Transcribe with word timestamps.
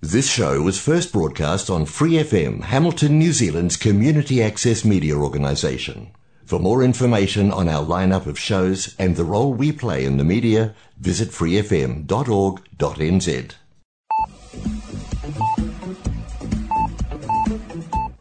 This 0.00 0.30
show 0.30 0.62
was 0.62 0.78
first 0.78 1.12
broadcast 1.12 1.68
on 1.68 1.84
Free 1.84 2.22
FM, 2.22 2.62
Hamilton, 2.62 3.18
New 3.18 3.32
Zealand's 3.32 3.76
community 3.76 4.40
access 4.40 4.84
media 4.84 5.16
organisation. 5.16 6.12
For 6.44 6.60
more 6.60 6.84
information 6.84 7.50
on 7.50 7.68
our 7.68 7.84
lineup 7.84 8.26
of 8.26 8.38
shows 8.38 8.94
and 8.96 9.16
the 9.16 9.24
role 9.24 9.52
we 9.52 9.72
play 9.72 10.04
in 10.04 10.16
the 10.16 10.22
media, 10.22 10.76
visit 11.00 11.30
freefm.org.nz. 11.30 12.06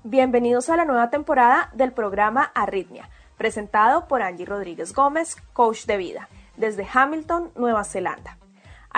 Bienvenidos 0.04 0.70
a 0.70 0.78
la 0.78 0.86
nueva 0.86 1.12
temporada 1.12 1.70
del 1.76 1.92
programa 1.92 2.52
Arritmia, 2.56 3.08
presentado 3.38 4.08
por 4.08 4.24
Angie 4.24 4.46
Rodríguez 4.46 4.94
Gómez, 4.94 5.36
coach 5.54 5.86
de 5.86 5.98
vida, 5.98 6.28
desde 6.58 6.88
Hamilton, 6.92 7.52
Nueva 7.56 7.84
Zelanda. 7.84 8.37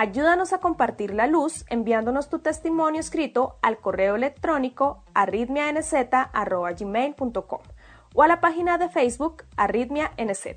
Ayúdanos 0.00 0.54
a 0.54 0.60
compartir 0.60 1.12
la 1.12 1.26
luz 1.26 1.66
enviándonos 1.68 2.30
tu 2.30 2.38
testimonio 2.38 3.00
escrito 3.00 3.58
al 3.60 3.80
correo 3.80 4.16
electrónico 4.16 5.04
arritmianz.gmail.com 5.12 7.60
o 8.14 8.22
a 8.22 8.26
la 8.26 8.40
página 8.40 8.78
de 8.78 8.88
Facebook 8.88 9.44
Arritmia 9.58 10.12
NZ. 10.16 10.56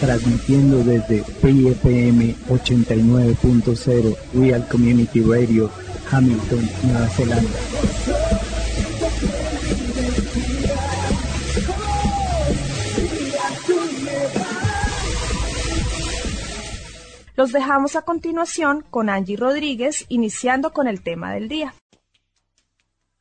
transmitiendo 0.00 0.78
desde 0.84 1.22
PFM 1.22 2.34
89.0 2.48 4.16
Real 4.34 4.66
Community 4.68 5.20
Radio, 5.22 5.70
Hamilton, 6.10 6.70
Nueva 6.84 7.08
Zelanda. 7.08 7.58
Los 17.36 17.52
dejamos 17.52 17.94
a 17.94 18.02
continuación 18.02 18.84
con 18.90 19.08
Angie 19.08 19.36
Rodríguez, 19.36 20.06
iniciando 20.08 20.72
con 20.72 20.88
el 20.88 21.02
tema 21.02 21.32
del 21.34 21.48
día. 21.48 21.72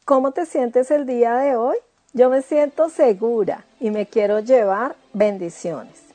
¿Cómo 0.05 0.31
te 0.31 0.47
sientes 0.47 0.89
el 0.89 1.05
día 1.05 1.35
de 1.35 1.55
hoy? 1.55 1.77
Yo 2.13 2.31
me 2.31 2.41
siento 2.41 2.89
segura 2.89 3.65
y 3.79 3.91
me 3.91 4.07
quiero 4.07 4.39
llevar 4.39 4.95
bendiciones. 5.13 6.06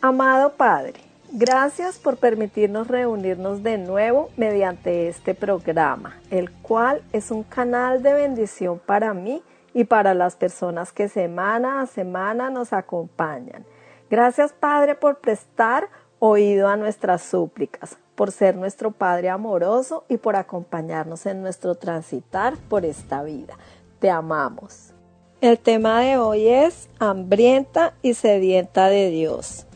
Amado 0.00 0.52
Padre, 0.52 1.00
gracias 1.32 1.98
por 1.98 2.18
permitirnos 2.18 2.86
reunirnos 2.86 3.64
de 3.64 3.78
nuevo 3.78 4.30
mediante 4.36 5.08
este 5.08 5.34
programa, 5.34 6.16
el 6.30 6.52
cual 6.52 7.02
es 7.12 7.32
un 7.32 7.42
canal 7.42 8.00
de 8.00 8.14
bendición 8.14 8.78
para 8.78 9.12
mí 9.12 9.42
y 9.74 9.82
para 9.82 10.14
las 10.14 10.36
personas 10.36 10.92
que 10.92 11.08
semana 11.08 11.80
a 11.80 11.86
semana 11.88 12.48
nos 12.48 12.72
acompañan. 12.72 13.64
Gracias 14.08 14.52
Padre 14.52 14.94
por 14.94 15.18
prestar 15.18 15.88
oído 16.20 16.68
a 16.68 16.76
nuestras 16.76 17.22
súplicas, 17.22 17.98
por 18.14 18.30
ser 18.30 18.54
nuestro 18.54 18.92
Padre 18.92 19.30
amoroso 19.30 20.04
y 20.08 20.18
por 20.18 20.36
acompañarnos 20.36 21.26
en 21.26 21.42
nuestro 21.42 21.74
transitar 21.74 22.56
por 22.68 22.84
esta 22.84 23.24
vida. 23.24 23.58
Te 23.98 24.10
amamos. 24.10 24.94
El 25.40 25.58
tema 25.58 26.02
de 26.02 26.18
hoy 26.18 26.46
es 26.46 26.88
hambrienta 27.00 27.94
y 28.00 28.14
sedienta 28.14 28.88
de 28.88 29.10
Dios. 29.10 29.67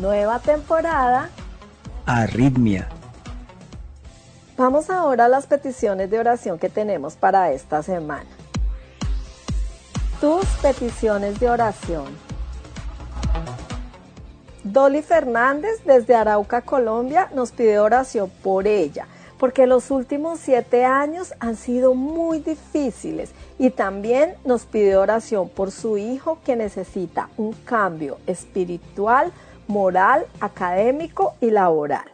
Nueva 0.00 0.38
temporada. 0.38 1.28
Arritmia. 2.06 2.88
Vamos 4.56 4.90
ahora 4.90 5.24
a 5.24 5.28
las 5.28 5.46
peticiones 5.46 6.08
de 6.08 6.20
oración 6.20 6.58
que 6.58 6.68
tenemos 6.68 7.16
para 7.16 7.50
esta 7.50 7.82
semana. 7.82 8.28
Tus 10.20 10.44
peticiones 10.62 11.40
de 11.40 11.50
oración. 11.50 12.06
Dolly 14.62 15.02
Fernández 15.02 15.82
desde 15.84 16.14
Arauca, 16.14 16.62
Colombia, 16.62 17.28
nos 17.34 17.50
pide 17.50 17.80
oración 17.80 18.30
por 18.42 18.68
ella, 18.68 19.06
porque 19.38 19.66
los 19.66 19.90
últimos 19.90 20.38
siete 20.38 20.84
años 20.84 21.34
han 21.40 21.56
sido 21.56 21.94
muy 21.94 22.38
difíciles 22.38 23.30
y 23.58 23.70
también 23.70 24.34
nos 24.44 24.64
pide 24.64 24.96
oración 24.96 25.48
por 25.48 25.72
su 25.72 25.98
hijo 25.98 26.38
que 26.44 26.54
necesita 26.54 27.30
un 27.36 27.52
cambio 27.52 28.18
espiritual, 28.26 29.32
moral, 29.68 30.26
académico 30.40 31.34
y 31.40 31.50
laboral. 31.50 32.10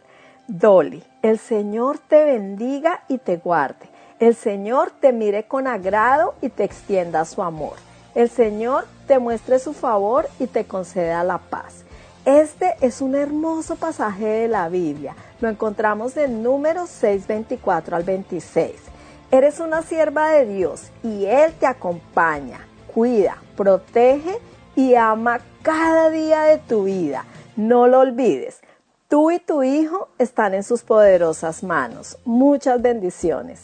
Dolly, 0.47 1.03
el 1.23 1.39
Señor 1.39 1.97
te 1.97 2.23
bendiga 2.23 3.01
y 3.07 3.17
te 3.17 3.37
guarde. 3.37 3.89
El 4.19 4.35
Señor 4.35 4.91
te 4.91 5.11
mire 5.11 5.45
con 5.45 5.65
agrado 5.67 6.35
y 6.41 6.49
te 6.49 6.63
extienda 6.63 7.25
su 7.25 7.41
amor. 7.41 7.73
El 8.13 8.29
Señor 8.29 8.85
te 9.07 9.19
muestre 9.19 9.59
su 9.59 9.73
favor 9.73 10.27
y 10.39 10.47
te 10.47 10.65
conceda 10.65 11.23
la 11.23 11.39
paz. 11.39 11.83
Este 12.25 12.75
es 12.81 13.01
un 13.01 13.15
hermoso 13.15 13.75
pasaje 13.75 14.25
de 14.25 14.47
la 14.47 14.69
Biblia. 14.69 15.15
Lo 15.41 15.49
encontramos 15.49 16.15
en 16.17 16.43
números 16.43 16.89
6, 16.89 17.27
24 17.27 17.95
al 17.95 18.03
26. 18.03 18.71
Eres 19.31 19.59
una 19.59 19.81
sierva 19.81 20.29
de 20.29 20.45
Dios 20.45 20.91
y 21.03 21.25
Él 21.25 21.53
te 21.59 21.65
acompaña, 21.65 22.59
cuida, 22.93 23.37
protege 23.57 24.37
y 24.75 24.95
ama 24.95 25.39
cada 25.61 26.09
día 26.09 26.43
de 26.43 26.57
tu 26.59 26.83
vida. 26.83 27.25
No 27.55 27.87
lo 27.87 27.99
olvides. 27.99 28.59
Tú 29.07 29.31
y 29.31 29.39
tu 29.39 29.63
hijo 29.63 30.09
están 30.17 30.53
en 30.53 30.63
sus 30.63 30.83
poderosas 30.83 31.63
manos. 31.63 32.17
Muchas 32.25 32.81
bendiciones. 32.81 33.63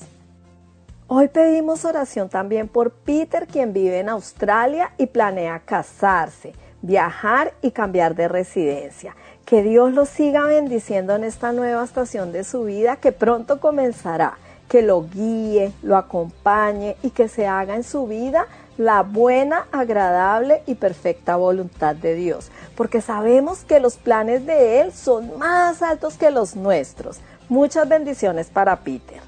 Hoy 1.07 1.27
pedimos 1.27 1.83
oración 1.83 2.29
también 2.29 2.67
por 2.67 2.91
Peter, 2.91 3.47
quien 3.47 3.73
vive 3.73 3.99
en 3.99 4.09
Australia 4.09 4.93
y 4.97 5.07
planea 5.07 5.59
casarse 5.59 6.53
viajar 6.81 7.53
y 7.61 7.71
cambiar 7.71 8.15
de 8.15 8.27
residencia. 8.27 9.15
Que 9.45 9.63
Dios 9.63 9.93
lo 9.93 10.05
siga 10.05 10.45
bendiciendo 10.45 11.15
en 11.15 11.23
esta 11.23 11.51
nueva 11.51 11.83
estación 11.83 12.31
de 12.31 12.43
su 12.43 12.63
vida 12.63 12.95
que 12.95 13.11
pronto 13.11 13.59
comenzará. 13.59 14.37
Que 14.67 14.81
lo 14.81 15.03
guíe, 15.09 15.73
lo 15.83 15.97
acompañe 15.97 16.95
y 17.03 17.09
que 17.09 17.27
se 17.27 17.45
haga 17.45 17.75
en 17.75 17.83
su 17.83 18.07
vida 18.07 18.47
la 18.81 19.03
buena, 19.03 19.67
agradable 19.71 20.63
y 20.65 20.75
perfecta 20.75 21.35
voluntad 21.35 21.95
de 21.95 22.15
Dios. 22.15 22.51
Porque 22.75 23.01
sabemos 23.01 23.63
que 23.63 23.79
los 23.79 23.97
planes 23.97 24.45
de 24.45 24.81
Él 24.81 24.91
son 24.91 25.37
más 25.37 25.81
altos 25.81 26.17
que 26.17 26.31
los 26.31 26.55
nuestros. 26.55 27.19
Muchas 27.47 27.87
bendiciones 27.87 28.47
para 28.47 28.77
Peter. 28.77 29.21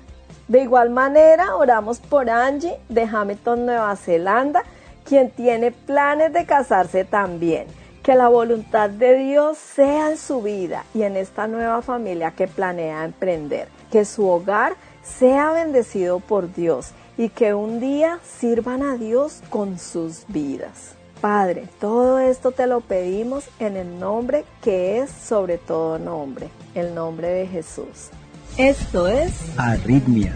De 0.47 0.62
igual 0.62 0.90
manera, 0.90 1.56
oramos 1.56 2.00
por 2.00 2.30
Angie 2.30 2.78
de 2.90 3.03
Hamilton, 3.03 3.66
Nueva 3.66 3.96
Zelanda 3.96 4.63
quien 5.03 5.31
tiene 5.31 5.72
planes 5.72 6.34
de 6.34 6.46
casarse 6.46 7.06
también. 7.06 7.68
Que 8.02 8.16
la 8.16 8.28
voluntad 8.28 8.90
de 8.90 9.16
Dios 9.16 9.58
sea 9.58 10.12
en 10.12 10.18
su 10.18 10.42
vida 10.42 10.84
y 10.94 11.03
en 11.03 11.16
esta 11.16 11.47
nueva 11.47 11.81
familia 11.81 12.31
que 12.31 12.47
planea 12.47 13.06
emprender. 13.06 13.69
Que 13.92 14.03
su 14.03 14.27
hogar 14.27 14.75
sea 15.04 15.51
bendecido 15.51 16.19
por 16.19 16.54
Dios 16.54 16.92
y 17.18 17.30
que 17.30 17.54
un 17.54 17.80
día 17.80 18.19
sirvan 18.24 18.83
a 18.83 18.95
Dios 18.98 19.42
con 19.50 19.80
sus 19.80 20.25
vidas. 20.27 20.95
Padre, 21.21 21.69
todo 21.80 22.19
esto 22.19 22.51
te 22.51 22.68
lo 22.68 22.81
pedimos 22.81 23.45
en 23.60 23.77
el 23.77 24.00
nombre 24.00 24.44
que 24.62 25.00
es 25.00 25.10
sobre 25.10 25.57
todo 25.57 25.98
nombre, 25.98 26.50
el 26.75 26.94
nombre 26.94 27.30
de 27.30 27.48
Jesús. 27.48 28.10
Esto 28.57 29.07
es 29.07 29.31
Arritmia. 29.57 30.36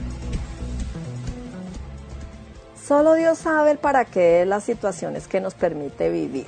Solo 2.88 3.16
Dios 3.16 3.40
sabe 3.40 3.72
el 3.72 3.78
para 3.80 4.06
qué 4.06 4.44
es 4.44 4.48
las 4.48 4.64
situaciones 4.64 5.28
que 5.28 5.42
nos 5.42 5.56
permite 5.56 6.10
vivir. 6.10 6.46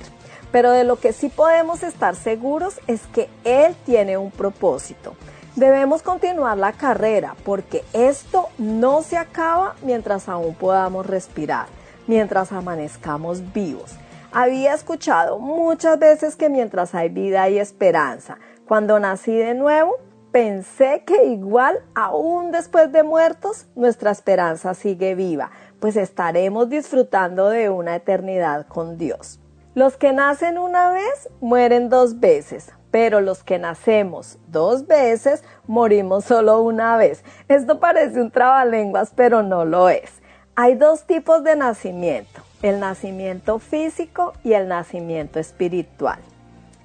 Pero 0.50 0.72
de 0.72 0.84
lo 0.84 0.98
que 0.98 1.12
sí 1.12 1.28
podemos 1.28 1.82
estar 1.82 2.16
seguros 2.16 2.80
es 2.86 3.02
que 3.12 3.28
Él 3.44 3.76
tiene 3.84 4.16
un 4.16 4.30
propósito. 4.30 5.14
Debemos 5.60 6.02
continuar 6.02 6.56
la 6.56 6.72
carrera 6.72 7.36
porque 7.44 7.84
esto 7.92 8.48
no 8.56 9.02
se 9.02 9.18
acaba 9.18 9.74
mientras 9.82 10.26
aún 10.26 10.54
podamos 10.54 11.06
respirar, 11.06 11.66
mientras 12.06 12.50
amanezcamos 12.50 13.52
vivos. 13.52 13.94
Había 14.32 14.72
escuchado 14.72 15.38
muchas 15.38 15.98
veces 15.98 16.34
que 16.34 16.48
mientras 16.48 16.94
hay 16.94 17.10
vida 17.10 17.42
hay 17.42 17.58
esperanza. 17.58 18.38
Cuando 18.66 18.98
nací 19.00 19.36
de 19.36 19.52
nuevo, 19.52 19.98
pensé 20.32 21.04
que 21.04 21.26
igual, 21.26 21.84
aún 21.94 22.52
después 22.52 22.90
de 22.90 23.02
muertos, 23.02 23.66
nuestra 23.76 24.12
esperanza 24.12 24.72
sigue 24.72 25.14
viva, 25.14 25.50
pues 25.78 25.96
estaremos 25.96 26.70
disfrutando 26.70 27.50
de 27.50 27.68
una 27.68 27.96
eternidad 27.96 28.66
con 28.66 28.96
Dios. 28.96 29.40
Los 29.74 29.98
que 29.98 30.14
nacen 30.14 30.56
una 30.56 30.90
vez 30.90 31.28
mueren 31.42 31.90
dos 31.90 32.18
veces, 32.18 32.72
pero 32.90 33.20
los 33.20 33.42
que 33.42 33.58
nacemos 33.58 34.38
dos 34.48 34.86
veces 34.86 35.42
morimos 35.66 36.24
solo 36.24 36.60
una 36.60 36.96
vez. 36.96 37.24
Esto 37.48 37.78
parece 37.80 38.20
un 38.20 38.30
trabalenguas, 38.30 39.12
pero 39.14 39.42
no 39.42 39.64
lo 39.64 39.88
es. 39.88 40.10
Hay 40.56 40.74
dos 40.74 41.04
tipos 41.04 41.44
de 41.44 41.56
nacimiento, 41.56 42.42
el 42.62 42.80
nacimiento 42.80 43.58
físico 43.58 44.32
y 44.44 44.52
el 44.52 44.68
nacimiento 44.68 45.38
espiritual. 45.38 46.18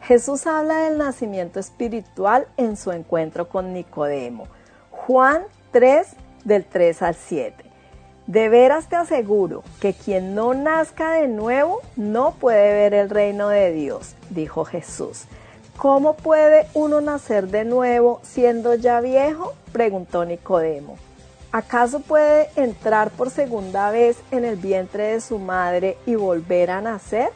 Jesús 0.02 0.46
habla 0.46 0.78
del 0.82 1.00
nacimiento 1.00 1.60
espiritual 1.60 2.48
en 2.58 2.78
su 2.78 2.92
encuentro 2.92 3.50
con 3.50 3.74
Nicodemo. 3.74 4.48
Juan 4.92 5.42
3 5.72 6.08
del 6.44 6.64
3 6.64 7.02
al 7.02 7.16
7. 7.16 7.66
De 8.28 8.50
veras 8.50 8.88
te 8.88 8.96
aseguro 8.96 9.64
que 9.82 9.94
quien 9.94 10.36
no 10.36 10.54
nazca 10.54 11.12
de 11.12 11.28
nuevo 11.28 11.82
no 11.96 12.36
puede 12.36 12.74
ver 12.74 12.94
el 12.94 13.10
reino 13.10 13.50
de 13.50 13.72
Dios, 13.72 14.16
dijo 14.30 14.64
Jesús. 14.64 15.26
¿Cómo 15.78 16.16
puede 16.16 16.68
uno 16.74 17.02
nacer 17.02 17.48
de 17.48 17.66
nuevo 17.66 18.22
siendo 18.24 18.76
ya 18.76 19.02
viejo? 19.02 19.54
preguntó 19.74 20.24
Nicodemo. 20.24 20.98
¿Acaso 21.52 22.00
puede 22.00 22.50
entrar 22.56 23.12
por 23.12 23.30
segunda 23.30 23.92
vez 23.92 24.18
en 24.32 24.46
el 24.46 24.56
vientre 24.56 25.04
de 25.14 25.22
su 25.22 25.38
madre 25.38 25.98
y 26.06 26.16
volver 26.16 26.72
a 26.72 26.82
nacer? 26.82 27.30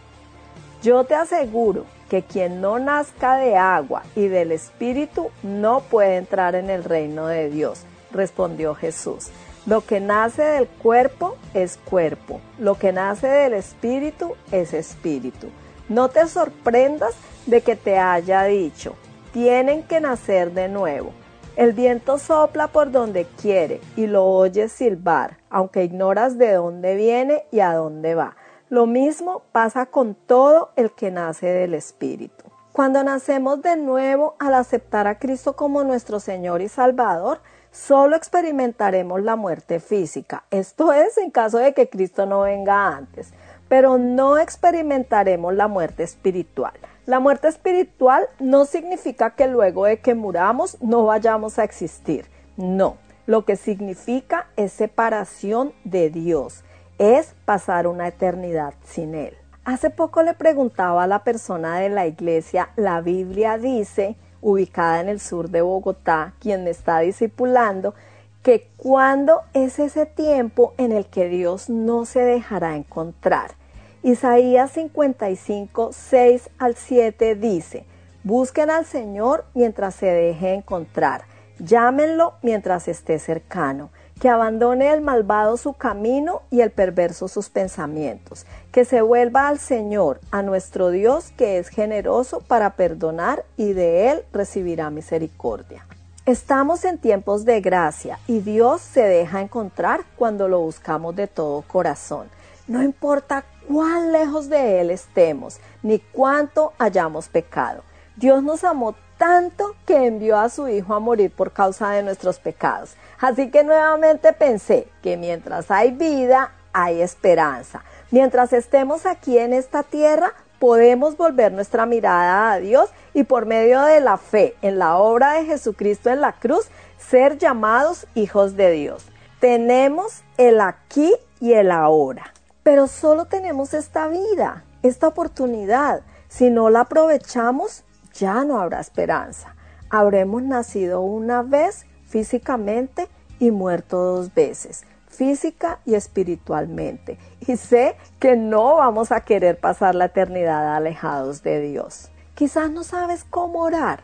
Yo 0.81 1.03
te 1.03 1.15
aseguro 1.15 1.85
que 2.09 2.23
quien 2.23 2.61
no 2.61 2.79
nazca 2.79 3.37
de 3.37 3.57
agua 3.57 4.03
y 4.15 4.27
del 4.27 4.53
Espíritu 4.53 5.31
no 5.43 5.81
puede 5.81 6.15
entrar 6.15 6.55
en 6.55 6.69
el 6.69 6.85
reino 6.85 7.27
de 7.27 7.49
Dios, 7.49 7.83
respondió 8.11 8.73
Jesús. 8.73 9.27
Lo 9.65 9.85
que 9.85 9.99
nace 9.99 10.43
del 10.43 10.67
cuerpo 10.67 11.35
es 11.53 11.77
cuerpo, 11.77 12.39
lo 12.57 12.75
que 12.75 12.93
nace 12.93 13.27
del 13.27 13.53
Espíritu 13.53 14.35
es 14.51 14.73
Espíritu. 14.73 15.47
No 15.89 16.09
te 16.09 16.27
sorprendas 16.27 17.15
de 17.47 17.61
que 17.61 17.75
te 17.75 17.97
haya 17.97 18.43
dicho, 18.43 18.95
tienen 19.33 19.81
que 19.81 19.99
nacer 19.99 20.51
de 20.53 20.69
nuevo. 20.69 21.11
El 21.55 21.73
viento 21.73 22.19
sopla 22.19 22.67
por 22.67 22.91
donde 22.91 23.25
quiere 23.41 23.81
y 23.95 24.05
lo 24.05 24.23
oyes 24.25 24.71
silbar, 24.71 25.37
aunque 25.49 25.83
ignoras 25.83 26.37
de 26.37 26.53
dónde 26.53 26.95
viene 26.95 27.45
y 27.51 27.61
a 27.61 27.73
dónde 27.73 28.13
va. 28.13 28.35
Lo 28.69 28.85
mismo 28.85 29.41
pasa 29.51 29.87
con 29.87 30.13
todo 30.13 30.69
el 30.75 30.91
que 30.91 31.09
nace 31.09 31.47
del 31.47 31.73
Espíritu. 31.73 32.45
Cuando 32.71 33.03
nacemos 33.03 33.63
de 33.63 33.75
nuevo 33.75 34.35
al 34.37 34.53
aceptar 34.53 35.07
a 35.07 35.17
Cristo 35.17 35.55
como 35.55 35.83
nuestro 35.83 36.19
Señor 36.19 36.61
y 36.61 36.69
Salvador, 36.69 37.41
solo 37.71 38.15
experimentaremos 38.15 39.23
la 39.23 39.35
muerte 39.35 39.79
física. 39.79 40.43
Esto 40.51 40.93
es 40.93 41.17
en 41.17 41.31
caso 41.31 41.57
de 41.57 41.73
que 41.73 41.89
Cristo 41.89 42.27
no 42.27 42.41
venga 42.41 42.95
antes, 42.95 43.33
pero 43.69 43.97
no 43.97 44.37
experimentaremos 44.37 45.53
la 45.53 45.67
muerte 45.67 46.03
espiritual. 46.03 46.73
La 47.05 47.19
muerte 47.19 47.47
espiritual 47.47 48.27
no 48.39 48.65
significa 48.65 49.31
que 49.31 49.47
luego 49.47 49.85
de 49.85 49.99
que 49.99 50.15
muramos 50.15 50.77
no 50.81 51.05
vayamos 51.05 51.57
a 51.57 51.63
existir. 51.63 52.25
No, 52.57 52.97
lo 53.25 53.45
que 53.45 53.55
significa 53.55 54.47
es 54.57 54.73
separación 54.73 55.71
de 55.85 56.09
Dios, 56.09 56.63
es 56.97 57.35
pasar 57.45 57.87
una 57.87 58.07
eternidad 58.07 58.73
sin 58.83 59.15
Él. 59.15 59.37
Hace 59.65 59.91
poco 59.91 60.23
le 60.23 60.33
preguntaba 60.33 61.03
a 61.03 61.07
la 61.07 61.23
persona 61.23 61.79
de 61.79 61.89
la 61.89 62.07
iglesia, 62.07 62.69
la 62.75 63.01
Biblia 63.01 63.57
dice, 63.57 64.15
ubicada 64.41 64.99
en 65.01 65.09
el 65.09 65.19
sur 65.19 65.49
de 65.49 65.61
Bogotá, 65.61 66.33
quien 66.39 66.63
me 66.63 66.71
está 66.71 66.99
discipulando, 66.99 67.93
que 68.41 68.67
cuándo 68.77 69.41
es 69.53 69.79
ese 69.79 70.05
tiempo 70.05 70.73
en 70.77 70.91
el 70.91 71.05
que 71.05 71.27
Dios 71.29 71.69
no 71.69 72.05
se 72.05 72.21
dejará 72.21 72.75
encontrar. 72.75 73.58
Isaías 74.01 74.71
55, 74.71 75.89
6 75.91 76.49
al 76.57 76.75
7 76.75 77.35
dice, 77.35 77.85
Busquen 78.23 78.69
al 78.69 78.85
Señor 78.85 79.43
mientras 79.53 79.93
se 79.95 80.05
deje 80.05 80.53
encontrar, 80.53 81.23
llámenlo 81.59 82.35
mientras 82.41 82.87
esté 82.87 83.19
cercano, 83.19 83.89
que 84.21 84.29
abandone 84.29 84.91
el 84.93 85.01
malvado 85.01 85.57
su 85.57 85.73
camino 85.73 86.43
y 86.49 86.61
el 86.61 86.71
perverso 86.71 87.27
sus 87.27 87.49
pensamientos, 87.49 88.45
que 88.71 88.85
se 88.85 89.01
vuelva 89.01 89.49
al 89.49 89.59
Señor, 89.59 90.21
a 90.31 90.43
nuestro 90.43 90.91
Dios 90.91 91.33
que 91.35 91.57
es 91.57 91.67
generoso 91.67 92.39
para 92.39 92.77
perdonar 92.77 93.43
y 93.57 93.73
de 93.73 94.11
Él 94.11 94.23
recibirá 94.31 94.89
misericordia. 94.89 95.85
Estamos 96.25 96.85
en 96.85 96.99
tiempos 96.99 97.43
de 97.43 97.59
gracia 97.59 98.19
y 98.27 98.39
Dios 98.39 98.79
se 98.81 99.03
deja 99.03 99.41
encontrar 99.41 100.05
cuando 100.15 100.47
lo 100.47 100.61
buscamos 100.61 101.15
de 101.17 101.27
todo 101.27 101.63
corazón. 101.63 102.29
No 102.67 102.83
importa 102.83 103.45
cuán 103.69 104.11
lejos 104.11 104.49
de 104.49 104.81
Él 104.81 104.89
estemos, 104.89 105.59
ni 105.83 105.99
cuánto 105.99 106.73
hayamos 106.79 107.29
pecado. 107.29 107.83
Dios 108.15 108.41
nos 108.41 108.63
amó 108.63 108.95
tanto 109.19 109.75
que 109.85 110.07
envió 110.07 110.39
a 110.39 110.49
su 110.49 110.67
Hijo 110.67 110.95
a 110.95 110.99
morir 110.99 111.31
por 111.31 111.51
causa 111.51 111.91
de 111.91 112.01
nuestros 112.01 112.39
pecados. 112.39 112.95
Así 113.19 113.51
que 113.51 113.63
nuevamente 113.63 114.33
pensé 114.33 114.87
que 115.03 115.17
mientras 115.17 115.69
hay 115.69 115.91
vida, 115.91 116.51
hay 116.73 117.01
esperanza. 117.01 117.83
Mientras 118.09 118.53
estemos 118.53 119.05
aquí 119.05 119.37
en 119.37 119.53
esta 119.53 119.83
tierra, 119.83 120.33
podemos 120.57 121.15
volver 121.15 121.51
nuestra 121.51 121.85
mirada 121.85 122.51
a 122.51 122.59
Dios 122.59 122.89
y 123.13 123.23
por 123.23 123.45
medio 123.45 123.83
de 123.83 123.99
la 123.99 124.17
fe 124.17 124.55
en 124.63 124.79
la 124.79 124.97
obra 124.97 125.33
de 125.33 125.45
Jesucristo 125.45 126.09
en 126.09 126.21
la 126.21 126.33
cruz, 126.33 126.69
ser 126.97 127.37
llamados 127.37 128.07
hijos 128.15 128.55
de 128.55 128.71
Dios. 128.71 129.05
Tenemos 129.39 130.23
el 130.37 130.59
aquí 130.59 131.13
y 131.39 131.53
el 131.53 131.69
ahora. 131.69 132.33
Pero 132.63 132.87
solo 132.87 133.25
tenemos 133.25 133.73
esta 133.73 134.07
vida, 134.07 134.63
esta 134.83 135.07
oportunidad. 135.07 136.01
Si 136.27 136.49
no 136.49 136.69
la 136.69 136.81
aprovechamos, 136.81 137.83
ya 138.13 138.43
no 138.43 138.59
habrá 138.59 138.79
esperanza. 138.79 139.55
Habremos 139.89 140.43
nacido 140.43 141.01
una 141.01 141.41
vez 141.41 141.85
físicamente 142.07 143.07
y 143.39 143.51
muerto 143.51 143.97
dos 143.97 144.33
veces, 144.33 144.83
física 145.07 145.79
y 145.85 145.95
espiritualmente. 145.95 147.17
Y 147.47 147.57
sé 147.57 147.95
que 148.19 148.35
no 148.35 148.75
vamos 148.75 149.11
a 149.11 149.21
querer 149.21 149.59
pasar 149.59 149.95
la 149.95 150.05
eternidad 150.05 150.75
alejados 150.75 151.41
de 151.41 151.61
Dios. 151.61 152.09
Quizás 152.35 152.69
no 152.69 152.83
sabes 152.83 153.23
cómo 153.23 153.61
orar, 153.61 154.01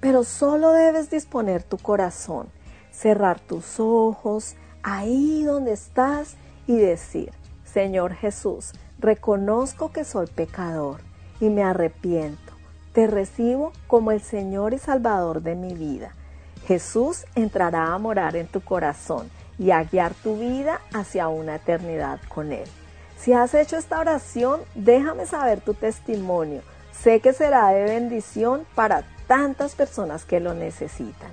pero 0.00 0.24
solo 0.24 0.72
debes 0.72 1.10
disponer 1.10 1.62
tu 1.62 1.78
corazón, 1.78 2.48
cerrar 2.90 3.40
tus 3.40 3.80
ojos 3.80 4.54
ahí 4.82 5.42
donde 5.44 5.72
estás 5.72 6.36
y 6.66 6.76
decir, 6.76 7.32
Señor 7.74 8.14
Jesús, 8.14 8.70
reconozco 9.00 9.90
que 9.90 10.04
soy 10.04 10.28
pecador 10.28 11.00
y 11.40 11.50
me 11.50 11.64
arrepiento. 11.64 12.52
Te 12.92 13.08
recibo 13.08 13.72
como 13.88 14.12
el 14.12 14.20
Señor 14.20 14.74
y 14.74 14.78
Salvador 14.78 15.42
de 15.42 15.56
mi 15.56 15.74
vida. 15.74 16.14
Jesús 16.68 17.24
entrará 17.34 17.92
a 17.92 17.98
morar 17.98 18.36
en 18.36 18.46
tu 18.46 18.60
corazón 18.60 19.28
y 19.58 19.72
a 19.72 19.82
guiar 19.82 20.14
tu 20.14 20.38
vida 20.38 20.82
hacia 20.92 21.26
una 21.26 21.56
eternidad 21.56 22.20
con 22.28 22.52
Él. 22.52 22.68
Si 23.18 23.32
has 23.32 23.52
hecho 23.54 23.76
esta 23.76 23.98
oración, 23.98 24.60
déjame 24.76 25.26
saber 25.26 25.60
tu 25.60 25.74
testimonio. 25.74 26.62
Sé 26.92 27.18
que 27.18 27.32
será 27.32 27.70
de 27.70 27.82
bendición 27.82 28.66
para 28.76 29.02
tantas 29.26 29.74
personas 29.74 30.24
que 30.24 30.38
lo 30.38 30.54
necesitan. 30.54 31.32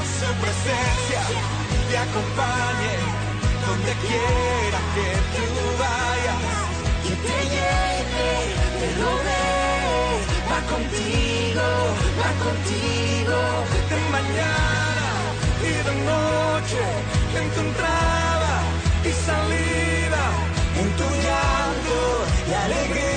su 0.21 0.31
presencia 0.43 1.21
te 1.89 1.97
acompañe 1.97 2.95
donde 3.65 3.91
quiera 4.05 4.79
que 4.95 5.07
tú 5.33 5.45
vayas. 5.81 6.41
Y 7.09 7.13
te 7.25 7.37
llene, 7.53 8.29
te 8.79 8.87
rodee, 9.01 10.13
va 10.49 10.59
contigo, 10.73 11.67
va 12.21 12.31
contigo, 12.45 13.37
de 13.89 13.97
mañana 14.17 15.07
y 15.69 15.73
de 15.87 15.95
noche, 16.11 16.83
en 17.39 17.47
tu 17.53 17.59
entrada 17.67 18.53
y 19.09 19.11
salida, 19.27 20.23
en 20.81 20.87
tu 20.99 21.07
llanto 21.25 21.99
y 22.47 22.53
alegría, 22.65 23.10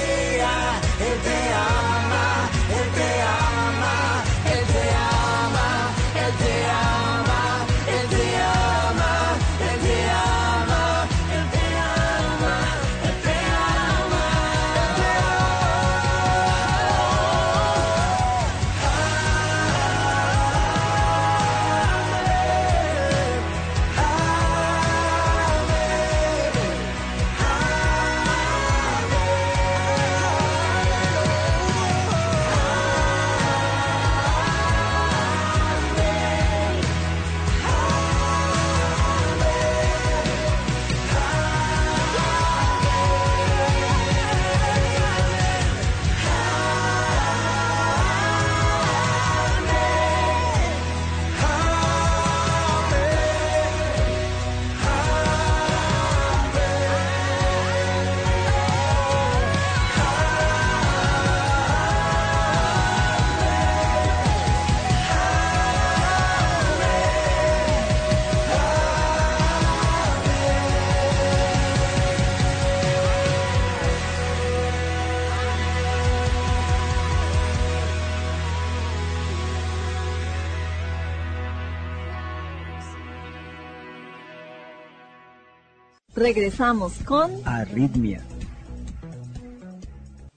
Regresamos 86.16 87.02
con 87.04 87.32
Arritmia. 87.44 88.22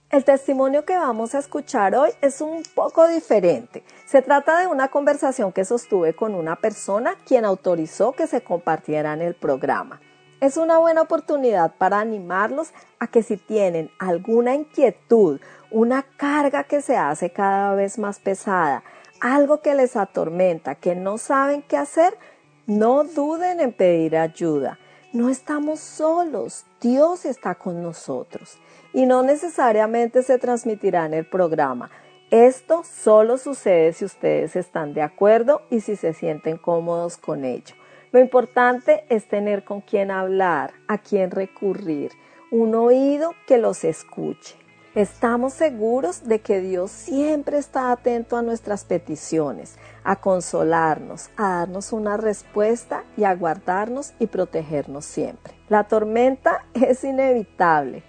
El 0.09 0.23
testimonio 0.23 0.85
que 0.85 0.95
vamos 0.95 1.35
a 1.35 1.37
escuchar 1.37 1.93
hoy 1.93 2.09
es 2.19 2.41
un 2.41 2.63
poco 2.73 3.07
diferente. 3.07 3.83
Se 4.07 4.23
trata 4.23 4.59
de 4.59 4.65
una 4.65 4.87
conversación 4.87 5.51
que 5.51 5.65
sostuve 5.65 6.15
con 6.15 6.33
una 6.33 6.55
persona 6.55 7.13
quien 7.27 7.45
autorizó 7.45 8.13
que 8.13 8.25
se 8.25 8.41
compartiera 8.41 9.13
en 9.13 9.21
el 9.21 9.35
programa. 9.35 10.01
Es 10.41 10.57
una 10.57 10.79
buena 10.79 11.03
oportunidad 11.03 11.75
para 11.77 11.99
animarlos 11.99 12.69
a 12.97 13.05
que 13.05 13.21
si 13.21 13.37
tienen 13.37 13.91
alguna 13.99 14.55
inquietud, 14.55 15.39
una 15.69 16.01
carga 16.01 16.63
que 16.63 16.81
se 16.81 16.97
hace 16.97 17.29
cada 17.29 17.75
vez 17.75 17.99
más 17.99 18.17
pesada, 18.19 18.83
algo 19.21 19.61
que 19.61 19.75
les 19.75 19.95
atormenta, 19.95 20.73
que 20.73 20.95
no 20.95 21.19
saben 21.19 21.61
qué 21.61 21.77
hacer, 21.77 22.17
no 22.65 23.03
duden 23.03 23.59
en 23.59 23.73
pedir 23.73 24.17
ayuda. 24.17 24.79
No 25.13 25.29
estamos 25.29 25.79
solos, 25.79 26.65
Dios 26.81 27.23
está 27.23 27.55
con 27.55 27.81
nosotros 27.81 28.57
y 28.91 29.05
no 29.05 29.23
necesariamente 29.23 30.21
se 30.21 30.37
transmitirá 30.37 31.05
en 31.05 31.13
el 31.13 31.25
programa. 31.25 31.89
Esto 32.29 32.83
solo 32.83 33.37
sucede 33.37 33.93
si 33.93 34.03
ustedes 34.03 34.57
están 34.57 34.93
de 34.93 35.01
acuerdo 35.01 35.61
y 35.69 35.79
si 35.79 35.95
se 35.95 36.11
sienten 36.11 36.57
cómodos 36.57 37.15
con 37.15 37.45
ello. 37.45 37.73
Lo 38.11 38.19
importante 38.19 39.05
es 39.07 39.29
tener 39.29 39.63
con 39.63 39.79
quién 39.79 40.11
hablar, 40.11 40.73
a 40.89 40.97
quién 40.97 41.31
recurrir, 41.31 42.11
un 42.51 42.75
oído 42.75 43.33
que 43.47 43.57
los 43.57 43.85
escuche. 43.85 44.55
Estamos 44.97 45.53
seguros 45.53 46.23
de 46.23 46.39
que 46.39 46.59
Dios 46.59 46.89
siempre 46.89 47.59
está 47.59 47.91
atento 47.91 48.35
a 48.35 48.41
nuestras 48.41 48.83
peticiones, 48.83 49.75
a 50.03 50.15
consolarnos, 50.15 51.29
a 51.37 51.59
darnos 51.59 51.93
una 51.93 52.17
respuesta 52.17 53.03
y 53.15 53.23
a 53.23 53.35
guardarnos 53.35 54.13
y 54.17 54.25
protegernos 54.25 55.05
siempre. 55.05 55.53
La 55.69 55.83
tormenta 55.83 56.65
es 56.73 57.03
inevitable, 57.03 58.01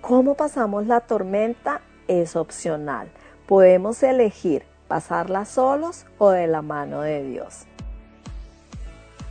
¿Cómo 0.00 0.34
pasamos 0.36 0.86
la 0.86 1.00
tormenta? 1.00 1.80
Es 2.06 2.36
opcional. 2.36 3.10
Podemos 3.48 4.00
elegir 4.04 4.64
pasarla 4.86 5.44
solos 5.44 6.06
o 6.18 6.30
de 6.30 6.46
la 6.46 6.62
mano 6.62 7.00
de 7.00 7.24
Dios. 7.24 7.64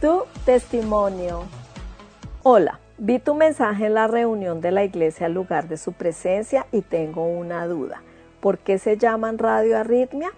Tu 0.01 0.23
testimonio. 0.43 1.43
Hola, 2.43 2.81
vi 2.97 3.19
tu 3.19 3.35
mensaje 3.35 3.85
en 3.85 3.93
la 3.93 4.07
reunión 4.07 4.61
de 4.61 4.71
la 4.71 4.83
iglesia 4.83 5.27
al 5.27 5.33
lugar 5.33 5.67
de 5.67 5.77
su 5.77 5.93
presencia 5.93 6.65
y 6.71 6.81
tengo 6.81 7.25
una 7.25 7.65
duda. 7.67 8.01
¿Por 8.41 8.59
qué 8.59 8.77
se 8.77 8.97
llaman 8.97 9.37
Radio 9.37 9.77
Arritmia? 9.77 10.31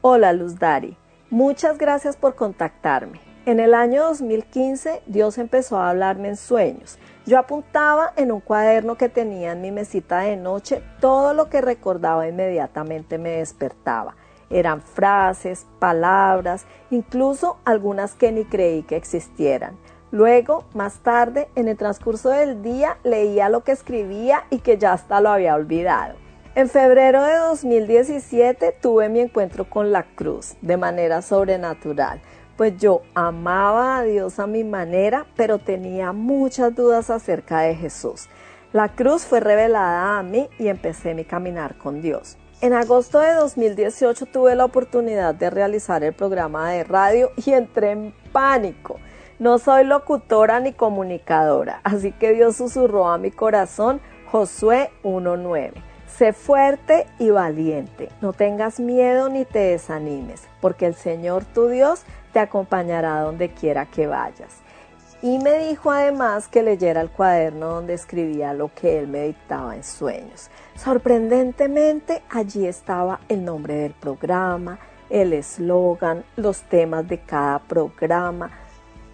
Hola 0.00 0.32
Luz 0.32 0.58
Dari, 0.58 0.96
muchas 1.30 1.78
gracias 1.78 2.16
por 2.16 2.34
contactarme. 2.34 3.20
En 3.46 3.60
el 3.60 3.74
año 3.74 4.04
2015 4.04 5.02
Dios 5.06 5.38
empezó 5.38 5.78
a 5.78 5.90
hablarme 5.90 6.28
en 6.28 6.36
sueños 6.36 6.98
yo 7.28 7.38
apuntaba 7.38 8.14
en 8.16 8.32
un 8.32 8.40
cuaderno 8.40 8.96
que 8.96 9.10
tenía 9.10 9.52
en 9.52 9.60
mi 9.60 9.70
mesita 9.70 10.20
de 10.20 10.38
noche 10.38 10.82
todo 10.98 11.34
lo 11.34 11.50
que 11.50 11.60
recordaba 11.60 12.26
inmediatamente 12.26 13.18
me 13.18 13.32
despertaba. 13.32 14.16
Eran 14.48 14.80
frases, 14.80 15.66
palabras, 15.78 16.64
incluso 16.90 17.58
algunas 17.66 18.14
que 18.14 18.32
ni 18.32 18.46
creí 18.46 18.82
que 18.82 18.96
existieran. 18.96 19.76
Luego, 20.10 20.64
más 20.74 20.98
tarde, 21.00 21.48
en 21.54 21.68
el 21.68 21.76
transcurso 21.76 22.30
del 22.30 22.62
día, 22.62 22.98
leía 23.04 23.48
lo 23.48 23.64
que 23.64 23.72
escribía 23.72 24.44
y 24.50 24.58
que 24.58 24.78
ya 24.78 24.92
hasta 24.92 25.20
lo 25.20 25.30
había 25.30 25.54
olvidado. 25.54 26.14
En 26.54 26.68
febrero 26.68 27.22
de 27.22 27.36
2017 27.36 28.76
tuve 28.80 29.08
mi 29.08 29.20
encuentro 29.20 29.68
con 29.68 29.92
la 29.92 30.02
cruz 30.02 30.56
de 30.62 30.76
manera 30.76 31.22
sobrenatural 31.22 32.20
pues 32.58 32.76
yo 32.76 33.02
amaba 33.14 33.98
a 33.98 34.02
Dios 34.02 34.40
a 34.40 34.48
mi 34.48 34.64
manera, 34.64 35.26
pero 35.36 35.60
tenía 35.60 36.12
muchas 36.12 36.74
dudas 36.74 37.08
acerca 37.08 37.60
de 37.60 37.76
Jesús. 37.76 38.28
La 38.72 38.88
cruz 38.88 39.22
fue 39.22 39.38
revelada 39.38 40.18
a 40.18 40.22
mí 40.24 40.48
y 40.58 40.66
empecé 40.66 41.14
mi 41.14 41.24
caminar 41.24 41.78
con 41.78 42.02
Dios. 42.02 42.36
En 42.60 42.72
agosto 42.72 43.20
de 43.20 43.32
2018 43.34 44.26
tuve 44.26 44.56
la 44.56 44.64
oportunidad 44.64 45.36
de 45.36 45.50
realizar 45.50 46.02
el 46.02 46.12
programa 46.12 46.72
de 46.72 46.82
radio 46.82 47.30
y 47.36 47.52
entré 47.52 47.92
en 47.92 48.12
pánico. 48.32 48.98
No 49.38 49.58
soy 49.58 49.84
locutora 49.84 50.58
ni 50.58 50.72
comunicadora, 50.72 51.80
así 51.84 52.10
que 52.10 52.32
Dios 52.32 52.56
susurró 52.56 53.08
a 53.08 53.18
mi 53.18 53.30
corazón 53.30 54.00
Josué 54.32 54.90
1.9. 55.04 55.74
Sé 56.08 56.32
fuerte 56.32 57.06
y 57.20 57.30
valiente, 57.30 58.08
no 58.20 58.32
tengas 58.32 58.80
miedo 58.80 59.28
ni 59.28 59.44
te 59.44 59.60
desanimes, 59.60 60.42
porque 60.60 60.86
el 60.86 60.96
Señor 60.96 61.44
tu 61.44 61.68
Dios 61.68 62.02
te 62.32 62.40
acompañará 62.40 63.20
donde 63.20 63.50
quiera 63.50 63.86
que 63.86 64.08
vayas. 64.08 64.56
Y 65.22 65.38
me 65.38 65.68
dijo 65.68 65.92
además 65.92 66.48
que 66.48 66.64
leyera 66.64 67.00
el 67.00 67.10
cuaderno 67.10 67.74
donde 67.74 67.94
escribía 67.94 68.54
lo 68.54 68.72
que 68.74 68.98
él 68.98 69.06
me 69.06 69.22
dictaba 69.22 69.76
en 69.76 69.84
sueños. 69.84 70.50
Sorprendentemente 70.74 72.24
allí 72.28 72.66
estaba 72.66 73.20
el 73.28 73.44
nombre 73.44 73.74
del 73.74 73.92
programa, 73.92 74.80
el 75.10 75.32
eslogan, 75.32 76.24
los 76.34 76.62
temas 76.62 77.06
de 77.06 77.20
cada 77.20 77.60
programa, 77.60 78.50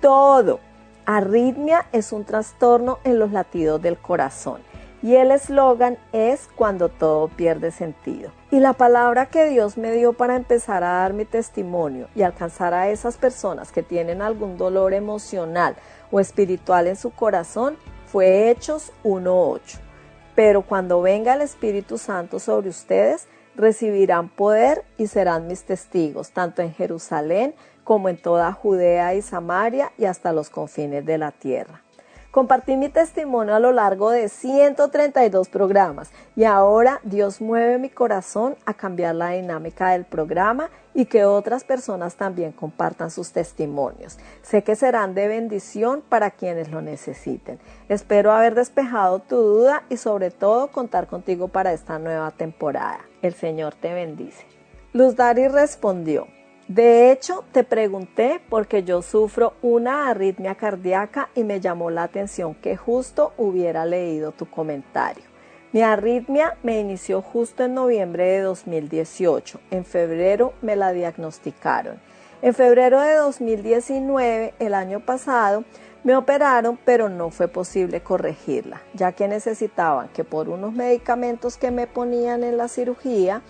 todo. 0.05 0.61
Arritmia 1.07 1.87
es 1.93 2.12
un 2.12 2.27
trastorno 2.27 2.99
en 3.05 3.19
los 3.19 3.33
latidos 3.33 3.81
del 3.81 3.97
corazón 3.97 4.61
y 5.03 5.14
el 5.14 5.31
eslogan 5.31 5.97
es 6.12 6.47
cuando 6.55 6.90
todo 6.90 7.29
pierde 7.29 7.71
sentido. 7.71 8.31
Y 8.51 8.61
la 8.61 8.75
palabra 8.75 9.31
que 9.31 9.47
Dios 9.47 9.79
me 9.79 9.93
dio 9.93 10.12
para 10.12 10.37
empezar 10.37 10.85
a 10.85 10.99
dar 10.99 11.14
mi 11.14 11.25
testimonio 11.25 12.09
y 12.14 12.21
alcanzar 12.21 12.75
a 12.75 12.90
esas 12.90 13.17
personas 13.17 13.73
que 13.73 13.83
tienen 13.83 14.21
algún 14.21 14.59
dolor 14.59 14.93
emocional 14.93 15.75
o 16.11 16.21
espiritual 16.21 16.87
en 16.87 16.97
su 16.97 17.09
corazón 17.09 17.79
fue 18.05 18.51
Hechos 18.51 18.93
1.8. 19.05 19.79
Pero 20.35 20.61
cuando 20.61 21.01
venga 21.01 21.33
el 21.33 21.40
Espíritu 21.40 21.97
Santo 21.97 22.40
sobre 22.40 22.69
ustedes, 22.69 23.27
recibirán 23.57 24.29
poder 24.29 24.85
y 24.99 25.07
serán 25.07 25.47
mis 25.47 25.62
testigos, 25.62 26.31
tanto 26.33 26.61
en 26.61 26.75
Jerusalén 26.75 27.55
como 27.85 28.09
en 28.09 28.16
toda 28.16 28.53
Judea 28.53 29.14
y 29.14 29.23
Samaria 29.23 29.92
y 29.97 30.07
hasta 30.07 30.33
los 30.33 30.51
confines 30.51 31.07
de 31.07 31.18
la 31.18 31.31
tierra. 31.31 31.85
Compartí 32.35 32.77
mi 32.77 32.88
testimonio 32.88 33.55
a 33.55 33.61
lo 33.61 33.70
largo 33.70 34.11
de 34.11 34.29
132 34.29 35.49
programas 35.49 36.11
y 36.35 36.42
ahora 36.42 36.99
Dios 37.05 37.40
mueve 37.40 37.79
mi 37.79 37.90
corazón 37.90 38.57
a 38.66 38.75
cambiar 38.75 39.14
la 39.14 39.29
dinámica 39.29 39.90
del 39.90 40.05
programa 40.05 40.68
y 40.94 41.05
que 41.05 41.25
otras 41.25 41.62
personas 41.62 42.16
también 42.16 42.51
compartan 42.51 43.12
sus 43.12 43.31
testimonios. 43.31 44.18
Sé 44.42 44.64
que 44.64 44.75
serán 44.75 45.14
de 45.14 45.29
bendición 45.29 46.03
para 46.09 46.33
quienes 46.33 46.73
lo 46.73 46.83
necesiten. 46.83 47.61
Espero 47.88 48.33
haber 48.33 48.57
despejado 48.57 49.20
tu 49.20 49.37
duda 49.37 49.85
y 49.88 49.97
sobre 49.97 50.33
todo 50.33 50.73
contar 50.73 51.07
contigo 51.07 51.47
para 51.47 51.73
esta 51.73 52.01
nueva 52.01 52.33
temporada. 52.33 52.99
El 53.23 53.35
Señor 53.35 53.77
te 53.77 53.94
bendice. 53.94 54.44
Luz 54.92 55.14
Dari 55.14 55.47
respondió, 55.47 56.27
de 56.68 57.12
hecho, 57.12 57.44
te 57.53 57.62
pregunté 57.62 58.40
porque 58.48 58.85
yo 58.85 59.03
sufro 59.03 59.53
una 59.61 60.09
arritmia 60.09 60.55
cardíaca 60.55 61.29
y 61.35 61.44
me 61.44 61.61
llamó 61.61 61.90
la 61.90 62.05
atención 62.05 62.55
que 62.55 62.74
justo 62.74 63.35
hubiera 63.37 63.85
leído 63.85 64.33
tu 64.33 64.46
comentario. 64.46 65.24
Mi 65.72 65.83
arritmia 65.83 66.57
me 66.62 66.81
inició 66.81 67.20
justo 67.20 67.64
en 67.64 67.74
noviembre 67.74 68.24
de 68.27 68.40
2018. 68.40 69.61
En 69.72 69.85
febrero 69.85 70.55
me 70.62 70.74
la 70.74 70.92
diagnosticaron. 70.92 72.00
En 72.40 72.55
febrero 72.55 73.00
de 73.00 73.14
2019, 73.14 74.55
el 74.59 74.72
año 74.72 75.00
pasado, 75.00 75.64
me 76.03 76.16
operaron, 76.16 76.79
pero 76.85 77.09
no 77.09 77.31
fue 77.31 77.48
posible 77.48 78.03
corregirla, 78.03 78.83
ya 78.94 79.12
que 79.12 79.27
necesitaban 79.27 80.09
que 80.09 80.22
por 80.22 80.48
unos 80.48 80.72
medicamentos 80.72 81.57
que 81.57 81.70
me 81.70 81.87
ponían 81.87 82.44
en 82.44 82.57
la 82.57 82.68
cirugía, 82.68 83.42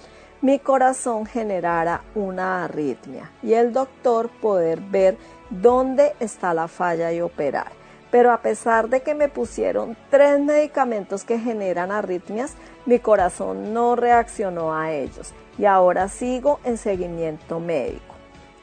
mi 0.45 0.59
corazón 0.59 1.25
generara 1.25 2.03
una 2.15 2.65
arritmia 2.65 3.31
y 3.43 3.55
el 3.55 3.73
doctor 3.73 4.29
poder 4.29 4.79
ver 4.79 5.17
dónde 5.49 6.13
está 6.21 6.53
la 6.53 6.69
falla 6.69 7.11
y 7.13 7.23
operar. 7.23 7.73
Pero 8.11 8.31
a 8.31 8.43
pesar 8.43 8.91
de 8.91 9.01
que 9.01 9.15
me 9.15 9.31
pusieron 9.31 9.97
tres 10.11 10.39
medicamentos 10.41 11.25
que 11.25 11.39
generan 11.39 11.91
arritmias, 11.91 12.57
mi 12.85 12.99
corazón 12.99 13.73
no 13.73 13.97
reaccionó 13.97 14.75
a 14.75 14.93
ellos 14.93 15.33
y 15.57 15.65
ahora 15.65 16.11
sigo 16.11 16.61
en 16.65 16.77
seguimiento 16.77 17.59
médico. 17.59 18.15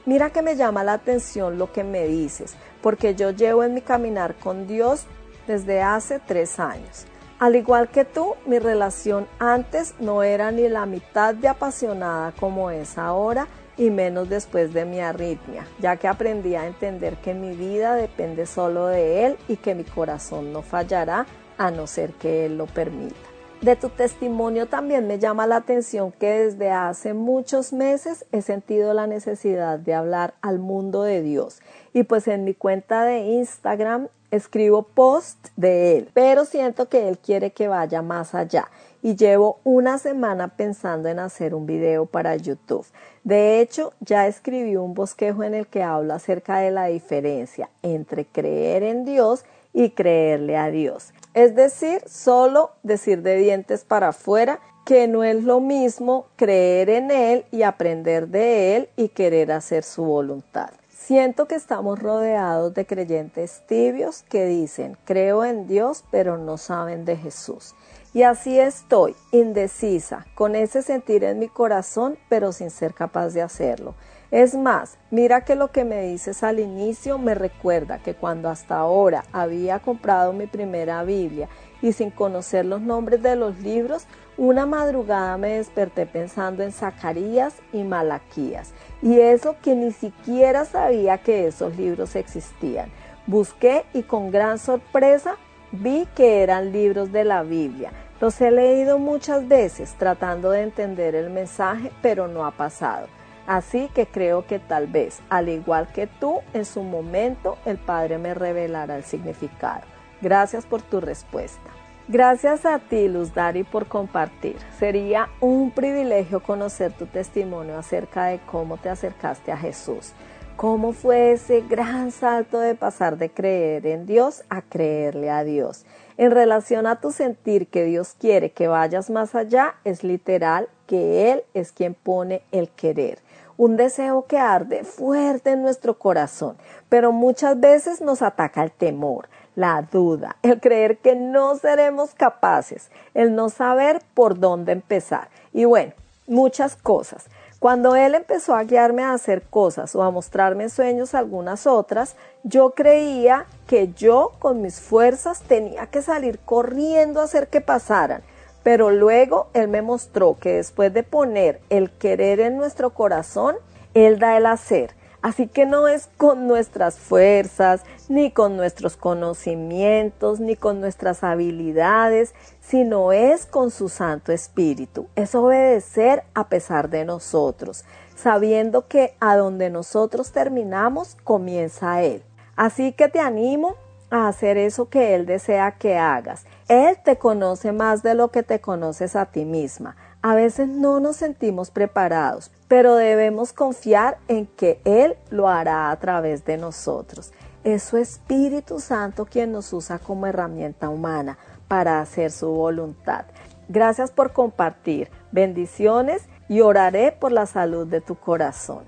Mira 0.05 0.29
que 0.29 0.43
me 0.43 0.55
llama 0.55 0.83
la 0.83 0.93
atención 0.93 1.57
lo 1.57 1.73
que 1.73 1.83
me 1.83 2.05
dices, 2.05 2.57
porque 2.83 3.15
yo 3.15 3.31
llevo 3.31 3.63
en 3.63 3.73
mi 3.73 3.81
caminar 3.81 4.35
con 4.35 4.67
Dios 4.67 5.07
desde 5.47 5.81
hace 5.81 6.19
tres 6.19 6.59
años. 6.59 7.07
Al 7.41 7.55
igual 7.55 7.89
que 7.89 8.05
tú, 8.05 8.35
mi 8.45 8.59
relación 8.59 9.27
antes 9.39 9.95
no 9.99 10.21
era 10.21 10.51
ni 10.51 10.69
la 10.69 10.85
mitad 10.85 11.33
de 11.33 11.47
apasionada 11.47 12.33
como 12.39 12.69
es 12.69 12.99
ahora 12.99 13.47
y 13.77 13.89
menos 13.89 14.29
después 14.29 14.75
de 14.75 14.85
mi 14.85 14.99
arritmia, 14.99 15.65
ya 15.79 15.95
que 15.95 16.07
aprendí 16.07 16.53
a 16.53 16.67
entender 16.67 17.17
que 17.17 17.33
mi 17.33 17.55
vida 17.55 17.95
depende 17.95 18.45
solo 18.45 18.85
de 18.85 19.25
Él 19.25 19.37
y 19.47 19.55
que 19.55 19.73
mi 19.73 19.83
corazón 19.83 20.53
no 20.53 20.61
fallará 20.61 21.25
a 21.57 21.71
no 21.71 21.87
ser 21.87 22.13
que 22.13 22.45
Él 22.45 22.59
lo 22.59 22.67
permita. 22.67 23.15
De 23.61 23.75
tu 23.75 23.89
testimonio 23.89 24.67
también 24.67 25.07
me 25.07 25.17
llama 25.17 25.47
la 25.47 25.55
atención 25.55 26.11
que 26.11 26.29
desde 26.29 26.69
hace 26.69 27.15
muchos 27.15 27.73
meses 27.73 28.23
he 28.31 28.43
sentido 28.43 28.93
la 28.93 29.07
necesidad 29.07 29.79
de 29.79 29.95
hablar 29.95 30.35
al 30.41 30.59
mundo 30.59 31.01
de 31.01 31.23
Dios 31.23 31.59
y 31.91 32.03
pues 32.03 32.27
en 32.27 32.43
mi 32.43 32.53
cuenta 32.53 33.03
de 33.03 33.17
Instagram 33.17 34.09
escribo 34.31 34.83
post 34.83 35.49
de 35.55 35.97
él, 35.97 36.09
pero 36.13 36.45
siento 36.45 36.89
que 36.89 37.07
él 37.07 37.17
quiere 37.19 37.51
que 37.51 37.67
vaya 37.67 38.01
más 38.01 38.33
allá 38.33 38.69
y 39.03 39.15
llevo 39.15 39.59
una 39.63 39.97
semana 39.97 40.49
pensando 40.49 41.09
en 41.09 41.19
hacer 41.19 41.53
un 41.53 41.65
video 41.65 42.05
para 42.05 42.35
YouTube. 42.35 42.85
De 43.23 43.59
hecho, 43.59 43.93
ya 43.99 44.27
escribí 44.27 44.75
un 44.75 44.93
bosquejo 44.93 45.43
en 45.43 45.53
el 45.53 45.67
que 45.67 45.83
hablo 45.83 46.13
acerca 46.13 46.59
de 46.59 46.71
la 46.71 46.85
diferencia 46.85 47.69
entre 47.81 48.25
creer 48.25 48.83
en 48.83 49.05
Dios 49.05 49.43
y 49.73 49.91
creerle 49.91 50.57
a 50.57 50.69
Dios. 50.69 51.13
Es 51.33 51.55
decir, 51.55 52.01
solo 52.07 52.71
decir 52.83 53.21
de 53.21 53.37
dientes 53.37 53.83
para 53.83 54.09
afuera 54.09 54.59
que 54.85 55.07
no 55.07 55.23
es 55.23 55.43
lo 55.43 55.59
mismo 55.59 56.27
creer 56.35 56.89
en 56.89 57.11
Él 57.11 57.45
y 57.51 57.63
aprender 57.63 58.27
de 58.27 58.75
Él 58.75 58.89
y 58.97 59.09
querer 59.09 59.51
hacer 59.51 59.83
su 59.83 60.03
voluntad. 60.03 60.71
Siento 61.03 61.47
que 61.47 61.55
estamos 61.55 61.97
rodeados 61.97 62.75
de 62.75 62.85
creyentes 62.85 63.63
tibios 63.65 64.21
que 64.21 64.45
dicen, 64.45 64.95
creo 65.03 65.43
en 65.43 65.65
Dios, 65.65 66.03
pero 66.11 66.37
no 66.37 66.57
saben 66.57 67.05
de 67.05 67.17
Jesús. 67.17 67.73
Y 68.13 68.21
así 68.21 68.59
estoy, 68.59 69.15
indecisa, 69.31 70.27
con 70.35 70.55
ese 70.55 70.83
sentir 70.83 71.23
en 71.23 71.39
mi 71.39 71.47
corazón, 71.47 72.19
pero 72.29 72.51
sin 72.51 72.69
ser 72.69 72.93
capaz 72.93 73.29
de 73.29 73.41
hacerlo. 73.41 73.95
Es 74.29 74.53
más, 74.53 74.99
mira 75.09 75.43
que 75.43 75.55
lo 75.55 75.71
que 75.71 75.85
me 75.85 76.03
dices 76.03 76.43
al 76.43 76.59
inicio 76.59 77.17
me 77.17 77.33
recuerda 77.33 77.97
que 77.97 78.13
cuando 78.13 78.47
hasta 78.49 78.77
ahora 78.77 79.23
había 79.31 79.79
comprado 79.79 80.33
mi 80.33 80.45
primera 80.45 81.03
Biblia 81.03 81.49
y 81.81 81.93
sin 81.93 82.11
conocer 82.11 82.65
los 82.65 82.79
nombres 82.79 83.23
de 83.23 83.35
los 83.35 83.57
libros, 83.59 84.05
una 84.37 84.65
madrugada 84.65 85.37
me 85.37 85.57
desperté 85.57 86.05
pensando 86.05 86.63
en 86.63 86.71
Zacarías 86.71 87.55
y 87.73 87.83
Malaquías, 87.83 88.73
y 89.01 89.19
eso 89.19 89.55
que 89.61 89.75
ni 89.75 89.91
siquiera 89.91 90.65
sabía 90.65 91.17
que 91.17 91.47
esos 91.47 91.75
libros 91.77 92.15
existían. 92.15 92.89
Busqué 93.27 93.85
y 93.93 94.03
con 94.03 94.31
gran 94.31 94.57
sorpresa 94.57 95.35
vi 95.71 96.07
que 96.15 96.43
eran 96.43 96.71
libros 96.71 97.11
de 97.11 97.23
la 97.23 97.43
Biblia. 97.43 97.91
Los 98.19 98.39
he 98.41 98.51
leído 98.51 98.99
muchas 98.99 99.47
veces 99.47 99.95
tratando 99.97 100.51
de 100.51 100.61
entender 100.61 101.15
el 101.15 101.29
mensaje, 101.29 101.91
pero 102.01 102.27
no 102.27 102.45
ha 102.45 102.51
pasado. 102.51 103.07
Así 103.47 103.89
que 103.93 104.05
creo 104.05 104.45
que 104.45 104.59
tal 104.59 104.87
vez, 104.87 105.19
al 105.29 105.49
igual 105.49 105.91
que 105.91 106.07
tú, 106.07 106.39
en 106.53 106.65
su 106.65 106.83
momento 106.83 107.57
el 107.65 107.77
Padre 107.77 108.17
me 108.17 108.33
revelará 108.33 108.95
el 108.95 109.03
significado. 109.03 109.81
Gracias 110.21 110.65
por 110.65 110.81
tu 110.81 111.01
respuesta. 111.01 111.80
Gracias 112.11 112.65
a 112.65 112.79
ti, 112.79 113.07
Luz 113.07 113.33
Dari, 113.33 113.63
por 113.63 113.87
compartir. 113.87 114.57
Sería 114.77 115.29
un 115.39 115.71
privilegio 115.71 116.43
conocer 116.43 116.91
tu 116.91 117.05
testimonio 117.05 117.77
acerca 117.77 118.25
de 118.25 118.41
cómo 118.45 118.75
te 118.75 118.89
acercaste 118.89 119.53
a 119.53 119.55
Jesús. 119.55 120.11
¿Cómo 120.57 120.91
fue 120.91 121.31
ese 121.31 121.61
gran 121.61 122.11
salto 122.11 122.59
de 122.59 122.75
pasar 122.75 123.17
de 123.17 123.29
creer 123.29 123.87
en 123.87 124.05
Dios 124.05 124.43
a 124.49 124.61
creerle 124.61 125.29
a 125.29 125.45
Dios? 125.45 125.85
En 126.17 126.31
relación 126.31 126.85
a 126.85 126.99
tu 126.99 127.11
sentir 127.11 127.67
que 127.67 127.85
Dios 127.85 128.13
quiere 128.19 128.51
que 128.51 128.67
vayas 128.67 129.09
más 129.09 129.33
allá, 129.33 129.75
es 129.85 130.03
literal 130.03 130.67
que 130.87 131.31
Él 131.31 131.43
es 131.53 131.71
quien 131.71 131.93
pone 131.93 132.41
el 132.51 132.67
querer 132.67 133.19
un 133.61 133.77
deseo 133.77 134.25
que 134.25 134.39
arde 134.39 134.83
fuerte 134.83 135.51
en 135.51 135.61
nuestro 135.61 135.99
corazón, 135.99 136.57
pero 136.89 137.11
muchas 137.11 137.59
veces 137.59 138.01
nos 138.01 138.23
ataca 138.23 138.63
el 138.63 138.71
temor, 138.71 139.29
la 139.55 139.87
duda, 139.91 140.37
el 140.41 140.59
creer 140.59 140.97
que 140.97 141.15
no 141.15 141.55
seremos 141.55 142.13
capaces, 142.13 142.89
el 143.13 143.35
no 143.35 143.49
saber 143.49 144.01
por 144.13 144.39
dónde 144.39 144.71
empezar 144.71 145.29
y 145.53 145.65
bueno, 145.65 145.93
muchas 146.27 146.75
cosas. 146.75 147.25
Cuando 147.59 147.95
él 147.95 148.15
empezó 148.15 148.55
a 148.55 148.63
guiarme 148.63 149.03
a 149.03 149.13
hacer 149.13 149.43
cosas 149.43 149.95
o 149.95 150.01
a 150.01 150.09
mostrarme 150.09 150.69
sueños 150.69 151.13
algunas 151.13 151.67
otras, 151.67 152.15
yo 152.43 152.71
creía 152.71 153.45
que 153.67 153.93
yo 153.93 154.31
con 154.39 154.63
mis 154.63 154.79
fuerzas 154.79 155.41
tenía 155.43 155.85
que 155.85 156.01
salir 156.01 156.39
corriendo 156.39 157.21
a 157.21 157.25
hacer 157.25 157.49
que 157.49 157.61
pasaran. 157.61 158.23
Pero 158.63 158.89
luego 158.89 159.47
Él 159.53 159.67
me 159.67 159.83
mostró 159.83 160.37
que 160.39 160.53
después 160.53 160.91
de 160.91 161.03
poner 161.03 161.61
el 161.69 161.91
querer 161.91 162.39
en 162.39 162.57
nuestro 162.57 162.91
corazón, 162.91 163.55
Él 163.93 164.17
da 164.17 164.37
el 164.37 164.47
hacer. 164.47 164.95
Así 165.21 165.47
que 165.47 165.65
no 165.65 165.87
es 165.87 166.09
con 166.17 166.47
nuestras 166.47 166.97
fuerzas, 166.97 167.83
ni 168.09 168.31
con 168.31 168.57
nuestros 168.57 168.97
conocimientos, 168.97 170.39
ni 170.39 170.55
con 170.55 170.81
nuestras 170.81 171.23
habilidades, 171.23 172.33
sino 172.59 173.11
es 173.11 173.45
con 173.45 173.69
su 173.69 173.87
Santo 173.87 174.31
Espíritu. 174.31 175.07
Es 175.15 175.35
obedecer 175.35 176.23
a 176.33 176.47
pesar 176.47 176.89
de 176.89 177.05
nosotros, 177.05 177.85
sabiendo 178.15 178.87
que 178.87 179.13
a 179.19 179.37
donde 179.37 179.69
nosotros 179.69 180.31
terminamos 180.31 181.17
comienza 181.23 182.01
Él. 182.01 182.23
Así 182.55 182.91
que 182.91 183.07
te 183.07 183.19
animo 183.19 183.75
a 184.09 184.27
hacer 184.27 184.57
eso 184.57 184.89
que 184.89 185.13
Él 185.13 185.25
desea 185.25 185.71
que 185.77 185.97
hagas. 185.97 186.45
Él 186.67 186.97
te 187.03 187.17
conoce 187.17 187.71
más 187.71 188.01
de 188.01 188.15
lo 188.15 188.29
que 188.29 188.43
te 188.43 188.59
conoces 188.59 189.15
a 189.15 189.25
ti 189.27 189.45
misma. 189.45 189.95
A 190.23 190.35
veces 190.35 190.67
no 190.67 190.99
nos 190.99 191.15
sentimos 191.15 191.71
preparados, 191.71 192.51
pero 192.67 192.95
debemos 192.95 193.53
confiar 193.53 194.19
en 194.27 194.45
que 194.45 194.79
Él 194.85 195.17
lo 195.31 195.49
hará 195.49 195.89
a 195.89 195.95
través 195.99 196.45
de 196.45 196.57
nosotros. 196.57 197.33
Es 197.63 197.83
su 197.83 197.97
Espíritu 197.97 198.79
Santo 198.79 199.25
quien 199.25 199.51
nos 199.51 199.73
usa 199.73 199.97
como 199.97 200.27
herramienta 200.27 200.89
humana 200.89 201.39
para 201.67 202.01
hacer 202.01 202.31
su 202.31 202.49
voluntad. 202.49 203.25
Gracias 203.67 204.11
por 204.11 204.31
compartir. 204.31 205.09
Bendiciones 205.31 206.23
y 206.47 206.61
oraré 206.61 207.11
por 207.11 207.31
la 207.31 207.47
salud 207.47 207.87
de 207.87 208.01
tu 208.01 208.15
corazón. 208.15 208.83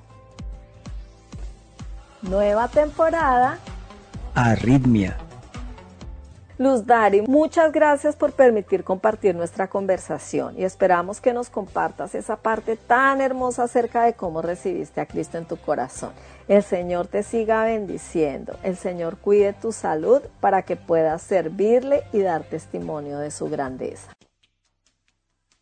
Nueva 2.22 2.68
temporada. 2.68 3.58
Arritmia. 4.36 5.18
Luz 6.60 6.86
Dari, 6.86 7.22
muchas 7.24 7.72
gracias 7.72 8.16
por 8.16 8.32
permitir 8.34 8.84
compartir 8.84 9.34
nuestra 9.34 9.68
conversación 9.68 10.54
y 10.56 10.64
esperamos 10.64 11.20
que 11.20 11.34
nos 11.34 11.50
compartas 11.50 12.14
esa 12.14 12.36
parte 12.36 12.78
tan 12.78 13.22
hermosa 13.22 13.64
acerca 13.64 14.04
de 14.04 14.14
cómo 14.14 14.44
recibiste 14.44 15.02
a 15.02 15.08
Cristo 15.08 15.40
en 15.40 15.46
tu 15.46 15.58
corazón. 15.58 16.12
El 16.48 16.62
Señor 16.62 17.08
te 17.08 17.24
siga 17.24 17.64
bendiciendo, 17.64 18.56
el 18.62 18.78
Señor 18.78 19.18
cuide 19.18 19.54
tu 19.54 19.72
salud 19.72 20.22
para 20.42 20.62
que 20.62 20.76
puedas 20.76 21.24
servirle 21.24 22.04
y 22.14 22.20
dar 22.20 22.44
testimonio 22.44 23.18
de 23.18 23.32
su 23.32 23.50
grandeza. 23.50 24.14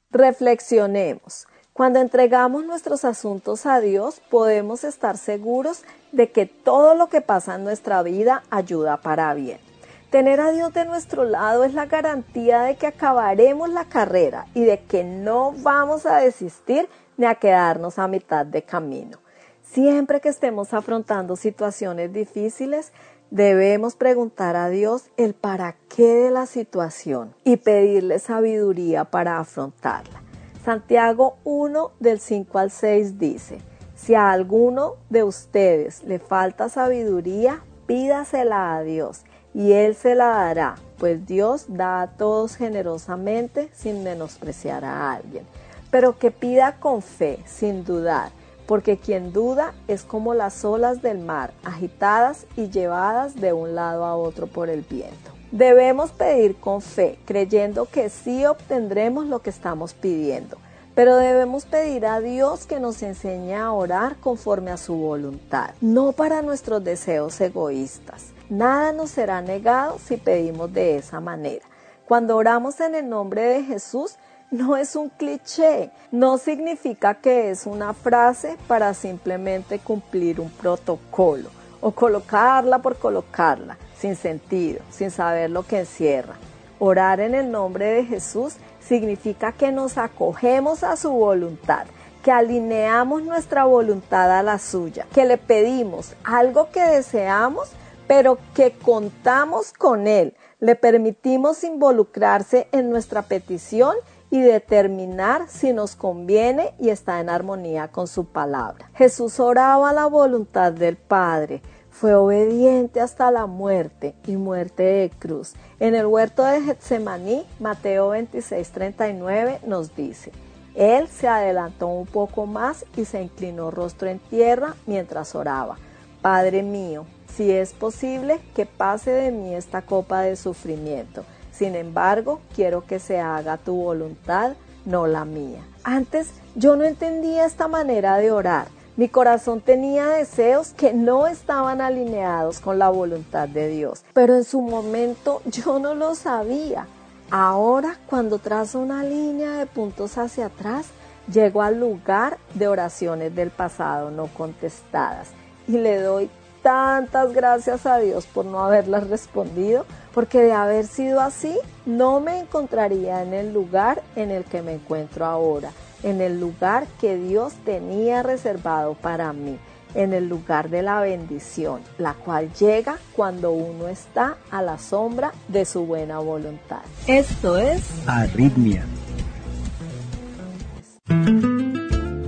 Reflexionemos. 0.10 1.48
Cuando 1.72 2.02
entregamos 2.02 2.66
nuestros 2.66 3.06
asuntos 3.06 3.66
a 3.66 3.80
Dios, 3.80 4.22
podemos 4.30 4.84
estar 4.84 5.18
seguros 5.18 5.86
de 6.12 6.32
que 6.32 6.48
todo 6.48 6.96
lo 6.96 7.08
que 7.08 7.22
pasa 7.22 7.56
en 7.56 7.64
nuestra 7.64 8.04
vida 8.04 8.44
ayuda 8.50 8.98
para 8.98 9.34
bien. 9.34 9.71
Tener 10.12 10.42
a 10.42 10.52
Dios 10.52 10.74
de 10.74 10.84
nuestro 10.84 11.24
lado 11.24 11.64
es 11.64 11.74
la 11.74 11.86
garantía 11.86 12.64
de 12.64 12.76
que 12.76 12.86
acabaremos 12.86 13.70
la 13.70 13.86
carrera 13.86 14.46
y 14.54 14.66
de 14.66 14.82
que 14.82 15.06
no 15.06 15.54
vamos 15.60 16.06
a 16.06 16.18
desistir 16.18 16.90
ni 17.16 17.26
a 17.26 17.36
quedarnos 17.36 17.98
a 17.98 18.10
mitad 18.10 18.46
de 18.46 18.62
camino. 18.62 19.20
Siempre 19.64 20.20
que 20.20 20.28
estemos 20.28 20.74
afrontando 20.74 21.38
situaciones 21.38 22.12
difíciles, 22.12 22.92
debemos 23.30 23.96
preguntar 23.96 24.58
a 24.58 24.68
Dios 24.68 25.06
el 25.16 25.34
para 25.34 25.78
qué 25.88 26.14
de 26.14 26.32
la 26.32 26.46
situación 26.46 27.34
y 27.46 27.56
pedirle 27.56 28.20
sabiduría 28.20 29.06
para 29.06 29.40
afrontarla. 29.40 30.22
Santiago 30.66 31.38
1 31.46 31.92
del 32.02 32.20
5 32.20 32.60
al 32.60 32.70
6 32.70 33.18
dice, 33.18 33.60
si 33.96 34.14
a 34.14 34.32
alguno 34.32 34.96
de 35.10 35.24
ustedes 35.24 36.04
le 36.04 36.20
falta 36.20 36.68
sabiduría, 36.68 37.64
pídasela 37.88 38.76
a 38.76 38.84
Dios 38.84 39.24
y 39.54 39.74
Él 39.74 39.96
se 39.96 40.16
la 40.16 40.28
dará, 40.28 40.76
pues 40.98 41.26
Dios 41.26 41.66
da 41.68 42.02
a 42.02 42.08
todos 42.08 42.56
generosamente 42.56 43.70
sin 43.74 44.04
menospreciar 44.04 44.86
a 44.86 45.14
alguien, 45.14 45.46
pero 45.90 46.18
que 46.18 46.32
pida 46.32 46.78
con 46.80 47.02
fe, 47.02 47.40
sin 47.46 47.84
dudar, 47.84 48.32
porque 48.66 48.98
quien 48.98 49.34
duda 49.34 49.74
es 49.88 50.04
como 50.04 50.34
las 50.34 50.64
olas 50.64 51.02
del 51.02 51.20
mar, 51.20 51.52
agitadas 51.64 52.46
y 52.56 52.70
llevadas 52.70 53.36
de 53.36 53.52
un 53.52 53.76
lado 53.76 54.06
a 54.06 54.16
otro 54.16 54.48
por 54.48 54.70
el 54.70 54.82
viento. 54.82 55.32
Debemos 55.52 56.12
pedir 56.12 56.56
con 56.56 56.82
fe, 56.82 57.20
creyendo 57.26 57.86
que 57.86 58.10
sí 58.10 58.46
obtendremos 58.46 59.26
lo 59.26 59.42
que 59.42 59.50
estamos 59.50 59.94
pidiendo, 59.94 60.58
pero 60.96 61.18
debemos 61.18 61.66
pedir 61.66 62.06
a 62.06 62.22
Dios 62.22 62.66
que 62.66 62.80
nos 62.80 63.02
enseñe 63.02 63.56
a 63.56 63.74
orar 63.74 64.16
conforme 64.18 64.72
a 64.72 64.78
su 64.78 64.96
voluntad, 64.96 65.72
no 65.82 66.14
para 66.14 66.42
nuestros 66.42 66.82
deseos 66.84 67.42
egoístas. 67.42 68.28
Nada 68.52 68.92
nos 68.92 69.12
será 69.12 69.42
negado 69.42 69.98
si 69.98 70.18
pedimos 70.18 70.74
de 70.74 70.98
esa 70.98 71.22
manera. 71.22 71.64
Cuando 72.06 72.36
oramos 72.36 72.82
en 72.82 72.96
el 72.96 73.08
nombre 73.08 73.44
de 73.44 73.64
Jesús, 73.64 74.18
no 74.50 74.76
es 74.76 74.98
un 74.98 75.08
cliché, 75.08 75.90
no 76.12 76.38
significa 76.38 77.14
que 77.14 77.50
es 77.50 77.66
una 77.66 77.94
frase 77.94 78.58
para 78.68 78.94
simplemente 78.94 79.80
cumplir 79.80 80.42
un 80.42 80.50
protocolo 80.50 81.48
o 81.80 81.92
colocarla 81.92 82.80
por 82.80 82.98
colocarla, 82.98 83.78
sin 83.98 84.18
sentido, 84.18 84.82
sin 84.90 85.12
saber 85.12 85.50
lo 85.50 85.64
que 85.64 85.80
encierra. 85.80 86.34
Orar 86.78 87.22
en 87.22 87.36
el 87.36 87.52
nombre 87.52 87.86
de 87.86 88.04
Jesús 88.04 88.58
significa 88.82 89.54
que 89.54 89.72
nos 89.72 89.98
acogemos 89.98 90.84
a 90.84 90.98
su 90.98 91.10
voluntad, 91.10 91.86
que 92.22 92.34
alineamos 92.34 93.24
nuestra 93.24 93.64
voluntad 93.64 94.30
a 94.38 94.44
la 94.44 94.60
suya, 94.60 95.08
que 95.14 95.24
le 95.24 95.38
pedimos 95.38 96.16
algo 96.26 96.70
que 96.70 96.82
deseamos 96.82 97.72
pero 98.12 98.38
que 98.54 98.74
contamos 98.74 99.72
con 99.72 100.06
Él, 100.06 100.36
le 100.60 100.76
permitimos 100.76 101.64
involucrarse 101.64 102.68
en 102.74 102.90
nuestra 102.90 103.22
petición 103.22 103.96
y 104.30 104.42
determinar 104.42 105.48
si 105.48 105.72
nos 105.72 105.96
conviene 105.96 106.74
y 106.78 106.90
está 106.90 107.22
en 107.22 107.30
armonía 107.30 107.88
con 107.88 108.10
su 108.10 108.26
palabra. 108.26 108.92
Jesús 108.96 109.40
oraba 109.40 109.94
la 109.94 110.08
voluntad 110.08 110.74
del 110.74 110.98
Padre, 110.98 111.62
fue 111.90 112.14
obediente 112.14 113.00
hasta 113.00 113.32
la 113.32 113.46
muerte 113.46 114.14
y 114.28 114.36
muerte 114.36 114.84
de 114.84 115.10
cruz. 115.18 115.54
En 115.80 115.96
el 115.96 116.06
huerto 116.06 116.44
de 116.44 116.60
Getsemaní, 116.64 117.46
Mateo 117.62 118.14
26:39 118.14 119.64
nos 119.66 119.96
dice, 119.96 120.34
Él 120.76 121.08
se 121.08 121.30
adelantó 121.30 121.88
un 121.88 122.08
poco 122.08 122.46
más 122.46 122.84
y 122.98 123.06
se 123.06 123.22
inclinó 123.22 123.72
rostro 123.72 124.10
en 124.10 124.20
tierra 124.20 124.76
mientras 124.86 125.34
oraba. 125.34 125.78
Padre 126.22 126.62
mío, 126.62 127.06
si 127.36 127.52
es 127.52 127.74
posible, 127.74 128.40
que 128.56 128.66
pase 128.66 129.12
de 129.12 129.32
mí 129.32 129.54
esta 129.54 129.82
copa 129.82 130.22
de 130.22 130.36
sufrimiento 130.36 131.24
sin 131.62 131.76
embargo, 131.76 132.40
quiero 132.56 132.88
que 132.88 132.98
se 132.98 133.20
haga 133.20 133.58
tu 133.58 133.76
voluntad, 133.76 134.54
no 134.86 135.06
la 135.06 135.26
mía. 135.26 135.62
Antes 135.84 136.30
yo 136.56 136.76
no 136.76 136.86
entendía 136.86 137.46
esta 137.46 137.68
manera 137.68 138.18
de 138.18 138.32
orar. 138.32 138.66
Mi 138.98 139.10
corazón 139.10 139.62
tenía 139.62 140.08
deseos 140.08 140.70
que 140.70 140.92
no 140.92 141.28
estaban 141.28 141.80
alineados 141.80 142.60
con 142.60 142.80
la 142.80 142.90
voluntad 142.90 143.48
de 143.48 143.68
Dios, 143.68 144.04
pero 144.14 144.36
en 144.36 144.44
su 144.44 144.60
momento 144.60 145.44
yo 145.46 145.78
no 145.78 145.94
lo 145.94 146.16
sabía. 146.16 146.88
Ahora, 147.30 148.00
cuando 148.08 148.40
trazo 148.40 148.80
una 148.80 149.04
línea 149.04 149.52
de 149.52 149.68
puntos 149.68 150.18
hacia 150.18 150.48
atrás, 150.48 150.88
llego 151.32 151.62
al 151.62 151.80
lugar 151.80 152.40
de 152.56 152.68
oraciones 152.70 153.36
del 153.36 153.52
pasado 153.52 154.10
no 154.10 154.26
contestadas 154.28 155.30
y 155.68 155.74
le 155.74 156.02
doy 156.02 156.30
tantas 156.62 157.34
gracias 157.34 157.86
a 157.86 157.98
Dios 157.98 158.26
por 158.26 158.46
no 158.46 158.64
haberlas 158.64 159.10
respondido, 159.10 159.86
porque 160.14 160.42
de 160.42 160.54
haber 160.54 160.88
sido 160.88 161.20
así, 161.20 161.58
no 161.86 162.20
me 162.20 162.40
encontraría 162.40 163.24
en 163.24 163.34
el 163.34 163.54
lugar 163.54 164.02
en 164.16 164.32
el 164.32 164.44
que 164.44 164.62
me 164.62 164.74
encuentro 164.74 165.26
ahora, 165.26 165.72
en 166.04 166.22
el 166.22 166.40
lugar 166.40 166.88
que 167.00 167.18
Dios 167.18 167.54
tenía 167.66 168.24
reservado 168.24 168.94
para 168.94 169.34
mí, 169.34 169.58
en 169.96 170.14
el 170.14 170.28
lugar 170.28 170.70
de 170.70 170.82
la 170.82 171.02
bendición, 171.02 171.82
la 171.98 172.14
cual 172.14 172.52
llega 172.54 172.98
cuando 173.16 173.52
uno 173.52 173.88
está 173.88 174.38
a 174.50 174.62
la 174.62 174.78
sombra 174.78 175.32
de 175.48 175.66
su 175.66 175.86
buena 175.86 176.20
voluntad. 176.20 176.82
Esto 177.08 177.58
es 177.58 177.84
Arritmia. 178.08 178.86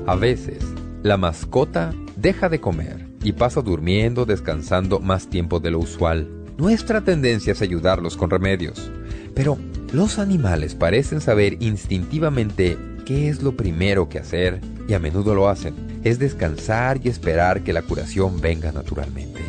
A 0.06 0.16
veces, 0.16 0.62
la 1.04 1.16
mascota 1.16 1.94
deja 2.18 2.50
de 2.50 2.60
comer 2.60 3.03
y 3.24 3.32
pasa 3.32 3.62
durmiendo, 3.62 4.26
descansando 4.26 5.00
más 5.00 5.28
tiempo 5.28 5.60
de 5.60 5.72
lo 5.72 5.80
usual. 5.80 6.28
Nuestra 6.58 7.02
tendencia 7.02 7.54
es 7.54 7.62
ayudarlos 7.62 8.18
con 8.18 8.30
remedios, 8.30 8.92
pero 9.34 9.58
los 9.92 10.20
animales 10.20 10.76
parecen 10.76 11.22
saber 11.22 11.58
instintivamente 11.62 12.78
qué 13.06 13.30
es 13.30 13.42
lo 13.42 13.56
primero 13.56 14.10
que 14.10 14.20
hacer 14.20 14.62
y 14.88 14.94
a 14.94 15.00
menudo 15.00 15.36
lo 15.36 15.50
hacen. 15.50 16.02
Es 16.04 16.20
descansar 16.20 17.00
y 17.04 17.10
esperar 17.10 17.64
que 17.64 17.74
la 17.74 17.82
curación 17.82 18.42
venga 18.42 18.72
naturalmente. 18.72 19.42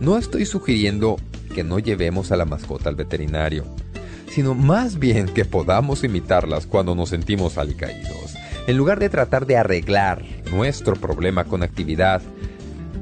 No 0.00 0.16
estoy 0.16 0.46
sugiriendo 0.46 1.16
que 1.54 1.64
no 1.64 1.78
llevemos 1.78 2.32
a 2.32 2.36
la 2.36 2.44
mascota 2.44 2.88
al 2.88 2.96
veterinario, 2.96 3.64
sino 4.30 4.54
más 4.54 4.98
bien 4.98 5.26
que 5.26 5.44
podamos 5.44 6.04
imitarlas 6.04 6.66
cuando 6.66 6.94
nos 6.94 7.10
sentimos 7.10 7.58
alicaídos. 7.58 8.34
En 8.66 8.76
lugar 8.76 8.98
de 8.98 9.08
tratar 9.08 9.46
de 9.46 9.56
arreglar 9.56 10.24
nuestro 10.50 10.94
problema 10.96 11.44
con 11.44 11.62
actividad, 11.62 12.22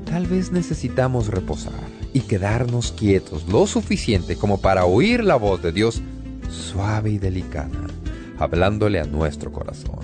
Tal 0.04 0.26
vez 0.26 0.52
necesitamos 0.52 1.28
reposar 1.28 1.72
y 2.12 2.20
quedarnos 2.20 2.92
quietos 2.92 3.46
lo 3.48 3.66
suficiente 3.66 4.36
como 4.36 4.60
para 4.60 4.84
oír 4.84 5.24
la 5.24 5.36
voz 5.36 5.62
de 5.62 5.72
Dios 5.72 6.02
suave 6.50 7.10
y 7.10 7.18
delicada, 7.18 7.86
hablándole 8.38 9.00
a 9.00 9.04
nuestro 9.04 9.52
corazón. 9.52 10.00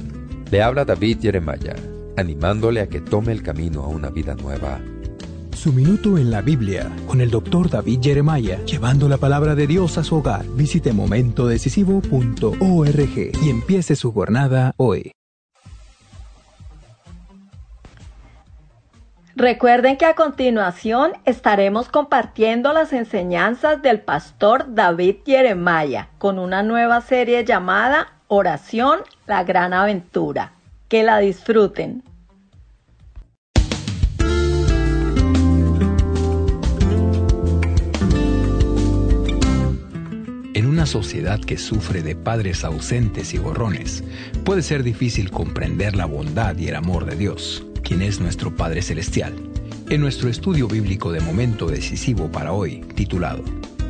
Le 0.50 0.62
habla 0.62 0.84
David 0.84 1.18
Jeremiah, 1.20 1.76
animándole 2.16 2.80
a 2.80 2.88
que 2.88 3.00
tome 3.00 3.32
el 3.32 3.42
camino 3.42 3.82
a 3.82 3.88
una 3.88 4.10
vida 4.10 4.34
nueva. 4.34 4.80
Su 5.54 5.72
minuto 5.72 6.18
en 6.18 6.30
la 6.30 6.40
Biblia 6.40 6.88
con 7.06 7.20
el 7.20 7.30
doctor 7.30 7.68
David 7.68 7.98
Jeremiah, 8.00 8.64
llevando 8.64 9.08
la 9.08 9.16
palabra 9.16 9.56
de 9.56 9.66
Dios 9.66 9.98
a 9.98 10.04
su 10.04 10.16
hogar. 10.16 10.46
Visite 10.54 10.92
momentodecisivo.org 10.92 13.32
y 13.42 13.50
empiece 13.50 13.96
su 13.96 14.12
jornada 14.12 14.72
hoy. 14.76 15.10
Recuerden 19.38 19.96
que 19.96 20.04
a 20.04 20.16
continuación 20.16 21.12
estaremos 21.24 21.88
compartiendo 21.88 22.72
las 22.72 22.92
enseñanzas 22.92 23.80
del 23.82 24.00
pastor 24.00 24.74
David 24.74 25.18
Jeremiah 25.24 26.08
con 26.18 26.40
una 26.40 26.64
nueva 26.64 27.00
serie 27.02 27.44
llamada 27.44 28.14
Oración, 28.26 28.98
la 29.28 29.44
gran 29.44 29.74
aventura. 29.74 30.54
Que 30.88 31.04
la 31.04 31.20
disfruten. 31.20 32.02
En 40.54 40.66
una 40.66 40.84
sociedad 40.84 41.38
que 41.38 41.58
sufre 41.58 42.02
de 42.02 42.16
padres 42.16 42.64
ausentes 42.64 43.32
y 43.34 43.38
gorrones, 43.38 44.02
puede 44.44 44.62
ser 44.62 44.82
difícil 44.82 45.30
comprender 45.30 45.94
la 45.94 46.06
bondad 46.06 46.56
y 46.56 46.66
el 46.66 46.74
amor 46.74 47.04
de 47.04 47.14
Dios 47.14 47.67
quien 47.82 48.02
es 48.02 48.20
nuestro 48.20 48.54
Padre 48.54 48.82
Celestial, 48.82 49.34
en 49.88 50.00
nuestro 50.00 50.28
estudio 50.28 50.68
bíblico 50.68 51.12
de 51.12 51.20
momento 51.20 51.66
decisivo 51.66 52.30
para 52.30 52.52
hoy, 52.52 52.80
titulado 52.94 53.42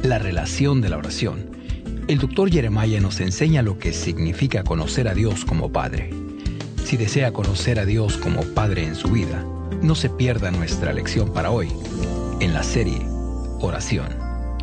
La 0.03 0.19
relación 0.19 0.81
de 0.81 0.89
la 0.89 0.99
oración, 0.99 1.51
el 2.09 2.19
doctor 2.19 2.51
Jeremiah 2.51 3.01
nos 3.01 3.21
enseña 3.21 3.63
lo 3.63 3.79
que 3.79 3.93
significa 3.93 4.65
conocer 4.65 5.09
a 5.09 5.15
Dios 5.15 5.45
como 5.45 5.73
Padre. 5.73 6.11
Si 6.85 6.97
desea 6.97 7.33
conocer 7.33 7.79
a 7.79 7.85
Dios 7.85 8.17
como 8.17 8.43
Padre 8.55 8.85
en 8.85 8.95
su 8.95 9.09
vida, 9.09 9.45
no 9.83 9.95
se 9.95 10.09
pierda 10.09 10.51
nuestra 10.51 10.93
lección 10.93 11.33
para 11.33 11.51
hoy, 11.51 11.69
en 12.41 12.55
la 12.55 12.63
serie 12.63 13.01
Oración, 13.61 14.09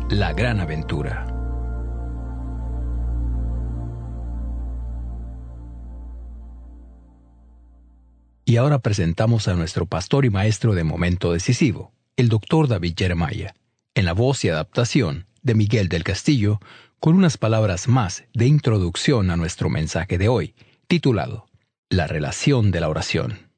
la 0.08 0.32
gran 0.32 0.58
aventura. 0.58 1.25
Y 8.48 8.58
ahora 8.58 8.78
presentamos 8.78 9.48
a 9.48 9.54
nuestro 9.54 9.86
pastor 9.86 10.24
y 10.24 10.30
maestro 10.30 10.74
de 10.74 10.84
momento 10.84 11.32
decisivo, 11.32 11.92
el 12.16 12.28
doctor 12.28 12.68
David 12.68 12.94
Jeremiah, 12.96 13.56
en 13.96 14.04
la 14.04 14.12
voz 14.12 14.44
y 14.44 14.48
adaptación 14.48 15.26
de 15.42 15.56
Miguel 15.56 15.88
del 15.88 16.04
Castillo, 16.04 16.60
con 17.00 17.16
unas 17.16 17.38
palabras 17.38 17.88
más 17.88 18.22
de 18.34 18.46
introducción 18.46 19.32
a 19.32 19.36
nuestro 19.36 19.68
mensaje 19.68 20.16
de 20.16 20.28
hoy, 20.28 20.54
titulado 20.86 21.48
La 21.90 22.06
relación 22.06 22.70
de 22.70 22.78
la 22.78 22.88
oración. 22.88 23.50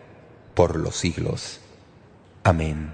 por 0.53 0.75
los 0.75 0.95
siglos. 0.95 1.59
Amén. 2.43 2.93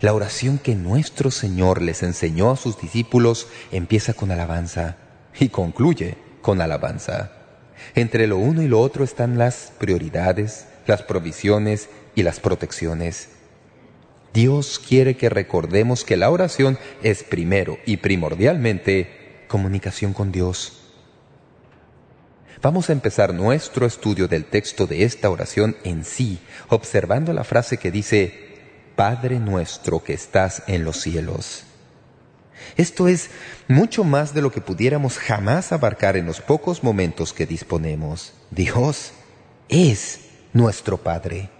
La 0.00 0.12
oración 0.12 0.58
que 0.58 0.74
nuestro 0.74 1.30
Señor 1.30 1.80
les 1.80 2.02
enseñó 2.02 2.50
a 2.50 2.56
sus 2.56 2.78
discípulos 2.78 3.48
empieza 3.72 4.12
con 4.12 4.30
alabanza 4.30 4.96
y 5.38 5.48
concluye 5.48 6.18
con 6.42 6.60
alabanza. 6.60 7.32
Entre 7.94 8.26
lo 8.26 8.36
uno 8.36 8.62
y 8.62 8.68
lo 8.68 8.80
otro 8.80 9.04
están 9.04 9.38
las 9.38 9.72
prioridades, 9.78 10.66
las 10.86 11.02
provisiones 11.02 11.88
y 12.14 12.22
las 12.22 12.40
protecciones. 12.40 13.30
Dios 14.34 14.78
quiere 14.78 15.16
que 15.16 15.30
recordemos 15.30 16.04
que 16.04 16.16
la 16.16 16.30
oración 16.30 16.78
es 17.02 17.22
primero 17.22 17.78
y 17.86 17.96
primordialmente 17.98 19.44
comunicación 19.48 20.12
con 20.12 20.30
Dios. 20.30 20.85
Vamos 22.62 22.88
a 22.88 22.92
empezar 22.92 23.34
nuestro 23.34 23.86
estudio 23.86 24.28
del 24.28 24.46
texto 24.46 24.86
de 24.86 25.04
esta 25.04 25.28
oración 25.28 25.76
en 25.84 26.04
sí, 26.04 26.38
observando 26.68 27.32
la 27.32 27.44
frase 27.44 27.76
que 27.76 27.90
dice 27.90 28.46
Padre 28.96 29.38
nuestro 29.38 30.02
que 30.02 30.14
estás 30.14 30.62
en 30.66 30.82
los 30.84 31.00
cielos. 31.00 31.64
Esto 32.78 33.08
es 33.08 33.28
mucho 33.68 34.04
más 34.04 34.32
de 34.32 34.40
lo 34.40 34.50
que 34.50 34.62
pudiéramos 34.62 35.18
jamás 35.18 35.70
abarcar 35.72 36.16
en 36.16 36.24
los 36.24 36.40
pocos 36.40 36.82
momentos 36.82 37.34
que 37.34 37.44
disponemos. 37.44 38.32
Dios 38.50 39.12
es 39.68 40.20
nuestro 40.54 40.96
Padre. 40.96 41.50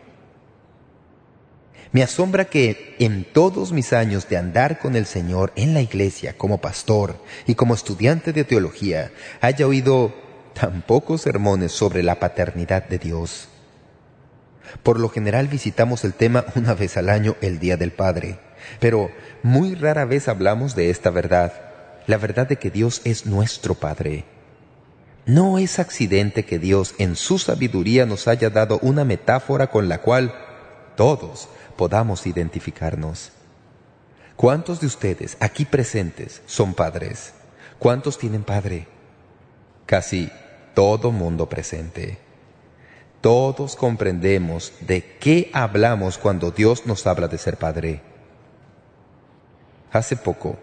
Me 1.92 2.02
asombra 2.02 2.46
que 2.46 2.96
en 2.98 3.24
todos 3.24 3.72
mis 3.72 3.92
años 3.92 4.28
de 4.28 4.38
andar 4.38 4.78
con 4.78 4.96
el 4.96 5.06
Señor 5.06 5.52
en 5.56 5.74
la 5.74 5.82
iglesia 5.82 6.36
como 6.36 6.58
pastor 6.58 7.22
y 7.46 7.54
como 7.54 7.74
estudiante 7.74 8.32
de 8.32 8.44
teología 8.44 9.12
haya 9.40 9.66
oído 9.66 10.25
tan 10.58 10.80
pocos 10.80 11.22
sermones 11.22 11.72
sobre 11.72 12.02
la 12.02 12.18
paternidad 12.18 12.88
de 12.88 12.98
Dios. 12.98 13.48
Por 14.82 14.98
lo 14.98 15.10
general 15.10 15.48
visitamos 15.48 16.02
el 16.04 16.14
tema 16.14 16.46
una 16.54 16.74
vez 16.74 16.96
al 16.96 17.10
año, 17.10 17.36
el 17.42 17.58
Día 17.58 17.76
del 17.76 17.92
Padre. 17.92 18.38
Pero 18.80 19.10
muy 19.42 19.74
rara 19.74 20.06
vez 20.06 20.28
hablamos 20.28 20.74
de 20.74 20.90
esta 20.90 21.10
verdad, 21.10 21.52
la 22.06 22.16
verdad 22.16 22.48
de 22.48 22.56
que 22.56 22.70
Dios 22.70 23.02
es 23.04 23.26
nuestro 23.26 23.74
Padre. 23.74 24.24
No 25.26 25.58
es 25.58 25.78
accidente 25.78 26.44
que 26.44 26.58
Dios 26.58 26.94
en 26.98 27.16
su 27.16 27.38
sabiduría 27.38 28.06
nos 28.06 28.26
haya 28.26 28.48
dado 28.48 28.78
una 28.80 29.04
metáfora 29.04 29.66
con 29.68 29.88
la 29.88 30.00
cual 30.00 30.34
todos 30.96 31.48
podamos 31.76 32.26
identificarnos. 32.26 33.32
¿Cuántos 34.36 34.80
de 34.80 34.86
ustedes 34.86 35.36
aquí 35.40 35.64
presentes 35.64 36.42
son 36.46 36.74
padres? 36.74 37.34
¿Cuántos 37.78 38.18
tienen 38.18 38.42
padre? 38.42 38.86
Casi 39.84 40.30
todo 40.76 41.10
mundo 41.10 41.48
presente. 41.48 42.18
Todos 43.22 43.76
comprendemos 43.76 44.74
de 44.82 45.16
qué 45.18 45.50
hablamos 45.54 46.18
cuando 46.18 46.50
Dios 46.50 46.84
nos 46.84 47.06
habla 47.06 47.28
de 47.28 47.38
ser 47.38 47.56
Padre. 47.56 48.02
Hace 49.90 50.16
poco, 50.16 50.58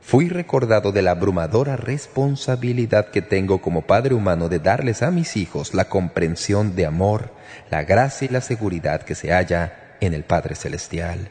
fui 0.00 0.28
recordado 0.28 0.90
de 0.90 1.02
la 1.02 1.12
abrumadora 1.12 1.76
responsabilidad 1.76 3.10
que 3.10 3.22
tengo 3.22 3.62
como 3.62 3.82
Padre 3.82 4.16
humano 4.16 4.48
de 4.48 4.58
darles 4.58 5.04
a 5.04 5.12
mis 5.12 5.36
hijos 5.36 5.74
la 5.74 5.88
comprensión 5.88 6.74
de 6.74 6.84
amor, 6.84 7.30
la 7.70 7.84
gracia 7.84 8.26
y 8.26 8.32
la 8.32 8.40
seguridad 8.40 9.02
que 9.02 9.14
se 9.14 9.30
halla 9.30 9.96
en 10.00 10.12
el 10.12 10.24
Padre 10.24 10.56
Celestial. 10.56 11.30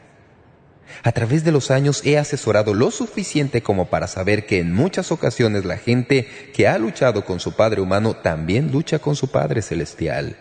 A 1.02 1.12
través 1.12 1.44
de 1.44 1.52
los 1.52 1.70
años 1.70 2.02
he 2.04 2.18
asesorado 2.18 2.74
lo 2.74 2.90
suficiente 2.90 3.62
como 3.62 3.86
para 3.86 4.06
saber 4.06 4.46
que 4.46 4.58
en 4.58 4.72
muchas 4.72 5.12
ocasiones 5.12 5.64
la 5.64 5.76
gente 5.76 6.26
que 6.54 6.68
ha 6.68 6.78
luchado 6.78 7.24
con 7.24 7.40
su 7.40 7.52
Padre 7.52 7.80
humano 7.80 8.14
también 8.14 8.72
lucha 8.72 8.98
con 8.98 9.16
su 9.16 9.30
Padre 9.30 9.62
Celestial. 9.62 10.36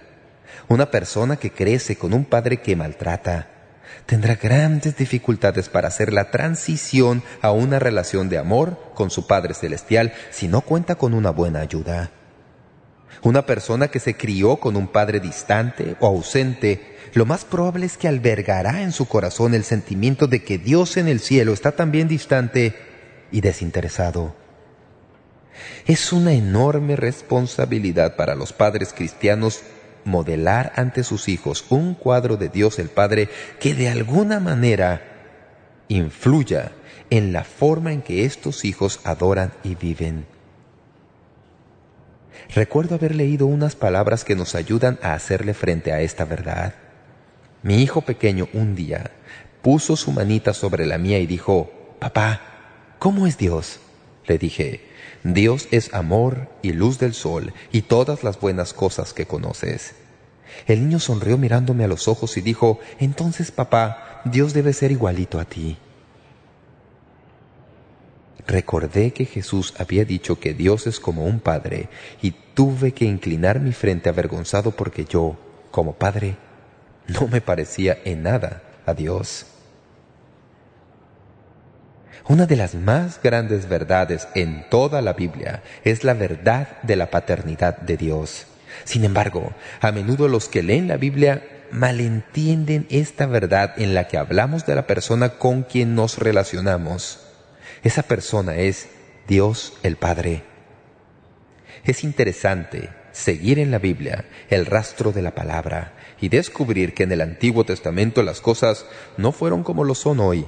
Una 0.68 0.90
persona 0.90 1.38
que 1.38 1.52
crece 1.52 1.96
con 1.96 2.14
un 2.14 2.26
padre 2.26 2.58
que 2.58 2.76
maltrata 2.76 3.50
tendrá 4.06 4.36
grandes 4.36 4.98
dificultades 4.98 5.70
para 5.70 5.88
hacer 5.88 6.12
la 6.12 6.32
transición 6.32 7.24
a 7.42 7.52
una 7.52 7.80
relación 7.80 8.30
de 8.30 8.38
amor 8.38 8.80
con 8.94 9.10
su 9.10 9.28
Padre 9.28 9.54
Celestial 9.54 10.14
si 10.32 10.48
no 10.48 10.62
cuenta 10.62 10.96
con 10.96 11.14
una 11.14 11.30
buena 11.30 11.60
ayuda. 11.60 12.12
Una 13.26 13.48
persona 13.48 13.88
que 13.88 14.00
se 14.00 14.16
crió 14.16 14.58
con 14.58 14.76
un 14.76 14.86
padre 14.88 15.20
distante 15.20 15.96
o 16.00 16.06
ausente, 16.06 16.96
lo 17.16 17.26
más 17.26 17.44
probable 17.44 17.88
es 17.88 17.98
que 17.98 18.08
albergará 18.08 18.84
en 18.84 18.92
su 18.92 19.08
corazón 19.08 19.56
el 19.56 19.64
sentimiento 19.64 20.28
de 20.28 20.44
que 20.44 20.60
Dios 20.60 20.96
en 20.96 21.08
el 21.08 21.20
cielo 21.20 21.52
está 21.52 21.72
también 21.72 22.08
distante 22.08 22.76
y 23.32 23.42
desinteresado. 23.42 24.36
Es 25.88 26.14
una 26.14 26.34
enorme 26.34 26.96
responsabilidad 26.96 28.16
para 28.16 28.36
los 28.36 28.54
padres 28.54 28.94
cristianos 28.94 29.64
modelar 30.04 30.72
ante 30.76 31.04
sus 31.04 31.28
hijos 31.28 31.66
un 31.70 31.96
cuadro 31.96 32.38
de 32.38 32.50
Dios 32.50 32.78
el 32.78 32.90
Padre 32.90 33.28
que 33.60 33.74
de 33.74 33.90
alguna 33.90 34.40
manera 34.40 35.02
influya 35.88 36.74
en 37.10 37.34
la 37.34 37.44
forma 37.44 37.92
en 37.92 38.04
que 38.04 38.24
estos 38.24 38.66
hijos 38.66 39.00
adoran 39.04 39.52
y 39.64 39.74
viven. 39.74 40.35
Recuerdo 42.56 42.96
haber 42.96 43.14
leído 43.14 43.48
unas 43.48 43.76
palabras 43.76 44.24
que 44.24 44.34
nos 44.34 44.56
ayudan 44.56 44.98
a 45.02 45.14
hacerle 45.14 45.54
frente 45.54 45.92
a 45.92 46.00
esta 46.00 46.24
verdad. 46.24 46.74
Mi 47.64 47.84
hijo 47.84 48.00
pequeño 48.00 48.48
un 48.54 48.76
día 48.76 49.12
puso 49.62 49.98
su 49.98 50.14
manita 50.14 50.54
sobre 50.54 50.86
la 50.86 50.98
mía 50.98 51.20
y 51.20 51.28
dijo, 51.28 51.70
«Papá, 52.00 52.40
¿cómo 52.98 53.28
es 53.28 53.38
Dios?» 53.38 53.82
Le 54.26 54.38
dije, 54.38 54.88
Dios 55.26 55.68
es 55.72 55.94
amor 55.94 56.48
y 56.62 56.72
luz 56.72 56.98
del 56.98 57.14
sol 57.14 57.54
y 57.74 57.82
todas 57.82 58.24
las 58.24 58.40
buenas 58.40 58.72
cosas 58.72 59.12
que 59.12 59.26
conoces. 59.26 59.94
El 60.66 60.80
niño 60.80 61.00
sonrió 61.00 61.38
mirándome 61.38 61.84
a 61.84 61.90
los 61.90 62.08
ojos 62.08 62.38
y 62.38 62.42
dijo, 62.42 62.80
«Entonces, 63.02 63.52
papá, 63.52 64.22
Dios 64.24 64.54
debe 64.54 64.72
ser 64.72 64.92
igualito 64.94 65.42
a 65.42 65.46
ti». 65.46 65.78
Recordé 68.48 69.12
que 69.12 69.26
Jesús 69.26 69.74
había 69.80 70.06
dicho 70.06 70.40
que 70.40 70.54
Dios 70.54 70.86
es 70.86 71.00
como 71.00 71.26
un 71.26 71.40
padre 71.40 71.90
y 72.22 72.32
tuve 72.54 72.92
que 72.92 73.06
inclinar 73.06 73.60
mi 73.60 73.72
frente 73.72 74.10
avergonzado 74.10 74.72
porque 74.72 75.06
yo, 75.06 75.36
como 75.72 75.94
padre, 75.94 76.38
no 77.08 77.28
me 77.28 77.42
parecía 77.42 77.98
en 78.06 78.24
nada 78.24 78.62
a 78.86 78.94
Dios. 78.94 79.48
Una 82.28 82.46
de 82.46 82.56
las 82.56 82.76
más 82.76 83.20
grandes 83.22 83.70
verdades 83.70 84.28
en 84.34 84.68
toda 84.70 85.02
la 85.02 85.14
Biblia 85.14 85.62
es 85.84 86.04
la 86.04 86.14
verdad 86.14 86.82
de 86.82 86.96
la 86.96 87.12
paternidad 87.12 87.78
de 87.78 87.98
Dios. 87.98 88.48
Sin 88.84 89.06
embargo, 89.06 89.54
a 89.80 89.92
menudo 89.92 90.28
los 90.28 90.50
que 90.50 90.64
leen 90.64 90.88
la 90.88 90.98
Biblia 90.98 91.44
malentienden 91.72 92.88
esta 92.90 93.26
verdad 93.26 93.74
en 93.78 93.94
la 93.94 94.08
que 94.08 94.18
hablamos 94.18 94.66
de 94.66 94.76
la 94.76 94.88
persona 94.88 95.38
con 95.38 95.64
quien 95.64 95.96
nos 95.96 96.18
relacionamos. 96.18 97.25
Esa 97.86 98.02
persona 98.02 98.56
es 98.56 98.88
Dios 99.28 99.74
el 99.84 99.96
Padre. 99.96 100.42
Es 101.84 102.04
interesante 102.04 102.90
seguir 103.12 103.60
en 103.60 103.70
la 103.70 103.78
Biblia 103.78 104.26
el 104.50 104.66
rastro 104.66 105.12
de 105.12 105.22
la 105.22 105.36
palabra 105.36 105.94
y 106.20 106.30
descubrir 106.30 106.96
que 106.96 107.04
en 107.04 107.12
el 107.12 107.22
Antiguo 107.22 107.64
Testamento 107.64 108.24
las 108.24 108.42
cosas 108.42 108.88
no 109.18 109.32
fueron 109.32 109.62
como 109.62 109.84
lo 109.84 109.94
son 109.94 110.20
hoy. 110.20 110.48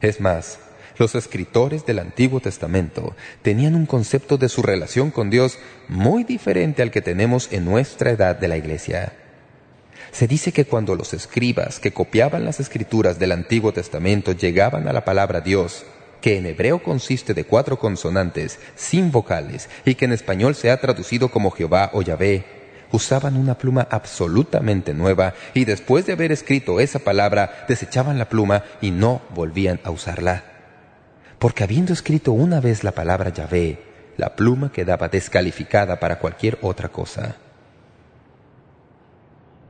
Es 0.00 0.20
más, 0.20 0.58
los 0.98 1.14
escritores 1.14 1.86
del 1.86 2.00
Antiguo 2.00 2.40
Testamento 2.40 3.14
tenían 3.42 3.76
un 3.76 3.86
concepto 3.86 4.36
de 4.36 4.48
su 4.48 4.62
relación 4.62 5.12
con 5.12 5.30
Dios 5.30 5.60
muy 5.86 6.24
diferente 6.24 6.82
al 6.82 6.90
que 6.90 7.02
tenemos 7.02 7.52
en 7.52 7.66
nuestra 7.66 8.10
edad 8.10 8.34
de 8.34 8.48
la 8.48 8.56
Iglesia. 8.56 9.12
Se 10.10 10.26
dice 10.26 10.50
que 10.50 10.64
cuando 10.64 10.96
los 10.96 11.14
escribas 11.14 11.78
que 11.78 11.92
copiaban 11.92 12.44
las 12.44 12.58
escrituras 12.58 13.20
del 13.20 13.30
Antiguo 13.30 13.72
Testamento 13.72 14.32
llegaban 14.32 14.88
a 14.88 14.92
la 14.92 15.04
palabra 15.04 15.40
Dios, 15.40 15.86
que 16.20 16.36
en 16.36 16.46
hebreo 16.46 16.82
consiste 16.82 17.34
de 17.34 17.44
cuatro 17.44 17.78
consonantes, 17.78 18.58
sin 18.74 19.10
vocales, 19.10 19.68
y 19.84 19.94
que 19.94 20.04
en 20.04 20.12
español 20.12 20.54
se 20.54 20.70
ha 20.70 20.80
traducido 20.80 21.30
como 21.30 21.50
Jehová 21.50 21.90
o 21.92 22.02
Yahvé, 22.02 22.44
usaban 22.92 23.36
una 23.36 23.58
pluma 23.58 23.86
absolutamente 23.90 24.94
nueva 24.94 25.34
y 25.54 25.64
después 25.64 26.06
de 26.06 26.14
haber 26.14 26.32
escrito 26.32 26.80
esa 26.80 26.98
palabra 26.98 27.66
desechaban 27.68 28.18
la 28.18 28.28
pluma 28.28 28.64
y 28.80 28.90
no 28.90 29.20
volvían 29.34 29.78
a 29.84 29.90
usarla 29.90 30.58
porque 31.38 31.64
habiendo 31.64 31.92
escrito 31.92 32.32
una 32.32 32.60
vez 32.60 32.84
la 32.84 32.92
palabra 32.92 33.32
Yahvé, 33.32 33.78
la 34.16 34.34
pluma 34.34 34.72
quedaba 34.72 35.08
descalificada 35.08 36.00
para 36.00 36.18
cualquier 36.18 36.58
otra 36.62 36.88
cosa. 36.88 37.36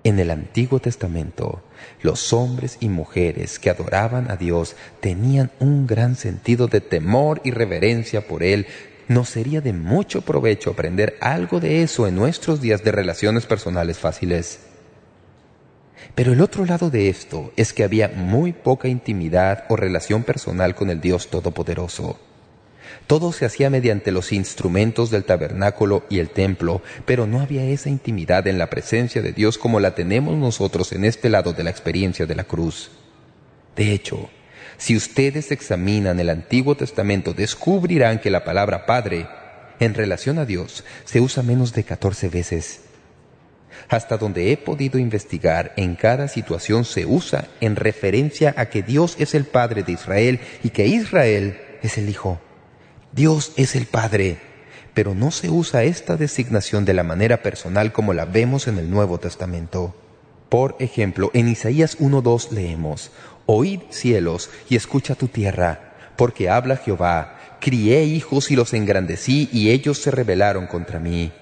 En 0.09 0.19
el 0.19 0.31
Antiguo 0.31 0.81
Testamento, 0.81 1.61
los 2.01 2.33
hombres 2.33 2.79
y 2.81 2.89
mujeres 2.89 3.59
que 3.59 3.69
adoraban 3.69 4.31
a 4.31 4.37
Dios 4.37 4.75
tenían 5.01 5.51
un 5.61 5.87
gran 5.87 6.17
sentido 6.17 6.67
de 6.67 6.81
temor 6.81 7.43
y 7.45 7.51
reverencia 7.51 8.27
por 8.27 8.43
Él. 8.43 8.67
Nos 9.09 9.29
sería 9.29 9.61
de 9.61 9.75
mucho 9.75 10.23
provecho 10.23 10.71
aprender 10.71 11.19
algo 11.21 11.61
de 11.61 11.83
eso 11.83 12.07
en 12.07 12.17
nuestros 12.17 12.63
días 12.63 12.83
de 12.83 12.91
relaciones 12.91 13.45
personales 13.45 13.99
fáciles. 13.99 14.61
Pero 16.15 16.33
el 16.33 16.41
otro 16.41 16.65
lado 16.65 16.89
de 16.89 17.11
esto 17.11 17.53
es 17.57 17.75
que 17.75 17.85
había 17.85 18.09
muy 18.09 18.55
poca 18.55 18.89
intimidad 18.89 19.67
o 19.69 19.77
relación 19.77 20.23
personal 20.23 20.75
con 20.75 20.89
el 20.89 21.03
Dios 21.03 21.29
Todopoderoso. 21.29 22.19
Todo 23.09 23.33
se 23.33 23.47
hacía 23.47 23.71
mediante 23.71 24.13
los 24.13 24.33
instrumentos 24.33 25.11
del 25.11 25.25
tabernáculo 25.25 26.05
y 26.11 26.19
el 26.19 26.29
templo, 26.29 26.83
pero 27.07 27.27
no 27.27 27.41
había 27.41 27.65
esa 27.65 27.89
intimidad 27.89 28.47
en 28.47 28.59
la 28.59 28.69
presencia 28.69 29.23
de 29.23 29.33
Dios 29.33 29.57
como 29.57 29.81
la 29.81 29.95
tenemos 29.95 30.37
nosotros 30.37 30.93
en 30.93 31.07
este 31.07 31.31
lado 31.31 31.55
de 31.55 31.65
la 31.65 31.71
experiencia 31.71 32.27
de 32.27 32.35
la 32.35 32.45
cruz. 32.45 32.91
De 33.77 33.93
hecho, 33.93 34.29
si 34.77 34.95
ustedes 34.95 35.53
examinan 35.53 36.21
el 36.21 36.29
Antiguo 36.29 36.75
Testamento, 36.75 37.33
descubrirán 37.33 38.19
que 38.19 38.31
la 38.31 38.45
palabra 38.45 38.85
Padre, 38.85 39.27
en 39.81 39.95
relación 39.95 40.39
a 40.39 40.45
Dios, 40.45 40.85
se 41.07 41.23
usa 41.23 41.43
menos 41.43 41.73
de 41.73 41.85
14 41.85 42.29
veces. 42.29 42.81
Hasta 43.89 44.19
donde 44.19 44.53
he 44.53 44.59
podido 44.59 44.99
investigar, 44.99 45.73
en 45.79 45.95
cada 45.95 46.29
situación 46.29 46.85
se 46.85 47.07
usa 47.07 47.49
en 47.63 47.75
referencia 47.75 48.55
a 48.59 48.67
que 48.67 48.83
Dios 48.83 49.17
es 49.19 49.35
el 49.35 49.47
Padre 49.47 49.83
de 49.83 49.93
Israel 49.93 50.41
y 50.63 50.69
que 50.69 50.87
Israel 50.87 51.59
es 51.83 51.97
el 51.97 52.11
Hijo. 52.11 52.39
Dios 53.19 53.51
es 53.57 53.75
el 53.75 53.87
Padre, 53.87 54.39
pero 54.95 55.13
no 55.13 55.33
se 55.33 55.51
usa 55.51 55.83
esta 55.83 56.17
designación 56.17 56.85
de 56.85 56.95
la 56.95 57.03
manera 57.03 57.43
personal 57.43 57.91
como 57.91 58.15
la 58.15 58.27
vemos 58.27 58.69
en 58.69 58.79
el 58.79 58.93
Nuevo 58.93 59.19
Testamento. 59.19 59.93
Por 60.49 60.77
ejemplo, 60.79 61.33
en 61.35 61.49
Isaías 61.49 61.99
1.2 61.99 62.53
leemos, 62.53 63.11
Oíd 63.45 63.81
cielos 63.91 64.51
y 64.69 64.77
escucha 64.77 65.17
tu 65.17 65.27
tierra, 65.27 65.97
porque 66.15 66.49
habla 66.49 66.77
Jehová, 66.77 67.57
crié 67.61 68.05
hijos 68.05 68.53
y 68.53 68.55
los 68.55 68.73
engrandecí 68.73 69.49
y 69.53 69.71
ellos 69.71 69.99
se 69.99 70.13
rebelaron 70.13 70.69
contra 70.69 71.01
mí. 71.01 71.33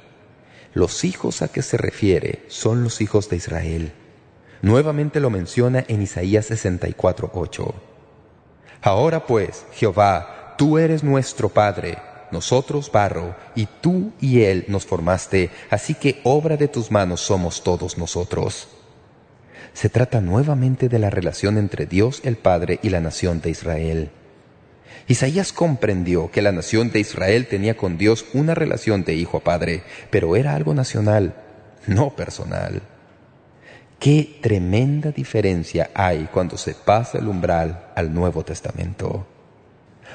Los 0.72 1.04
hijos 1.04 1.42
a 1.42 1.48
que 1.48 1.60
se 1.60 1.76
refiere 1.76 2.42
son 2.48 2.84
los 2.84 3.02
hijos 3.02 3.28
de 3.28 3.36
Israel. 3.36 3.92
Nuevamente 4.62 5.20
lo 5.20 5.28
menciona 5.28 5.84
en 5.88 6.00
Isaías 6.00 6.50
64.8. 6.50 7.74
Ahora 8.80 9.26
pues, 9.26 9.66
Jehová, 9.72 10.45
Tú 10.56 10.78
eres 10.78 11.04
nuestro 11.04 11.50
Padre, 11.50 11.98
nosotros 12.30 12.90
barro, 12.90 13.36
y 13.54 13.66
tú 13.66 14.12
y 14.20 14.42
Él 14.42 14.64
nos 14.68 14.86
formaste, 14.86 15.50
así 15.70 15.94
que 15.94 16.20
obra 16.24 16.56
de 16.56 16.68
tus 16.68 16.90
manos 16.90 17.20
somos 17.20 17.62
todos 17.62 17.98
nosotros. 17.98 18.68
Se 19.74 19.90
trata 19.90 20.20
nuevamente 20.20 20.88
de 20.88 20.98
la 20.98 21.10
relación 21.10 21.58
entre 21.58 21.84
Dios 21.84 22.20
el 22.24 22.36
Padre 22.36 22.80
y 22.82 22.88
la 22.88 23.00
nación 23.00 23.42
de 23.42 23.50
Israel. 23.50 24.10
Isaías 25.08 25.52
comprendió 25.52 26.30
que 26.30 26.42
la 26.42 26.50
nación 26.50 26.90
de 26.90 27.00
Israel 27.00 27.46
tenía 27.46 27.76
con 27.76 27.98
Dios 27.98 28.24
una 28.32 28.54
relación 28.54 29.04
de 29.04 29.14
hijo 29.14 29.36
a 29.36 29.44
padre, 29.44 29.82
pero 30.10 30.34
era 30.34 30.54
algo 30.54 30.74
nacional, 30.74 31.34
no 31.86 32.16
personal. 32.16 32.82
Qué 34.00 34.38
tremenda 34.42 35.12
diferencia 35.12 35.90
hay 35.94 36.28
cuando 36.32 36.56
se 36.58 36.74
pasa 36.74 37.18
el 37.18 37.28
umbral 37.28 37.92
al 37.94 38.12
Nuevo 38.12 38.44
Testamento. 38.44 39.26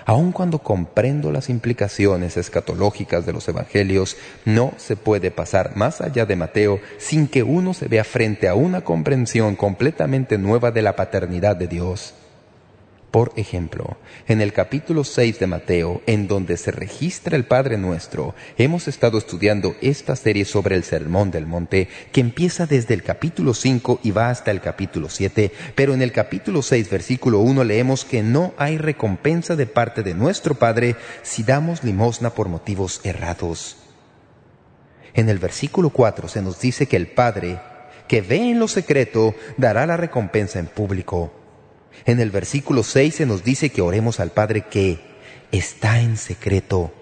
Aun 0.05 0.31
cuando 0.31 0.59
comprendo 0.59 1.31
las 1.31 1.49
implicaciones 1.49 2.37
escatológicas 2.37 3.25
de 3.25 3.33
los 3.33 3.47
evangelios, 3.47 4.17
no 4.45 4.73
se 4.77 4.95
puede 4.95 5.31
pasar 5.31 5.75
más 5.75 6.01
allá 6.01 6.25
de 6.25 6.35
Mateo 6.35 6.79
sin 6.97 7.27
que 7.27 7.43
uno 7.43 7.73
se 7.73 7.87
vea 7.87 8.03
frente 8.03 8.47
a 8.47 8.55
una 8.55 8.81
comprensión 8.81 9.55
completamente 9.55 10.37
nueva 10.37 10.71
de 10.71 10.81
la 10.81 10.95
paternidad 10.95 11.55
de 11.55 11.67
Dios. 11.67 12.13
Por 13.11 13.33
ejemplo, 13.35 13.97
en 14.29 14.39
el 14.39 14.53
capítulo 14.53 15.03
6 15.03 15.37
de 15.37 15.45
Mateo, 15.45 16.01
en 16.05 16.29
donde 16.29 16.55
se 16.55 16.71
registra 16.71 17.35
el 17.35 17.43
Padre 17.43 17.77
Nuestro, 17.77 18.35
hemos 18.57 18.87
estado 18.87 19.17
estudiando 19.17 19.75
esta 19.81 20.15
serie 20.15 20.45
sobre 20.45 20.77
el 20.77 20.85
Sermón 20.85 21.29
del 21.29 21.45
Monte, 21.45 21.89
que 22.13 22.21
empieza 22.21 22.67
desde 22.67 22.93
el 22.93 23.03
capítulo 23.03 23.53
5 23.53 23.99
y 24.01 24.11
va 24.11 24.29
hasta 24.29 24.49
el 24.49 24.61
capítulo 24.61 25.09
7, 25.09 25.51
pero 25.75 25.93
en 25.93 26.01
el 26.01 26.13
capítulo 26.13 26.61
6, 26.61 26.89
versículo 26.89 27.39
1, 27.39 27.65
leemos 27.65 28.05
que 28.05 28.23
no 28.23 28.53
hay 28.55 28.77
recompensa 28.77 29.57
de 29.57 29.65
parte 29.65 30.03
de 30.03 30.13
nuestro 30.13 30.55
Padre 30.55 30.95
si 31.21 31.43
damos 31.43 31.83
limosna 31.83 32.29
por 32.29 32.47
motivos 32.47 33.01
errados. 33.03 33.75
En 35.13 35.27
el 35.27 35.37
versículo 35.37 35.89
4 35.89 36.29
se 36.29 36.41
nos 36.41 36.61
dice 36.61 36.85
que 36.85 36.95
el 36.95 37.07
Padre, 37.07 37.59
que 38.07 38.21
ve 38.21 38.37
en 38.37 38.59
lo 38.59 38.69
secreto, 38.69 39.35
dará 39.57 39.85
la 39.85 39.97
recompensa 39.97 40.59
en 40.59 40.67
público. 40.67 41.40
En 42.05 42.19
el 42.19 42.31
versículo 42.31 42.83
6 42.83 43.15
se 43.15 43.25
nos 43.25 43.43
dice 43.43 43.69
que 43.69 43.81
oremos 43.81 44.19
al 44.19 44.31
Padre 44.31 44.61
que 44.61 44.99
está 45.51 46.01
en 46.01 46.17
secreto 46.17 46.93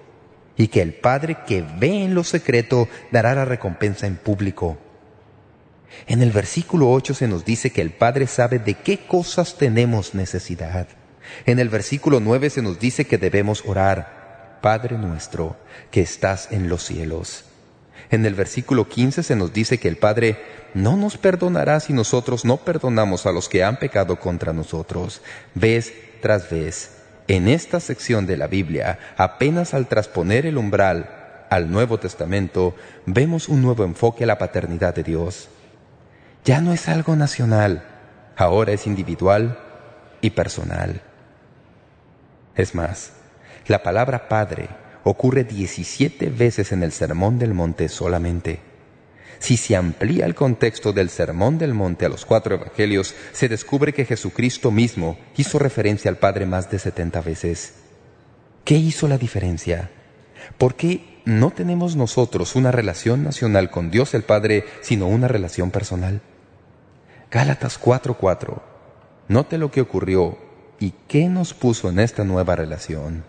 y 0.57 0.67
que 0.67 0.81
el 0.81 0.93
Padre 0.93 1.37
que 1.47 1.63
ve 1.77 2.03
en 2.03 2.13
lo 2.13 2.23
secreto 2.23 2.87
dará 3.11 3.33
la 3.33 3.45
recompensa 3.45 4.07
en 4.07 4.17
público. 4.17 4.77
En 6.07 6.21
el 6.21 6.31
versículo 6.31 6.91
8 6.91 7.13
se 7.13 7.27
nos 7.27 7.45
dice 7.45 7.71
que 7.71 7.81
el 7.81 7.91
Padre 7.91 8.27
sabe 8.27 8.59
de 8.59 8.73
qué 8.73 8.99
cosas 8.99 9.57
tenemos 9.57 10.13
necesidad. 10.13 10.87
En 11.45 11.59
el 11.59 11.69
versículo 11.69 12.19
9 12.19 12.49
se 12.49 12.61
nos 12.61 12.79
dice 12.79 13.05
que 13.05 13.17
debemos 13.17 13.63
orar, 13.65 14.59
Padre 14.61 14.97
nuestro, 14.97 15.57
que 15.91 16.01
estás 16.01 16.51
en 16.51 16.69
los 16.69 16.83
cielos. 16.83 17.45
En 18.11 18.25
el 18.25 18.33
versículo 18.33 18.89
15 18.89 19.23
se 19.23 19.35
nos 19.35 19.53
dice 19.53 19.77
que 19.77 19.87
el 19.87 19.97
Padre 19.97 20.37
no 20.73 20.97
nos 20.97 21.17
perdonará 21.17 21.79
si 21.79 21.93
nosotros 21.93 22.45
no 22.45 22.57
perdonamos 22.57 23.25
a 23.25 23.31
los 23.31 23.49
que 23.49 23.63
han 23.63 23.77
pecado 23.77 24.19
contra 24.19 24.53
nosotros. 24.53 25.21
Vez 25.55 25.93
tras 26.21 26.49
vez, 26.49 26.91
en 27.27 27.47
esta 27.47 27.79
sección 27.79 28.25
de 28.25 28.37
la 28.37 28.47
Biblia, 28.47 28.99
apenas 29.17 29.73
al 29.73 29.87
trasponer 29.87 30.45
el 30.45 30.57
umbral 30.57 31.45
al 31.49 31.71
Nuevo 31.71 31.99
Testamento, 31.99 32.75
vemos 33.05 33.49
un 33.49 33.61
nuevo 33.61 33.83
enfoque 33.83 34.23
a 34.23 34.27
la 34.27 34.37
paternidad 34.37 34.93
de 34.93 35.03
Dios. 35.03 35.49
Ya 36.45 36.61
no 36.61 36.73
es 36.73 36.87
algo 36.87 37.15
nacional, 37.15 37.83
ahora 38.35 38.71
es 38.71 38.87
individual 38.87 39.59
y 40.21 40.31
personal. 40.31 41.01
Es 42.55 42.75
más, 42.75 43.13
la 43.67 43.83
palabra 43.83 44.27
Padre 44.27 44.69
ocurre 45.03 45.43
17 45.43 46.29
veces 46.29 46.71
en 46.71 46.83
el 46.83 46.91
Sermón 46.91 47.39
del 47.39 47.53
Monte 47.53 47.89
solamente. 47.89 48.68
Si 49.39 49.57
se 49.57 49.75
amplía 49.75 50.25
el 50.25 50.35
contexto 50.35 50.93
del 50.93 51.09
Sermón 51.09 51.57
del 51.57 51.73
Monte 51.73 52.05
a 52.05 52.09
los 52.09 52.25
cuatro 52.25 52.55
evangelios, 52.55 53.15
se 53.31 53.47
descubre 53.47 53.93
que 53.93 54.05
Jesucristo 54.05 54.69
mismo 54.69 55.17
hizo 55.37 55.57
referencia 55.59 56.11
al 56.11 56.17
Padre 56.17 56.45
más 56.45 56.69
de 56.69 56.77
70 56.77 57.21
veces. 57.21 57.73
¿Qué 58.65 58.75
hizo 58.75 59.07
la 59.07 59.17
diferencia? 59.17 59.89
¿Por 60.57 60.75
qué 60.75 61.21
no 61.25 61.51
tenemos 61.51 61.95
nosotros 61.95 62.55
una 62.55 62.71
relación 62.71 63.23
nacional 63.23 63.69
con 63.71 63.91
Dios 63.91 64.13
el 64.13 64.23
Padre, 64.23 64.65
sino 64.81 65.07
una 65.07 65.27
relación 65.27 65.71
personal? 65.71 66.21
Gálatas 67.31 67.79
4.4 67.79 68.61
Note 69.29 69.57
lo 69.57 69.69
que 69.71 69.81
ocurrió 69.81 70.37
y 70.79 70.93
qué 71.07 71.29
nos 71.29 71.53
puso 71.53 71.89
en 71.89 71.99
esta 71.99 72.23
nueva 72.23 72.55
relación. 72.55 73.23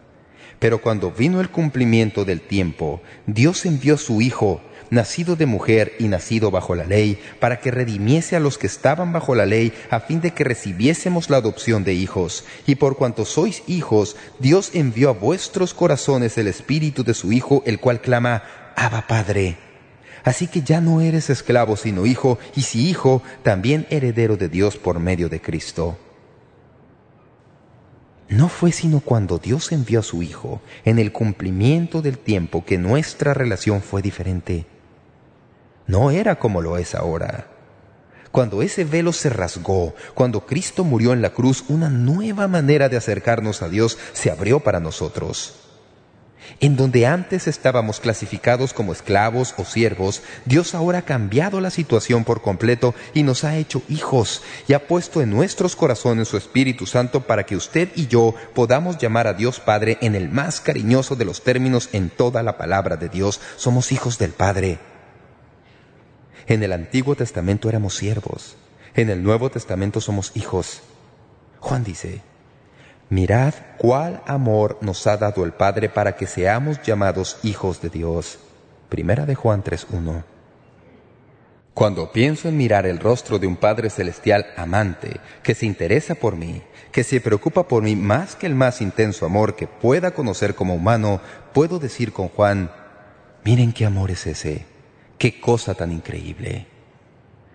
Pero 0.59 0.81
cuando 0.81 1.11
vino 1.11 1.41
el 1.41 1.51
cumplimiento 1.51 2.25
del 2.25 2.41
tiempo, 2.41 3.03
Dios 3.27 3.67
envió 3.67 3.95
a 3.95 3.99
su 3.99 4.21
Hijo, 4.23 4.61
nacido 4.91 5.37
de 5.37 5.47
mujer 5.47 5.95
y 5.99 6.09
nacido 6.09 6.51
bajo 6.51 6.75
la 6.75 6.85
ley, 6.85 7.19
para 7.39 7.61
que 7.61 7.71
redimiese 7.71 8.37
a 8.37 8.41
los 8.41 8.59
que 8.59 8.67
estaban 8.67 9.13
bajo 9.13 9.35
la 9.35 9.47
ley, 9.47 9.73
a 9.89 10.01
fin 10.01 10.21
de 10.21 10.33
que 10.33 10.45
recibiésemos 10.45 11.31
la 11.31 11.39
adopción 11.39 11.85
de 11.85 11.95
hijos. 11.95 12.45
Y 12.67 12.75
por 12.75 12.97
cuanto 12.97 13.25
sois 13.25 13.63
hijos, 13.67 14.17
Dios 14.39 14.73
envió 14.75 15.11
a 15.11 15.13
vuestros 15.13 15.73
corazones 15.73 16.37
el 16.39 16.49
Espíritu 16.49 17.05
de 17.05 17.15
su 17.15 17.33
Hijo, 17.33 17.63
el 17.67 17.79
cual 17.79 18.01
clama, 18.01 18.43
Abba 18.77 19.07
Padre. 19.07 19.57
Así 20.25 20.49
que 20.49 20.61
ya 20.63 20.81
no 20.81 21.01
eres 21.01 21.31
esclavo 21.31 21.77
sino 21.77 22.05
hijo, 22.05 22.39
y 22.55 22.63
si 22.63 22.91
hijo, 22.91 23.23
también 23.43 23.87
heredero 23.89 24.37
de 24.37 24.49
Dios 24.49 24.77
por 24.77 24.99
medio 24.99 25.29
de 25.31 25.41
Cristo. 25.41 25.97
No 28.29 28.49
fue 28.49 28.71
sino 28.71 29.01
cuando 29.01 29.39
Dios 29.39 29.73
envió 29.73 30.01
a 30.01 30.05
su 30.05 30.23
Hijo, 30.23 30.61
en 30.85 31.01
el 31.01 31.11
cumplimiento 31.11 32.01
del 32.01 32.17
tiempo, 32.17 32.65
que 32.65 32.79
nuestra 32.79 33.35
relación 33.35 33.83
fue 33.83 34.03
diferente 34.03 34.67
no 35.91 36.11
era 36.11 36.39
como 36.39 36.63
lo 36.63 36.79
es 36.79 36.95
ahora. 36.95 37.49
Cuando 38.31 38.63
ese 38.63 38.85
velo 38.85 39.13
se 39.13 39.29
rasgó, 39.29 39.95
cuando 40.15 40.47
Cristo 40.47 40.85
murió 40.85 41.13
en 41.13 41.21
la 41.21 41.31
cruz, 41.31 41.65
una 41.69 41.91
nueva 41.91 42.47
manera 42.47 42.89
de 42.89 42.97
acercarnos 42.97 43.61
a 43.61 43.69
Dios 43.69 43.99
se 44.13 44.31
abrió 44.31 44.61
para 44.61 44.79
nosotros. 44.79 45.55
En 46.61 46.77
donde 46.77 47.07
antes 47.07 47.49
estábamos 47.49 48.01
clasificados 48.01 48.73
como 48.73 48.93
esclavos 48.93 49.55
o 49.57 49.65
siervos, 49.65 50.23
Dios 50.45 50.75
ahora 50.75 50.99
ha 50.99 51.03
cambiado 51.03 51.61
la 51.61 51.71
situación 51.71 52.25
por 52.25 52.41
completo 52.41 52.95
y 53.15 53.25
nos 53.25 53.45
ha 53.45 53.57
hecho 53.57 53.83
hijos 53.89 54.43
y 54.69 54.75
ha 54.75 54.87
puesto 54.87 55.23
en 55.23 55.31
nuestros 55.31 55.75
corazones 55.75 56.29
su 56.29 56.37
Espíritu 56.37 56.87
Santo 56.87 57.23
para 57.23 57.45
que 57.45 57.57
usted 57.57 57.89
y 57.97 58.07
yo 58.07 58.35
podamos 58.55 58.99
llamar 58.99 59.27
a 59.27 59.35
Dios 59.35 59.59
Padre 59.59 59.99
en 60.01 60.15
el 60.15 60.29
más 60.29 60.61
cariñoso 60.61 61.17
de 61.17 61.25
los 61.25 61.43
términos 61.43 61.89
en 61.93 62.11
toda 62.11 62.43
la 62.43 62.59
palabra 62.59 62.97
de 62.97 63.09
Dios. 63.09 63.41
Somos 63.57 63.93
hijos 63.93 64.19
del 64.19 64.31
Padre. 64.31 64.90
En 66.51 66.65
el 66.65 66.73
Antiguo 66.73 67.15
Testamento 67.15 67.69
éramos 67.69 67.95
siervos. 67.95 68.57
En 68.97 69.09
el 69.09 69.23
Nuevo 69.23 69.51
Testamento 69.51 70.01
somos 70.01 70.33
hijos. 70.35 70.81
Juan 71.61 71.85
dice, 71.85 72.23
Mirad 73.09 73.55
cuál 73.79 74.21
amor 74.27 74.77
nos 74.81 75.07
ha 75.07 75.17
dado 75.17 75.45
el 75.45 75.53
Padre 75.53 75.89
para 75.89 76.17
que 76.17 76.27
seamos 76.27 76.83
llamados 76.83 77.39
hijos 77.45 77.81
de 77.81 77.89
Dios. 77.91 78.41
Primera 78.89 79.27
de 79.27 79.37
Juan 79.37 79.63
3.1 79.63 80.25
Cuando 81.73 82.11
pienso 82.11 82.49
en 82.49 82.57
mirar 82.57 82.85
el 82.85 82.99
rostro 82.99 83.39
de 83.39 83.47
un 83.47 83.55
Padre 83.55 83.89
Celestial 83.89 84.47
amante, 84.57 85.21
que 85.45 85.55
se 85.55 85.67
interesa 85.67 86.17
por 86.17 86.35
mí, 86.35 86.63
que 86.91 87.05
se 87.05 87.21
preocupa 87.21 87.69
por 87.69 87.85
mí 87.85 87.95
más 87.95 88.35
que 88.35 88.49
el 88.49 88.57
más 88.57 88.81
intenso 88.81 89.25
amor 89.25 89.55
que 89.55 89.69
pueda 89.69 90.11
conocer 90.11 90.57
como 90.57 90.75
humano, 90.75 91.21
puedo 91.53 91.79
decir 91.79 92.13
con 92.13 92.27
Juan, 92.27 92.73
miren 93.45 93.73
qué 93.73 93.87
amor 93.87 94.11
es 94.11 94.27
ese, 94.27 94.67
qué 95.21 95.39
cosa 95.39 95.75
tan 95.75 95.93
increíble. 95.93 96.67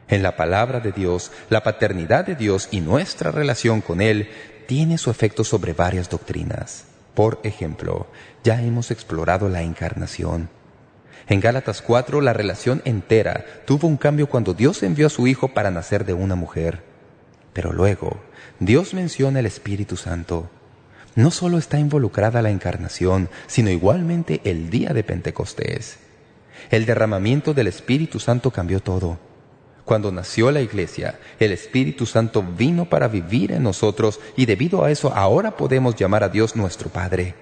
En 0.07 0.21
la 0.21 0.35
palabra 0.35 0.81
de 0.81 0.91
Dios, 0.91 1.31
la 1.49 1.63
paternidad 1.63 2.23
de 2.23 2.35
Dios 2.35 2.67
y 2.69 2.79
nuestra 2.79 3.31
relación 3.31 3.81
con 3.81 4.01
Él 4.01 4.29
tiene 4.67 4.99
su 4.99 5.09
efecto 5.09 5.43
sobre 5.43 5.73
varias 5.73 6.07
doctrinas. 6.07 6.85
Por 7.15 7.39
ejemplo, 7.43 8.05
ya 8.43 8.61
hemos 8.61 8.91
explorado 8.91 9.49
la 9.49 9.63
encarnación. 9.63 10.47
En 11.27 11.39
Gálatas 11.39 11.81
4, 11.81 12.21
la 12.21 12.33
relación 12.33 12.83
entera 12.85 13.43
tuvo 13.65 13.87
un 13.87 13.97
cambio 13.97 14.29
cuando 14.29 14.53
Dios 14.53 14.83
envió 14.83 15.07
a 15.07 15.09
su 15.09 15.25
Hijo 15.25 15.47
para 15.47 15.71
nacer 15.71 16.05
de 16.05 16.13
una 16.13 16.35
mujer. 16.35 16.83
Pero 17.51 17.73
luego, 17.73 18.21
Dios 18.59 18.93
menciona 18.93 19.39
el 19.39 19.47
Espíritu 19.47 19.97
Santo. 19.97 20.51
No 21.15 21.31
solo 21.31 21.57
está 21.57 21.79
involucrada 21.79 22.43
la 22.43 22.51
encarnación, 22.51 23.27
sino 23.47 23.71
igualmente 23.71 24.41
el 24.43 24.69
día 24.69 24.89
de 24.89 25.03
Pentecostés. 25.03 26.04
El 26.69 26.85
derramamiento 26.85 27.53
del 27.53 27.67
Espíritu 27.67 28.19
Santo 28.19 28.51
cambió 28.51 28.79
todo. 28.79 29.19
Cuando 29.85 30.11
nació 30.11 30.49
la 30.49 30.61
iglesia, 30.61 31.19
el 31.39 31.51
Espíritu 31.51 32.07
Santo 32.07 32.41
vino 32.43 32.89
para 32.89 33.07
vivir 33.07 33.51
en 33.51 33.61
nosotros 33.61 34.19
y 34.35 34.47
debido 34.47 34.83
a 34.83 34.89
eso 34.89 35.13
ahora 35.13 35.57
podemos 35.57 35.95
llamar 35.95 36.23
a 36.23 36.29
Dios 36.29 36.55
nuestro 36.55 36.89
Padre. 36.89 37.35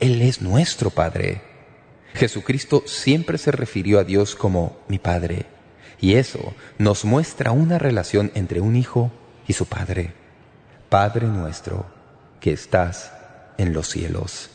Él 0.00 0.20
es 0.20 0.42
nuestro 0.42 0.90
Padre. 0.90 1.42
Jesucristo 2.14 2.82
siempre 2.86 3.38
se 3.38 3.52
refirió 3.52 4.00
a 4.00 4.04
Dios 4.04 4.34
como 4.34 4.78
mi 4.88 4.98
Padre. 4.98 5.46
Y 6.00 6.14
eso 6.14 6.54
nos 6.78 7.04
muestra 7.04 7.52
una 7.52 7.78
relación 7.78 8.32
entre 8.34 8.60
un 8.60 8.74
hijo 8.74 9.12
y 9.46 9.52
su 9.52 9.66
Padre. 9.66 10.12
Padre 10.88 11.26
nuestro, 11.28 11.86
que 12.40 12.52
estás 12.52 13.12
en 13.58 13.72
los 13.72 13.88
cielos. 13.88 14.50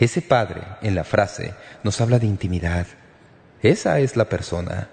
Ese 0.00 0.22
Padre, 0.22 0.62
en 0.82 0.96
la 0.96 1.04
frase, 1.04 1.54
nos 1.84 2.00
habla 2.00 2.18
de 2.18 2.26
intimidad. 2.26 2.88
Esa 3.62 4.00
es 4.00 4.16
la 4.16 4.28
persona 4.28 4.88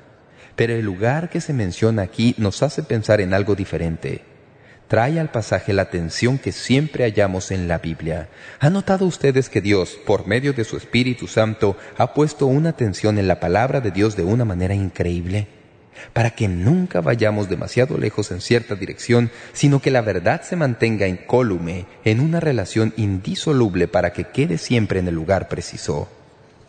pero 0.58 0.74
el 0.74 0.84
lugar 0.84 1.30
que 1.30 1.40
se 1.40 1.54
menciona 1.54 2.02
aquí 2.02 2.34
nos 2.40 2.64
hace 2.64 2.82
pensar 2.82 3.22
en 3.22 3.36
algo 3.36 3.56
diferente. 3.56 4.24
Trae 4.88 5.20
al 5.20 5.30
pasaje 5.30 5.72
la 5.72 5.84
atención 5.84 6.40
que 6.40 6.52
siempre 6.52 7.04
hallamos 7.04 7.52
en 7.52 7.68
la 7.68 7.78
Biblia. 7.78 8.30
¿Han 8.60 8.74
notado 8.74 9.06
ustedes 9.06 9.50
que 9.50 9.62
Dios, 9.62 10.00
por 10.04 10.26
medio 10.26 10.54
de 10.54 10.64
su 10.64 10.76
Espíritu 10.76 11.28
Santo, 11.28 11.78
ha 11.98 12.14
puesto 12.16 12.48
una 12.48 12.70
atención 12.70 13.20
en 13.20 13.28
la 13.28 13.40
palabra 13.40 13.82
de 13.82 13.92
Dios 13.92 14.16
de 14.16 14.24
una 14.24 14.46
manera 14.46 14.74
increíble? 14.74 15.48
Para 16.14 16.32
que 16.32 16.48
nunca 16.48 17.02
vayamos 17.02 17.50
demasiado 17.50 17.98
lejos 17.98 18.32
en 18.32 18.42
cierta 18.42 18.76
dirección, 18.76 19.32
sino 19.54 19.82
que 19.82 19.92
la 19.92 20.02
verdad 20.02 20.42
se 20.42 20.56
mantenga 20.56 21.08
incólume, 21.08 21.86
en 22.04 22.20
una 22.20 22.40
relación 22.40 22.94
indisoluble 22.98 23.88
para 23.88 24.14
que 24.14 24.26
quede 24.26 24.58
siempre 24.58 25.00
en 25.00 25.08
el 25.08 25.16
lugar 25.16 25.48
preciso. 25.48 26.10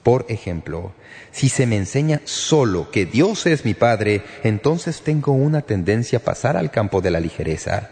Por 0.03 0.25
ejemplo, 0.29 0.93
si 1.33 1.49
se 1.49 1.67
me 1.67 1.77
enseña 1.77 2.21
solo 2.25 2.91
que 2.91 3.05
Dios 3.05 3.47
es 3.47 3.65
mi 3.65 3.75
Padre, 3.75 4.23
entonces 4.43 5.03
tengo 5.03 5.33
una 5.33 5.63
tendencia 5.63 6.19
a 6.19 6.23
pasar 6.23 6.57
al 6.57 6.71
campo 6.71 7.01
de 7.01 7.11
la 7.11 7.21
ligereza, 7.21 7.91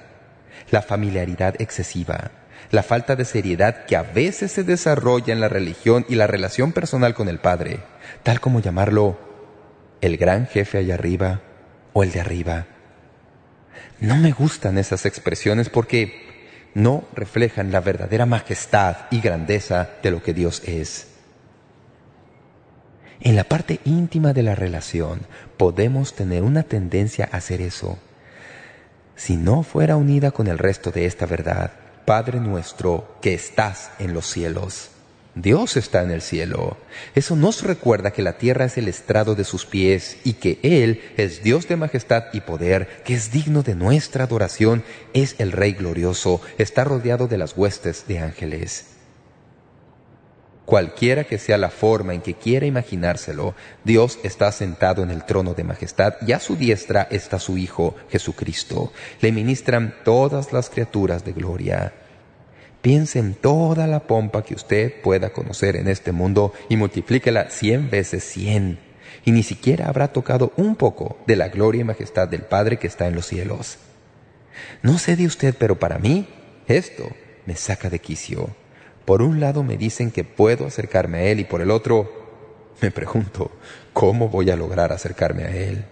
la 0.70 0.82
familiaridad 0.82 1.60
excesiva, 1.60 2.30
la 2.70 2.82
falta 2.82 3.16
de 3.16 3.24
seriedad 3.24 3.84
que 3.84 3.96
a 3.96 4.02
veces 4.02 4.52
se 4.52 4.64
desarrolla 4.64 5.32
en 5.32 5.40
la 5.40 5.48
religión 5.48 6.06
y 6.08 6.14
la 6.14 6.26
relación 6.26 6.72
personal 6.72 7.14
con 7.14 7.28
el 7.28 7.38
Padre, 7.38 7.80
tal 8.22 8.40
como 8.40 8.60
llamarlo 8.60 9.25
el 10.00 10.16
gran 10.16 10.46
jefe 10.46 10.78
allá 10.78 10.94
arriba 10.94 11.40
o 11.92 12.02
el 12.02 12.12
de 12.12 12.20
arriba. 12.20 12.66
No 14.00 14.16
me 14.16 14.32
gustan 14.32 14.78
esas 14.78 15.06
expresiones 15.06 15.68
porque 15.68 16.70
no 16.74 17.04
reflejan 17.14 17.72
la 17.72 17.80
verdadera 17.80 18.26
majestad 18.26 18.96
y 19.10 19.20
grandeza 19.20 19.90
de 20.02 20.10
lo 20.10 20.22
que 20.22 20.34
Dios 20.34 20.62
es. 20.66 21.08
En 23.20 23.34
la 23.34 23.44
parte 23.44 23.80
íntima 23.84 24.34
de 24.34 24.42
la 24.42 24.54
relación 24.54 25.20
podemos 25.56 26.14
tener 26.14 26.42
una 26.42 26.64
tendencia 26.64 27.28
a 27.32 27.38
hacer 27.38 27.62
eso. 27.62 27.98
Si 29.16 29.36
no 29.36 29.62
fuera 29.62 29.96
unida 29.96 30.30
con 30.30 30.46
el 30.46 30.58
resto 30.58 30.90
de 30.90 31.06
esta 31.06 31.24
verdad, 31.24 31.72
Padre 32.04 32.38
nuestro 32.38 33.16
que 33.22 33.32
estás 33.32 33.90
en 33.98 34.12
los 34.12 34.26
cielos. 34.26 34.90
Dios 35.36 35.76
está 35.76 36.02
en 36.02 36.10
el 36.10 36.22
cielo. 36.22 36.78
Eso 37.14 37.36
nos 37.36 37.62
recuerda 37.62 38.10
que 38.10 38.22
la 38.22 38.38
tierra 38.38 38.64
es 38.64 38.78
el 38.78 38.88
estrado 38.88 39.34
de 39.34 39.44
sus 39.44 39.66
pies 39.66 40.16
y 40.24 40.32
que 40.32 40.58
Él 40.62 41.02
es 41.18 41.42
Dios 41.42 41.68
de 41.68 41.76
majestad 41.76 42.24
y 42.32 42.40
poder, 42.40 43.02
que 43.04 43.12
es 43.12 43.30
digno 43.30 43.62
de 43.62 43.74
nuestra 43.74 44.24
adoración, 44.24 44.82
es 45.12 45.36
el 45.38 45.52
Rey 45.52 45.72
glorioso, 45.72 46.40
está 46.56 46.84
rodeado 46.84 47.28
de 47.28 47.36
las 47.36 47.54
huestes 47.54 48.06
de 48.08 48.20
ángeles. 48.20 48.86
Cualquiera 50.64 51.24
que 51.24 51.36
sea 51.36 51.58
la 51.58 51.68
forma 51.68 52.14
en 52.14 52.22
que 52.22 52.32
quiera 52.32 52.64
imaginárselo, 52.64 53.54
Dios 53.84 54.18
está 54.22 54.50
sentado 54.52 55.02
en 55.02 55.10
el 55.10 55.26
trono 55.26 55.52
de 55.52 55.64
majestad 55.64 56.14
y 56.26 56.32
a 56.32 56.40
su 56.40 56.56
diestra 56.56 57.06
está 57.10 57.38
su 57.38 57.58
Hijo, 57.58 57.94
Jesucristo. 58.08 58.90
Le 59.20 59.32
ministran 59.32 59.94
todas 60.02 60.54
las 60.54 60.70
criaturas 60.70 61.26
de 61.26 61.34
gloria. 61.34 61.92
Piense 62.86 63.18
en 63.18 63.34
toda 63.34 63.88
la 63.88 64.06
pompa 64.06 64.44
que 64.44 64.54
usted 64.54 65.00
pueda 65.02 65.30
conocer 65.30 65.74
en 65.74 65.88
este 65.88 66.12
mundo 66.12 66.52
y 66.68 66.76
multiplíquela 66.76 67.50
cien 67.50 67.90
veces 67.90 68.22
cien. 68.22 68.78
Y 69.24 69.32
ni 69.32 69.42
siquiera 69.42 69.88
habrá 69.88 70.12
tocado 70.12 70.52
un 70.56 70.76
poco 70.76 71.18
de 71.26 71.34
la 71.34 71.48
gloria 71.48 71.80
y 71.80 71.84
majestad 71.84 72.28
del 72.28 72.42
Padre 72.42 72.78
que 72.78 72.86
está 72.86 73.08
en 73.08 73.16
los 73.16 73.26
cielos. 73.26 73.78
No 74.82 74.98
sé 74.98 75.16
de 75.16 75.26
usted, 75.26 75.56
pero 75.58 75.80
para 75.80 75.98
mí 75.98 76.28
esto 76.68 77.08
me 77.44 77.56
saca 77.56 77.90
de 77.90 77.98
quicio. 77.98 78.50
Por 79.04 79.20
un 79.20 79.40
lado 79.40 79.64
me 79.64 79.76
dicen 79.76 80.12
que 80.12 80.22
puedo 80.22 80.64
acercarme 80.64 81.18
a 81.18 81.22
Él 81.24 81.40
y 81.40 81.44
por 81.44 81.62
el 81.62 81.72
otro 81.72 82.08
me 82.80 82.92
pregunto, 82.92 83.50
¿cómo 83.92 84.28
voy 84.28 84.48
a 84.50 84.56
lograr 84.56 84.92
acercarme 84.92 85.42
a 85.42 85.56
Él? 85.56 85.84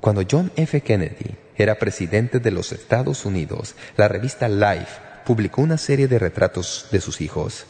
Cuando 0.00 0.22
John 0.26 0.50
F. 0.56 0.80
Kennedy 0.80 1.36
era 1.58 1.78
presidente 1.78 2.38
de 2.40 2.50
los 2.50 2.72
Estados 2.72 3.26
Unidos, 3.26 3.74
la 3.96 4.08
revista 4.08 4.48
Life 4.48 5.00
publicó 5.26 5.60
una 5.60 5.76
serie 5.76 6.08
de 6.08 6.18
retratos 6.18 6.86
de 6.90 7.00
sus 7.00 7.20
hijos. 7.20 7.66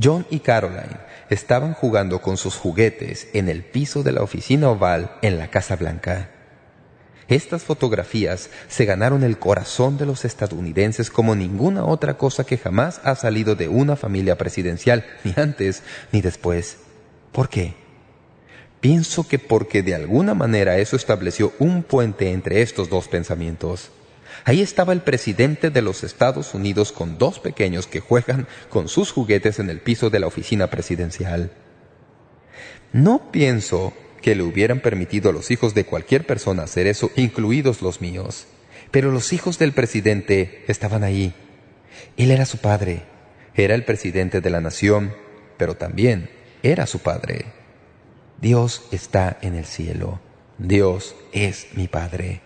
John 0.00 0.26
y 0.30 0.40
Caroline 0.40 1.00
estaban 1.28 1.74
jugando 1.74 2.20
con 2.20 2.36
sus 2.36 2.54
juguetes 2.54 3.28
en 3.32 3.48
el 3.48 3.64
piso 3.64 4.02
de 4.04 4.12
la 4.12 4.22
oficina 4.22 4.70
oval 4.70 5.16
en 5.22 5.38
la 5.38 5.48
Casa 5.50 5.74
Blanca. 5.74 6.30
Estas 7.26 7.62
fotografías 7.62 8.48
se 8.68 8.84
ganaron 8.84 9.22
el 9.22 9.38
corazón 9.38 9.98
de 9.98 10.06
los 10.06 10.24
estadounidenses 10.24 11.10
como 11.10 11.34
ninguna 11.34 11.84
otra 11.84 12.16
cosa 12.16 12.44
que 12.44 12.56
jamás 12.56 13.00
ha 13.04 13.14
salido 13.16 13.54
de 13.54 13.68
una 13.68 13.96
familia 13.96 14.38
presidencial, 14.38 15.04
ni 15.24 15.34
antes 15.36 15.82
ni 16.12 16.20
después. 16.20 16.78
¿Por 17.32 17.48
qué? 17.48 17.87
Pienso 18.80 19.26
que 19.26 19.38
porque 19.38 19.82
de 19.82 19.94
alguna 19.94 20.34
manera 20.34 20.78
eso 20.78 20.94
estableció 20.94 21.52
un 21.58 21.82
puente 21.82 22.30
entre 22.30 22.62
estos 22.62 22.88
dos 22.88 23.08
pensamientos. 23.08 23.90
Ahí 24.44 24.62
estaba 24.62 24.92
el 24.92 25.02
presidente 25.02 25.70
de 25.70 25.82
los 25.82 26.04
Estados 26.04 26.54
Unidos 26.54 26.92
con 26.92 27.18
dos 27.18 27.40
pequeños 27.40 27.86
que 27.86 28.00
juegan 28.00 28.46
con 28.68 28.88
sus 28.88 29.10
juguetes 29.10 29.58
en 29.58 29.68
el 29.68 29.80
piso 29.80 30.10
de 30.10 30.20
la 30.20 30.28
oficina 30.28 30.68
presidencial. 30.70 31.50
No 32.92 33.32
pienso 33.32 33.92
que 34.22 34.34
le 34.34 34.42
hubieran 34.42 34.80
permitido 34.80 35.30
a 35.30 35.32
los 35.32 35.50
hijos 35.50 35.74
de 35.74 35.84
cualquier 35.84 36.24
persona 36.24 36.62
hacer 36.62 36.86
eso, 36.86 37.10
incluidos 37.16 37.82
los 37.82 38.00
míos. 38.00 38.46
Pero 38.90 39.10
los 39.10 39.32
hijos 39.32 39.58
del 39.58 39.72
presidente 39.72 40.64
estaban 40.68 41.04
ahí. 41.04 41.34
Él 42.16 42.30
era 42.30 42.46
su 42.46 42.58
padre. 42.58 43.02
Era 43.54 43.74
el 43.74 43.84
presidente 43.84 44.40
de 44.40 44.50
la 44.50 44.60
nación, 44.60 45.14
pero 45.56 45.74
también 45.76 46.30
era 46.62 46.86
su 46.86 47.00
padre. 47.00 47.57
Dios 48.40 48.84
está 48.92 49.36
en 49.42 49.56
el 49.56 49.64
cielo. 49.64 50.20
Dios 50.58 51.16
es 51.32 51.66
mi 51.74 51.88
Padre. 51.88 52.40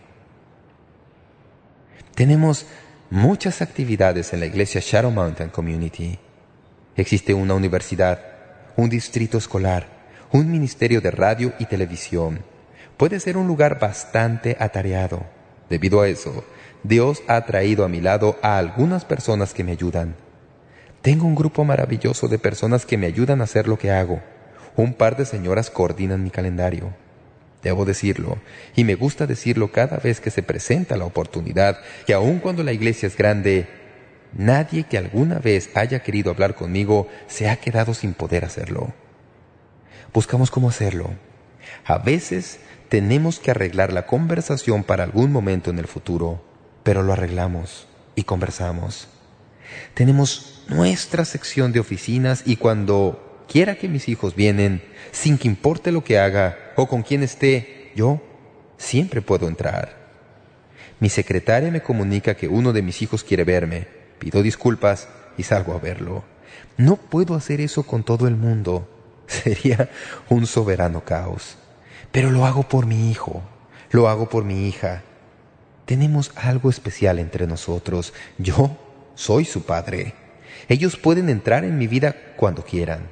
Tenemos 2.15 2.65
muchas 3.11 3.61
actividades 3.61 4.33
en 4.33 4.41
la 4.41 4.47
iglesia 4.47 4.81
Shadow 4.83 5.11
Mountain 5.11 5.51
Community. 5.51 6.19
Existe 6.97 7.35
una 7.35 7.53
universidad, 7.53 8.23
un 8.75 8.89
distrito 8.89 9.37
escolar, 9.37 9.87
un 10.33 10.51
ministerio 10.51 11.03
de 11.03 11.11
radio 11.11 11.53
y 11.59 11.67
televisión. 11.67 12.43
Puede 12.97 13.21
ser 13.21 13.37
un 13.37 13.47
lugar 13.47 13.79
bastante 13.79 14.57
atareado. 14.59 15.27
Debido 15.69 16.01
a 16.01 16.09
eso, 16.09 16.43
Dios 16.83 17.23
ha 17.29 17.45
traído 17.45 17.85
a 17.85 17.89
mi 17.89 18.01
lado 18.01 18.39
a 18.41 18.57
algunas 18.57 19.05
personas 19.05 19.53
que 19.53 19.63
me 19.63 19.73
ayudan. 19.73 20.17
Tengo 21.03 21.27
un 21.27 21.35
grupo 21.35 21.65
maravilloso 21.65 22.29
de 22.29 22.39
personas 22.39 22.87
que 22.87 22.97
me 22.97 23.07
ayudan 23.07 23.43
a 23.43 23.45
hacer 23.45 23.69
lo 23.69 23.77
que 23.79 23.91
hago. 23.91 24.23
Un 24.77 24.95
par 24.95 25.17
de 25.17 25.27
señoras 25.27 25.71
coordinan 25.71 26.23
mi 26.23 26.31
calendario. 26.31 26.95
Debo 27.63 27.85
decirlo, 27.85 28.39
y 28.75 28.85
me 28.85 28.97
gusta 28.97 29.27
decirlo 29.27 29.71
cada 29.71 29.99
vez 29.99 30.21
que 30.21 30.31
se 30.31 30.43
presenta 30.43 30.97
la 30.97 31.05
oportunidad, 31.05 31.79
que 32.07 32.15
aun 32.15 32.41
cuando 32.41 32.65
la 32.65 32.73
iglesia 32.73 33.07
es 33.07 33.17
grande, 33.17 33.69
nadie 34.33 34.85
que 34.85 34.99
alguna 34.99 35.39
vez 35.39 35.71
haya 35.75 36.03
querido 36.03 36.31
hablar 36.31 36.55
conmigo 36.55 37.09
se 37.29 37.49
ha 37.49 37.57
quedado 37.57 37.95
sin 37.95 38.15
poder 38.15 38.45
hacerlo. 38.45 38.93
Buscamos 40.13 40.51
cómo 40.51 40.69
hacerlo. 40.69 41.11
A 41.85 41.99
veces 41.99 42.59
tenemos 42.89 43.39
que 43.39 43.53
arreglar 43.53 43.93
la 43.93 44.07
conversación 44.07 44.83
para 44.83 45.05
algún 45.05 45.33
momento 45.33 45.71
en 45.71 45.79
el 45.79 45.87
futuro, 45.87 46.43
pero 46.83 47.03
lo 47.03 47.13
arreglamos 47.13 47.87
y 48.17 48.25
conversamos. 48.25 49.09
Tenemos 49.95 50.65
nuestra 50.69 51.25
sección 51.25 51.73
de 51.73 51.81
oficinas 51.81 52.43
y 52.45 52.57
cuando 52.57 53.22
quiera 53.49 53.77
que 53.77 53.89
mis 53.89 54.09
hijos 54.09 54.35
vienen, 54.35 54.83
sin 55.11 55.39
que 55.39 55.49
importe 55.49 55.93
lo 55.93 56.05
que 56.05 56.19
haga 56.19 56.73
o 56.77 56.87
con 56.89 57.03
quién 57.03 57.23
esté, 57.23 57.93
yo 57.95 58.21
siempre 58.77 59.23
puedo 59.23 59.49
entrar. 59.49 60.03
Mi 61.01 61.09
secretaria 61.09 61.71
me 61.71 61.83
comunica 61.83 62.35
que 62.35 62.49
uno 62.49 62.73
de 62.73 62.83
mis 62.83 63.03
hijos 63.03 63.25
quiere 63.25 63.45
verme. 63.45 63.89
Pido 64.19 64.43
disculpas 64.43 65.09
y 65.37 65.43
salgo 65.43 65.75
a 65.75 65.79
verlo. 65.79 66.25
No 66.77 66.97
puedo 66.97 67.35
hacer 67.35 67.61
eso 67.61 67.83
con 67.83 68.05
todo 68.05 68.29
el 68.29 68.37
mundo. 68.37 68.89
Sería 69.27 69.91
un 70.29 70.47
soberano 70.47 71.05
caos. 71.05 71.57
Pero 72.13 72.31
lo 72.31 72.45
hago 72.47 72.69
por 72.69 72.87
mi 72.87 73.11
hijo, 73.11 73.43
lo 73.91 74.09
hago 74.09 74.29
por 74.29 74.45
mi 74.45 74.69
hija. 74.69 75.03
Tenemos 75.87 76.31
algo 76.37 76.71
especial 76.71 77.19
entre 77.19 77.47
nosotros. 77.47 78.13
Yo 78.39 78.77
soy 79.15 79.45
su 79.45 79.65
padre. 79.65 80.15
Ellos 80.69 80.97
pueden 80.97 81.29
entrar 81.29 81.65
en 81.65 81.79
mi 81.79 81.87
vida 81.87 82.15
cuando 82.37 82.65
quieran. 82.65 83.09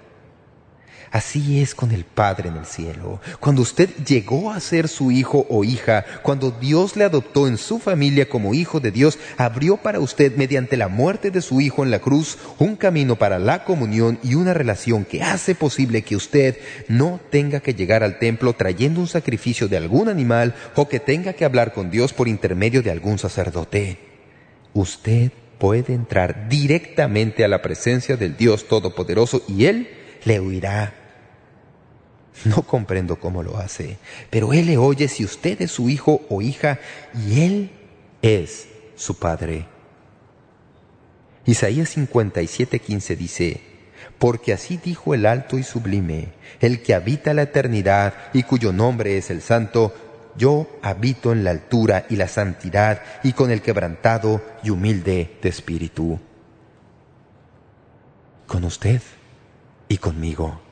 Así 1.10 1.60
es 1.60 1.74
con 1.74 1.90
el 1.90 2.04
Padre 2.04 2.50
en 2.50 2.56
el 2.56 2.66
cielo. 2.66 3.20
Cuando 3.40 3.62
usted 3.62 3.90
llegó 4.06 4.52
a 4.52 4.60
ser 4.60 4.86
su 4.86 5.10
hijo 5.10 5.44
o 5.50 5.64
hija, 5.64 6.04
cuando 6.22 6.52
Dios 6.52 6.94
le 6.94 7.02
adoptó 7.02 7.48
en 7.48 7.58
su 7.58 7.80
familia 7.80 8.28
como 8.28 8.54
hijo 8.54 8.78
de 8.78 8.92
Dios, 8.92 9.18
abrió 9.36 9.76
para 9.76 9.98
usted, 9.98 10.36
mediante 10.36 10.76
la 10.76 10.86
muerte 10.86 11.32
de 11.32 11.42
su 11.42 11.60
hijo 11.60 11.82
en 11.82 11.90
la 11.90 11.98
cruz, 11.98 12.38
un 12.58 12.76
camino 12.76 13.16
para 13.16 13.40
la 13.40 13.64
comunión 13.64 14.20
y 14.22 14.36
una 14.36 14.54
relación 14.54 15.04
que 15.04 15.24
hace 15.24 15.56
posible 15.56 16.02
que 16.02 16.14
usted 16.14 16.58
no 16.86 17.18
tenga 17.28 17.58
que 17.58 17.74
llegar 17.74 18.04
al 18.04 18.20
templo 18.20 18.52
trayendo 18.52 19.00
un 19.00 19.08
sacrificio 19.08 19.66
de 19.66 19.78
algún 19.78 20.08
animal 20.08 20.54
o 20.76 20.88
que 20.88 21.00
tenga 21.00 21.32
que 21.32 21.44
hablar 21.44 21.72
con 21.72 21.90
Dios 21.90 22.12
por 22.12 22.28
intermedio 22.28 22.82
de 22.82 22.92
algún 22.92 23.18
sacerdote. 23.18 23.98
Usted 24.74 25.32
puede 25.58 25.92
entrar 25.92 26.48
directamente 26.48 27.44
a 27.44 27.48
la 27.48 27.62
presencia 27.62 28.16
del 28.16 28.36
Dios 28.36 28.68
Todopoderoso 28.68 29.42
y 29.48 29.64
Él 29.64 29.88
le 30.24 30.38
oirá 30.38 30.99
no 32.44 32.62
comprendo 32.62 33.16
cómo 33.16 33.42
lo 33.42 33.58
hace, 33.58 33.98
pero 34.30 34.52
Él 34.52 34.66
le 34.66 34.78
oye 34.78 35.08
si 35.08 35.24
usted 35.24 35.60
es 35.62 35.70
su 35.70 35.88
hijo 35.88 36.22
o 36.28 36.42
hija 36.42 36.78
y 37.14 37.40
Él 37.42 37.70
es 38.22 38.68
su 38.96 39.18
Padre. 39.18 39.66
Isaías 41.44 41.96
57:15 41.96 43.16
dice, 43.16 43.60
Porque 44.18 44.52
así 44.52 44.76
dijo 44.76 45.14
el 45.14 45.26
alto 45.26 45.58
y 45.58 45.62
sublime, 45.62 46.32
el 46.60 46.82
que 46.82 46.94
habita 46.94 47.34
la 47.34 47.42
eternidad 47.42 48.14
y 48.32 48.42
cuyo 48.42 48.72
nombre 48.72 49.16
es 49.18 49.30
el 49.30 49.42
Santo, 49.42 49.94
yo 50.36 50.68
habito 50.82 51.32
en 51.32 51.44
la 51.44 51.50
altura 51.50 52.06
y 52.08 52.16
la 52.16 52.28
santidad 52.28 53.02
y 53.22 53.32
con 53.32 53.50
el 53.50 53.62
quebrantado 53.62 54.42
y 54.62 54.70
humilde 54.70 55.38
de 55.42 55.48
espíritu. 55.48 56.20
Con 58.46 58.64
usted 58.64 59.02
y 59.88 59.98
conmigo 59.98 60.69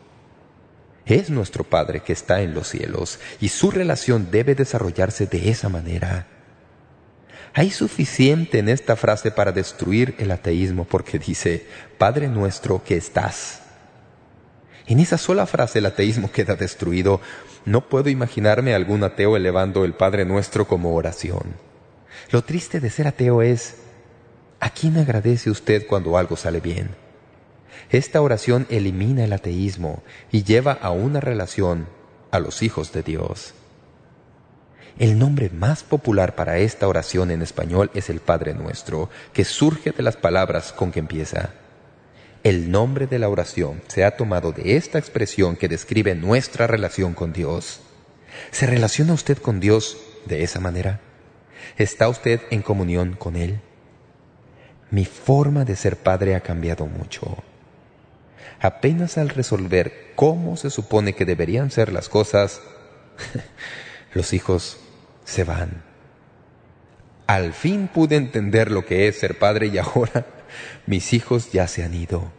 es 1.17 1.31
nuestro 1.31 1.65
Padre 1.65 2.01
que 2.01 2.13
está 2.13 2.43
en 2.43 2.55
los 2.55 2.69
cielos 2.69 3.19
y 3.41 3.49
su 3.49 3.71
relación 3.71 4.31
debe 4.31 4.55
desarrollarse 4.55 5.27
de 5.27 5.51
esa 5.51 5.69
manera. 5.69 6.27
Hay 7.55 7.71
suficiente 7.71 8.59
en 8.59 8.69
esta 8.69 8.95
frase 8.95 9.31
para 9.31 9.53
destruir 9.53 10.15
el 10.19 10.31
ateísmo 10.31 10.85
porque 10.85 11.19
dice, 11.19 11.67
Padre 11.97 12.29
nuestro 12.29 12.85
que 12.85 12.97
estás. 12.97 13.63
En 14.87 15.01
esa 15.01 15.19
sola 15.19 15.47
frase 15.47 15.81
el 15.81 15.87
ateísmo 15.87 16.31
queda 16.31 16.57
destruido. 16.57 17.21
No 17.65 17.89
puedo 17.89 18.09
imaginarme 18.09 18.73
a 18.73 18.77
algún 18.77 19.05
ateo 19.05 19.37
elevando 19.37 19.85
el 19.85 19.95
Padre 19.95 20.25
nuestro 20.25 20.67
como 20.67 20.95
oración. 20.95 21.57
Lo 22.31 22.43
triste 22.43 22.81
de 22.81 22.91
ser 22.91 23.07
ateo 23.07 23.43
es, 23.43 23.77
¿a 24.61 24.71
quién 24.71 24.97
agradece 24.97 25.51
usted 25.51 25.87
cuando 25.87 26.17
algo 26.17 26.37
sale 26.37 26.61
bien? 26.61 27.08
Esta 27.91 28.21
oración 28.21 28.67
elimina 28.71 29.25
el 29.25 29.33
ateísmo 29.33 30.03
y 30.31 30.45
lleva 30.45 30.73
a 30.73 30.91
una 30.91 31.21
relación 31.21 31.89
a 32.31 32.39
los 32.39 32.63
hijos 32.63 32.93
de 32.93 33.03
Dios. 33.03 33.55
El 34.99 35.19
nombre 35.19 35.49
más 35.51 35.85
popular 35.85 36.35
para 36.35 36.59
esta 36.59 36.89
oración 36.89 37.31
en 37.31 37.41
español 37.41 37.91
es 37.95 38.11
el 38.11 38.21
Padre 38.21 38.55
Nuestro, 38.55 39.11
que 39.33 39.45
surge 39.45 39.93
de 39.93 40.03
las 40.03 40.17
palabras 40.17 40.73
con 40.73 40.91
que 40.91 40.99
empieza. 40.99 41.51
El 42.43 42.71
nombre 42.71 43.07
de 43.07 43.19
la 43.19 43.29
oración 43.29 43.81
se 43.87 44.05
ha 44.05 44.17
tomado 44.17 44.53
de 44.53 44.77
esta 44.77 44.99
expresión 44.99 45.57
que 45.57 45.69
describe 45.69 46.15
nuestra 46.15 46.67
relación 46.67 47.15
con 47.15 47.33
Dios. 47.33 47.81
¿Se 48.51 48.67
relaciona 48.67 49.13
usted 49.13 49.39
con 49.39 49.61
Dios 49.61 49.99
de 50.27 50.43
esa 50.43 50.61
manera? 50.61 51.01
¿Está 51.77 52.09
usted 52.09 52.41
en 52.51 52.63
comunión 52.63 53.15
con 53.15 53.37
Él? 53.37 53.61
Mi 54.91 55.05
forma 55.05 55.65
de 55.65 55.77
ser 55.77 55.97
padre 55.97 56.35
ha 56.35 56.41
cambiado 56.41 56.87
mucho 56.87 57.37
apenas 58.61 59.19
al 59.19 59.29
resolver 59.29 60.13
cómo 60.15 60.57
se 60.57 60.71
supone 60.71 61.15
que 61.15 61.25
deberían 61.25 61.71
ser 61.71 61.93
las 61.93 62.09
cosas, 62.09 62.61
los 64.15 64.33
hijos 64.33 64.79
se 65.25 65.45
van. 65.45 65.83
Al 67.27 67.53
fin 67.53 67.89
pude 67.89 68.17
entender 68.17 68.71
lo 68.71 68.85
que 68.87 69.09
es 69.09 69.19
ser 69.19 69.39
padre 69.39 69.67
y 69.67 69.79
ahora 69.79 70.27
mis 70.87 71.13
hijos 71.13 71.53
ya 71.53 71.67
se 71.69 71.85
han 71.85 71.95
ido. 71.95 72.33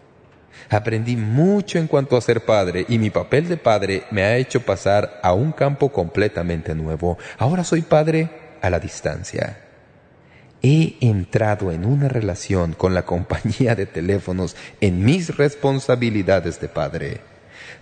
Aprendí 0.69 1.15
mucho 1.15 1.79
en 1.79 1.87
cuanto 1.87 2.17
a 2.17 2.21
ser 2.21 2.45
padre 2.45 2.85
y 2.89 2.99
mi 2.99 3.09
papel 3.09 3.47
de 3.47 3.57
padre 3.57 4.03
me 4.11 4.23
ha 4.23 4.37
hecho 4.37 4.61
pasar 4.61 5.19
a 5.23 5.33
un 5.33 5.51
campo 5.51 5.89
completamente 5.89 6.75
nuevo. 6.75 7.17
Ahora 7.37 7.63
soy 7.63 7.81
padre 7.81 8.29
a 8.61 8.69
la 8.69 8.79
distancia 8.79 9.68
he 10.61 10.97
entrado 11.01 11.71
en 11.71 11.85
una 11.85 12.09
relación 12.09 12.73
con 12.73 12.93
la 12.93 13.05
compañía 13.05 13.75
de 13.75 13.85
teléfonos 13.85 14.55
en 14.81 15.03
mis 15.03 15.37
responsabilidades 15.37 16.59
de 16.59 16.67
padre. 16.67 17.21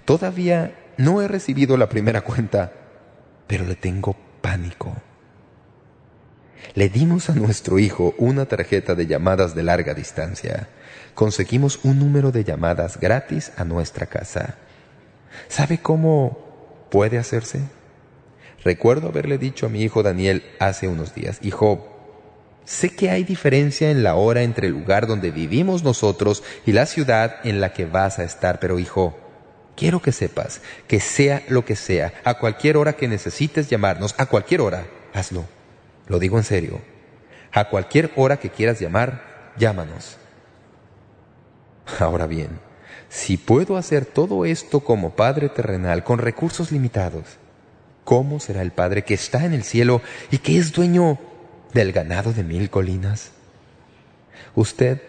Todavía 0.05 0.75
no 0.97 1.21
he 1.21 1.27
recibido 1.27 1.77
la 1.77 1.89
primera 1.89 2.21
cuenta, 2.21 2.71
pero 3.47 3.65
le 3.65 3.75
tengo 3.75 4.15
pánico. 4.41 4.95
Le 6.73 6.89
dimos 6.89 7.29
a 7.29 7.35
nuestro 7.35 7.79
hijo 7.79 8.13
una 8.17 8.45
tarjeta 8.45 8.95
de 8.95 9.07
llamadas 9.07 9.55
de 9.55 9.63
larga 9.63 9.93
distancia. 9.93 10.69
Conseguimos 11.13 11.79
un 11.83 11.99
número 11.99 12.31
de 12.31 12.43
llamadas 12.43 12.99
gratis 12.99 13.51
a 13.57 13.63
nuestra 13.63 14.05
casa. 14.05 14.55
¿Sabe 15.47 15.79
cómo 15.79 16.87
puede 16.89 17.17
hacerse? 17.17 17.61
Recuerdo 18.63 19.07
haberle 19.09 19.37
dicho 19.37 19.65
a 19.65 19.69
mi 19.69 19.81
hijo 19.81 20.03
Daniel 20.03 20.43
hace 20.59 20.87
unos 20.87 21.13
días, 21.15 21.39
Hijo, 21.41 21.96
Sé 22.67 22.89
que 22.89 23.09
hay 23.09 23.23
diferencia 23.23 23.91
en 23.91 24.03
la 24.03 24.15
hora 24.15 24.43
entre 24.43 24.67
el 24.67 24.73
lugar 24.73 25.07
donde 25.07 25.31
vivimos 25.31 25.83
nosotros 25.83 26.43
y 26.65 26.73
la 26.73 26.85
ciudad 26.85 27.37
en 27.45 27.61
la 27.61 27.71
que 27.71 27.85
vas 27.85 28.19
a 28.19 28.25
estar, 28.25 28.59
pero 28.59 28.77
hijo, 28.77 29.17
quiero 29.77 30.01
que 30.01 30.11
sepas 30.11 30.59
que 30.85 30.99
sea 30.99 31.43
lo 31.47 31.63
que 31.63 31.77
sea, 31.77 32.11
a 32.25 32.33
cualquier 32.33 32.75
hora 32.75 32.91
que 32.91 33.07
necesites 33.07 33.69
llamarnos, 33.69 34.15
a 34.17 34.25
cualquier 34.25 34.59
hora, 34.59 34.85
hazlo. 35.13 35.45
Lo 36.07 36.19
digo 36.19 36.37
en 36.37 36.43
serio. 36.43 36.81
A 37.53 37.69
cualquier 37.69 38.11
hora 38.17 38.35
que 38.35 38.49
quieras 38.49 38.81
llamar, 38.81 39.53
llámanos. 39.57 40.17
Ahora 41.99 42.27
bien, 42.27 42.59
si 43.07 43.37
puedo 43.37 43.77
hacer 43.77 44.05
todo 44.05 44.43
esto 44.43 44.81
como 44.81 45.15
Padre 45.15 45.47
terrenal 45.47 46.03
con 46.03 46.19
recursos 46.19 46.73
limitados, 46.73 47.37
¿cómo 48.03 48.41
será 48.41 48.61
el 48.61 48.71
Padre 48.71 49.05
que 49.05 49.13
está 49.13 49.45
en 49.45 49.53
el 49.53 49.63
cielo 49.63 50.01
y 50.31 50.39
que 50.39 50.57
es 50.57 50.73
dueño 50.73 51.17
del 51.73 51.91
ganado 51.91 52.33
de 52.33 52.43
mil 52.43 52.69
colinas. 52.69 53.31
Usted 54.55 55.01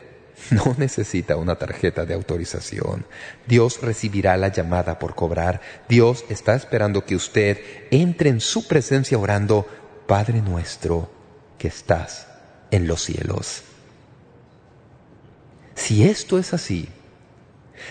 no 0.51 0.75
necesita 0.79 1.37
una 1.37 1.57
tarjeta 1.57 2.05
de 2.05 2.15
autorización. 2.15 3.07
Dios 3.47 3.81
recibirá 3.83 4.37
la 4.37 4.49
llamada 4.49 4.99
por 4.99 5.15
cobrar. 5.15 5.61
Dios 5.89 6.25
está 6.29 6.55
esperando 6.55 7.05
que 7.05 7.17
usted 7.17 7.59
entre 7.91 8.31
en 8.31 8.41
su 8.41 8.67
presencia 8.67 9.19
orando, 9.19 9.67
Padre 10.07 10.41
nuestro 10.41 11.11
que 11.59 11.69
estás 11.69 12.29
en 12.71 12.87
los 12.87 13.03
cielos. 13.03 13.63
Si 15.75 16.09
esto 16.09 16.39
es 16.39 16.55
así, 16.55 16.89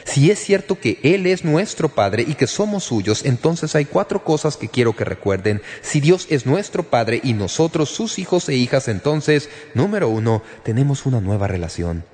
si 0.04 0.32
es 0.32 0.40
cierto 0.40 0.80
que 0.80 1.00
Él 1.04 1.26
es 1.26 1.44
nuestro 1.44 1.90
Padre 1.90 2.26
y 2.28 2.36
que 2.36 2.48
somos 2.48 2.84
suyos, 2.84 3.26
entonces 3.26 3.76
hay 3.76 3.86
cuatro 3.86 4.24
cosas 4.24 4.58
que 4.58 4.70
quiero 4.70 4.96
que 4.96 5.06
recuerden. 5.06 5.62
Si 5.82 6.00
Dios 6.00 6.28
es 6.30 6.46
nuestro 6.46 6.84
Padre 6.84 7.20
y 7.24 7.34
nosotros 7.34 7.90
sus 7.90 8.20
hijos 8.20 8.48
e 8.50 8.56
hijas, 8.56 8.88
entonces, 8.88 9.50
número 9.74 10.10
uno, 10.10 10.44
tenemos 10.64 11.06
una 11.06 11.22
nueva 11.22 11.48
relación. 11.48 12.06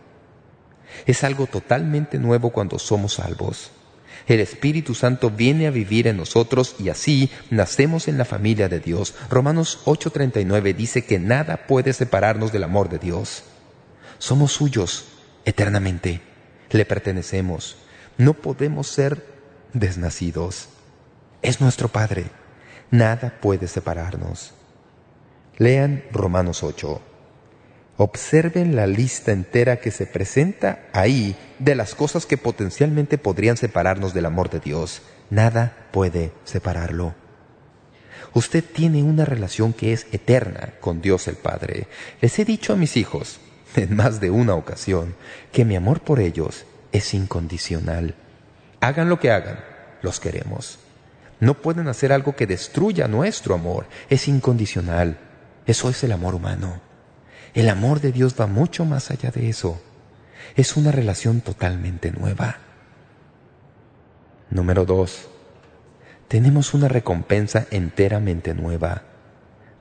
Es 1.05 1.23
algo 1.23 1.47
totalmente 1.47 2.17
nuevo 2.19 2.51
cuando 2.51 2.79
somos 2.79 3.15
salvos. 3.15 3.71
El 4.27 4.39
Espíritu 4.39 4.95
Santo 4.95 5.29
viene 5.29 5.67
a 5.67 5.71
vivir 5.71 6.07
en 6.07 6.17
nosotros 6.17 6.75
y 6.79 6.89
así 6.89 7.29
nacemos 7.49 8.07
en 8.07 8.17
la 8.17 8.25
familia 8.25 8.69
de 8.69 8.79
Dios. 8.79 9.15
Romanos 9.29 9.79
8:39 9.85 10.73
dice 10.73 11.05
que 11.05 11.19
nada 11.19 11.67
puede 11.67 11.93
separarnos 11.93 12.51
del 12.51 12.63
amor 12.63 12.89
de 12.89 12.99
Dios. 12.99 13.43
Somos 14.19 14.53
suyos 14.53 15.05
eternamente. 15.43 16.32
Le 16.73 16.85
pertenecemos. 16.85 17.77
No 18.17 18.33
podemos 18.33 18.87
ser 18.87 19.23
desnacidos. 19.73 20.69
Es 21.43 21.61
nuestro 21.61 21.87
Padre. 21.87 22.25
Nada 22.89 23.37
puede 23.39 23.67
separarnos. 23.67 24.53
Lean 25.57 26.03
Romanos 26.11 26.63
8. 26.63 26.99
Observen 27.97 28.75
la 28.75 28.87
lista 28.87 29.31
entera 29.31 29.77
que 29.77 29.91
se 29.91 30.07
presenta 30.07 30.87
ahí 30.93 31.35
de 31.59 31.75
las 31.75 31.93
cosas 31.93 32.25
que 32.25 32.37
potencialmente 32.37 33.19
podrían 33.19 33.55
separarnos 33.55 34.15
del 34.15 34.25
amor 34.25 34.49
de 34.49 34.59
Dios. 34.59 35.03
Nada 35.29 35.87
puede 35.91 36.31
separarlo. 36.43 37.13
Usted 38.33 38.63
tiene 38.63 39.03
una 39.03 39.25
relación 39.25 39.73
que 39.73 39.93
es 39.93 40.07
eterna 40.11 40.73
con 40.79 41.03
Dios 41.03 41.27
el 41.27 41.35
Padre. 41.35 41.85
Les 42.19 42.39
he 42.39 42.45
dicho 42.45 42.73
a 42.73 42.77
mis 42.77 42.97
hijos, 42.97 43.39
en 43.75 43.95
más 43.95 44.19
de 44.19 44.31
una 44.31 44.55
ocasión, 44.55 45.15
que 45.51 45.65
mi 45.65 45.75
amor 45.75 46.01
por 46.01 46.19
ellos 46.19 46.65
es 46.91 47.13
incondicional. 47.13 48.15
Hagan 48.79 49.09
lo 49.09 49.19
que 49.19 49.31
hagan, 49.31 49.59
los 50.01 50.19
queremos. 50.19 50.79
No 51.39 51.55
pueden 51.55 51.87
hacer 51.87 52.13
algo 52.13 52.35
que 52.35 52.47
destruya 52.47 53.07
nuestro 53.07 53.55
amor. 53.55 53.85
Es 54.09 54.27
incondicional. 54.27 55.17
Eso 55.65 55.89
es 55.89 56.03
el 56.03 56.11
amor 56.11 56.35
humano. 56.35 56.79
El 57.53 57.69
amor 57.69 57.99
de 57.99 58.11
Dios 58.11 58.35
va 58.39 58.47
mucho 58.47 58.85
más 58.85 59.11
allá 59.11 59.31
de 59.31 59.49
eso. 59.49 59.81
Es 60.55 60.77
una 60.77 60.91
relación 60.91 61.41
totalmente 61.41 62.11
nueva. 62.11 62.57
Número 64.49 64.85
dos. 64.85 65.27
Tenemos 66.27 66.73
una 66.73 66.87
recompensa 66.87 67.67
enteramente 67.71 68.53
nueva. 68.53 69.03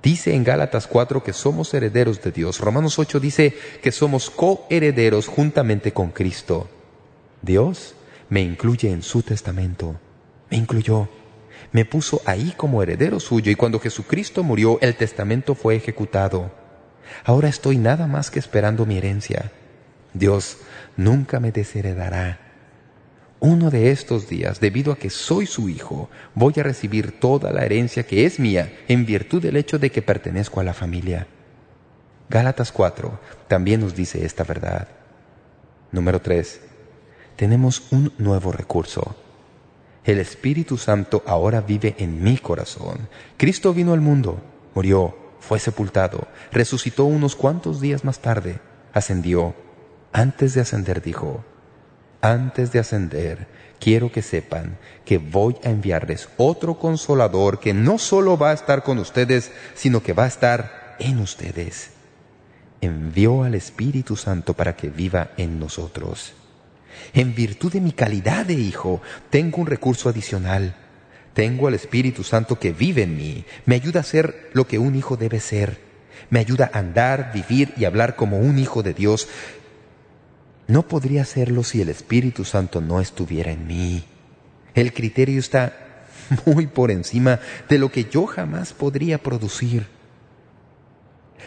Dice 0.02 0.34
en 0.34 0.42
Gálatas 0.42 0.88
4 0.88 1.22
que 1.22 1.32
somos 1.32 1.72
herederos 1.74 2.20
de 2.22 2.32
Dios. 2.32 2.58
Romanos 2.58 2.98
8 2.98 3.20
dice 3.20 3.54
que 3.82 3.92
somos 3.92 4.30
coherederos 4.30 5.28
juntamente 5.28 5.92
con 5.92 6.10
Cristo. 6.10 6.68
Dios 7.40 7.94
me 8.28 8.40
incluye 8.40 8.90
en 8.90 9.02
su 9.02 9.22
testamento. 9.22 9.94
Me 10.50 10.56
incluyó. 10.56 11.08
Me 11.70 11.84
puso 11.84 12.20
ahí 12.26 12.52
como 12.56 12.82
heredero 12.82 13.20
suyo 13.20 13.52
y 13.52 13.54
cuando 13.54 13.78
Jesucristo 13.78 14.42
murió 14.42 14.78
el 14.80 14.96
testamento 14.96 15.54
fue 15.54 15.76
ejecutado. 15.76 16.50
Ahora 17.24 17.48
estoy 17.48 17.78
nada 17.78 18.08
más 18.08 18.30
que 18.30 18.40
esperando 18.40 18.84
mi 18.86 18.98
herencia. 18.98 19.52
Dios 20.14 20.58
nunca 20.96 21.38
me 21.38 21.52
desheredará. 21.52 22.51
Uno 23.44 23.70
de 23.70 23.90
estos 23.90 24.28
días, 24.28 24.60
debido 24.60 24.92
a 24.92 24.96
que 24.96 25.10
soy 25.10 25.46
su 25.46 25.68
hijo, 25.68 26.08
voy 26.32 26.54
a 26.58 26.62
recibir 26.62 27.18
toda 27.18 27.50
la 27.50 27.64
herencia 27.64 28.06
que 28.06 28.24
es 28.24 28.38
mía 28.38 28.72
en 28.86 29.04
virtud 29.04 29.42
del 29.42 29.56
hecho 29.56 29.80
de 29.80 29.90
que 29.90 30.00
pertenezco 30.00 30.60
a 30.60 30.62
la 30.62 30.72
familia. 30.72 31.26
Gálatas 32.30 32.70
4 32.70 33.18
también 33.48 33.80
nos 33.80 33.96
dice 33.96 34.24
esta 34.24 34.44
verdad. 34.44 34.86
Número 35.90 36.20
3. 36.20 36.60
Tenemos 37.34 37.82
un 37.90 38.12
nuevo 38.16 38.52
recurso. 38.52 39.16
El 40.04 40.20
Espíritu 40.20 40.78
Santo 40.78 41.24
ahora 41.26 41.62
vive 41.62 41.96
en 41.98 42.22
mi 42.22 42.38
corazón. 42.38 43.08
Cristo 43.38 43.74
vino 43.74 43.92
al 43.92 44.00
mundo, 44.00 44.40
murió, 44.72 45.16
fue 45.40 45.58
sepultado, 45.58 46.28
resucitó 46.52 47.06
unos 47.06 47.34
cuantos 47.34 47.80
días 47.80 48.04
más 48.04 48.20
tarde, 48.20 48.60
ascendió. 48.92 49.56
Antes 50.12 50.54
de 50.54 50.60
ascender 50.60 51.02
dijo, 51.02 51.44
antes 52.22 52.72
de 52.72 52.78
ascender, 52.78 53.46
quiero 53.80 54.10
que 54.10 54.22
sepan 54.22 54.78
que 55.04 55.18
voy 55.18 55.56
a 55.64 55.70
enviarles 55.70 56.28
otro 56.38 56.78
consolador 56.78 57.60
que 57.60 57.74
no 57.74 57.98
solo 57.98 58.38
va 58.38 58.50
a 58.50 58.54
estar 58.54 58.84
con 58.84 58.98
ustedes, 58.98 59.50
sino 59.74 60.02
que 60.02 60.12
va 60.12 60.24
a 60.24 60.28
estar 60.28 60.96
en 61.00 61.18
ustedes. 61.18 61.90
Envió 62.80 63.42
al 63.42 63.54
Espíritu 63.54 64.16
Santo 64.16 64.54
para 64.54 64.76
que 64.76 64.88
viva 64.88 65.32
en 65.36 65.58
nosotros. 65.58 66.34
En 67.12 67.34
virtud 67.34 67.72
de 67.72 67.80
mi 67.80 67.92
calidad 67.92 68.46
de 68.46 68.54
hijo, 68.54 69.02
tengo 69.30 69.60
un 69.60 69.66
recurso 69.66 70.08
adicional. 70.08 70.76
Tengo 71.34 71.66
al 71.66 71.74
Espíritu 71.74 72.22
Santo 72.22 72.58
que 72.58 72.72
vive 72.72 73.02
en 73.02 73.16
mí. 73.16 73.44
Me 73.66 73.74
ayuda 73.74 74.00
a 74.00 74.04
ser 74.04 74.50
lo 74.52 74.66
que 74.66 74.78
un 74.78 74.94
hijo 74.94 75.16
debe 75.16 75.40
ser. 75.40 75.80
Me 76.30 76.38
ayuda 76.38 76.70
a 76.72 76.78
andar, 76.78 77.32
vivir 77.32 77.72
y 77.76 77.84
hablar 77.84 78.16
como 78.16 78.38
un 78.38 78.58
hijo 78.58 78.82
de 78.82 78.94
Dios. 78.94 79.28
No 80.66 80.82
podría 80.82 81.22
hacerlo 81.22 81.64
si 81.64 81.80
el 81.80 81.88
Espíritu 81.88 82.44
Santo 82.44 82.80
no 82.80 83.00
estuviera 83.00 83.50
en 83.50 83.66
mí. 83.66 84.04
El 84.74 84.92
criterio 84.92 85.38
está 85.38 86.06
muy 86.46 86.66
por 86.66 86.90
encima 86.90 87.40
de 87.68 87.78
lo 87.78 87.90
que 87.90 88.04
yo 88.04 88.26
jamás 88.26 88.72
podría 88.72 89.18
producir. 89.18 89.86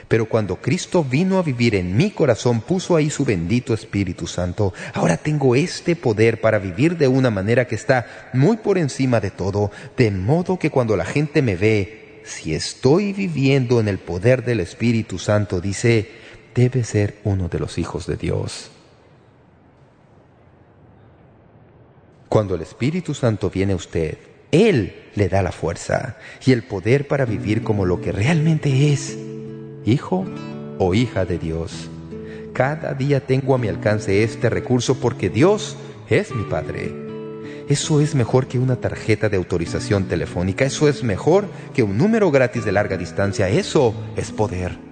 Pero 0.08 0.28
cuando 0.28 0.58
Cristo 0.58 1.04
vino 1.04 1.40
a 1.40 1.44
vivir 1.44 1.74
en 1.74 1.96
mi 1.96 2.12
corazón, 2.12 2.62
puso 2.62 2.96
ahí 2.96 3.10
su 3.10 3.26
bendito 3.26 3.74
Espíritu 3.74 4.28
Santo. 4.28 4.74
Ahora 4.94 5.18
tengo 5.18 5.56
este 5.56 5.96
poder 5.96 6.42
para 6.42 6.60
vivir 6.60 6.98
de 6.98 7.08
una 7.08 7.32
manera 7.32 7.66
que 7.66 7.76
está 7.76 8.30
muy 8.34 8.58
por 8.58 8.78
encima 8.78 9.20
de 9.20 9.32
todo, 9.32 9.72
de 9.98 10.12
modo 10.12 10.60
que 10.60 10.70
cuando 10.70 10.96
la 10.98 11.06
gente 11.06 11.42
me 11.42 11.56
ve, 11.56 12.22
si 12.26 12.54
estoy 12.54 13.14
viviendo 13.14 13.80
en 13.80 13.88
el 13.88 13.98
poder 13.98 14.44
del 14.44 14.60
Espíritu 14.60 15.18
Santo, 15.18 15.62
dice, 15.62 16.12
debe 16.54 16.84
ser 16.84 17.18
uno 17.24 17.48
de 17.48 17.60
los 17.60 17.78
hijos 17.78 18.06
de 18.06 18.18
Dios. 18.18 18.72
Cuando 22.36 22.56
el 22.56 22.64
Espíritu 22.64 23.14
Santo 23.14 23.50
viene 23.50 23.72
a 23.72 23.78
usted, 23.78 24.18
Él 24.52 24.94
le 25.16 25.30
da 25.30 25.42
la 25.42 25.54
fuerza 25.54 26.18
y 26.46 26.52
el 26.52 26.64
poder 26.64 27.08
para 27.08 27.24
vivir 27.24 27.64
como 27.64 27.86
lo 27.86 28.02
que 28.02 28.12
realmente 28.12 28.92
es, 28.92 29.18
hijo 29.86 30.26
o 30.78 30.94
hija 30.94 31.24
de 31.24 31.38
Dios. 31.38 31.90
Cada 32.52 32.94
día 32.94 33.26
tengo 33.26 33.56
a 33.56 33.58
mi 33.58 33.70
alcance 33.70 34.22
este 34.22 34.50
recurso 34.50 35.00
porque 35.00 35.30
Dios 35.30 35.78
es 36.10 36.36
mi 36.36 36.44
Padre. 36.44 36.94
Eso 37.70 38.02
es 38.02 38.16
mejor 38.16 38.48
que 38.48 38.60
una 38.60 38.76
tarjeta 38.76 39.30
de 39.30 39.38
autorización 39.38 40.10
telefónica. 40.10 40.66
Eso 40.66 40.90
es 40.90 41.04
mejor 41.04 41.46
que 41.74 41.84
un 41.84 41.98
número 41.98 42.32
gratis 42.32 42.66
de 42.66 42.74
larga 42.74 42.98
distancia. 42.98 43.48
Eso 43.48 43.96
es 44.18 44.34
poder. 44.34 44.85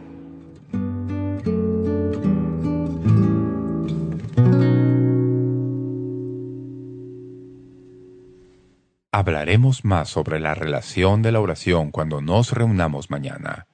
Hablaremos 9.26 9.86
más 9.86 10.10
sobre 10.10 10.42
la 10.42 10.54
relación 10.54 11.22
de 11.22 11.32
la 11.32 11.40
oración 11.40 11.92
cuando 11.92 12.20
nos 12.20 12.52
reunamos 12.52 13.10
mañana. 13.10 13.68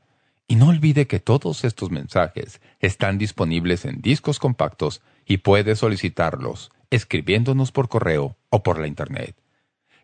Y 0.47 0.57
no 0.57 0.67
olvide 0.67 1.07
que 1.07 1.19
todos 1.19 1.63
estos 1.63 1.89
mensajes 1.89 2.61
están 2.79 3.17
disponibles 3.17 3.83
en 3.85 3.99
discos 3.99 4.37
compactos 4.37 5.01
y 5.25 5.37
puede 5.37 5.75
solicitarlos 5.75 6.71
escribiéndonos 6.91 7.71
por 7.71 7.89
correo 7.89 8.37
o 8.51 8.61
por 8.61 8.77
la 8.77 8.85
Internet. 8.85 9.35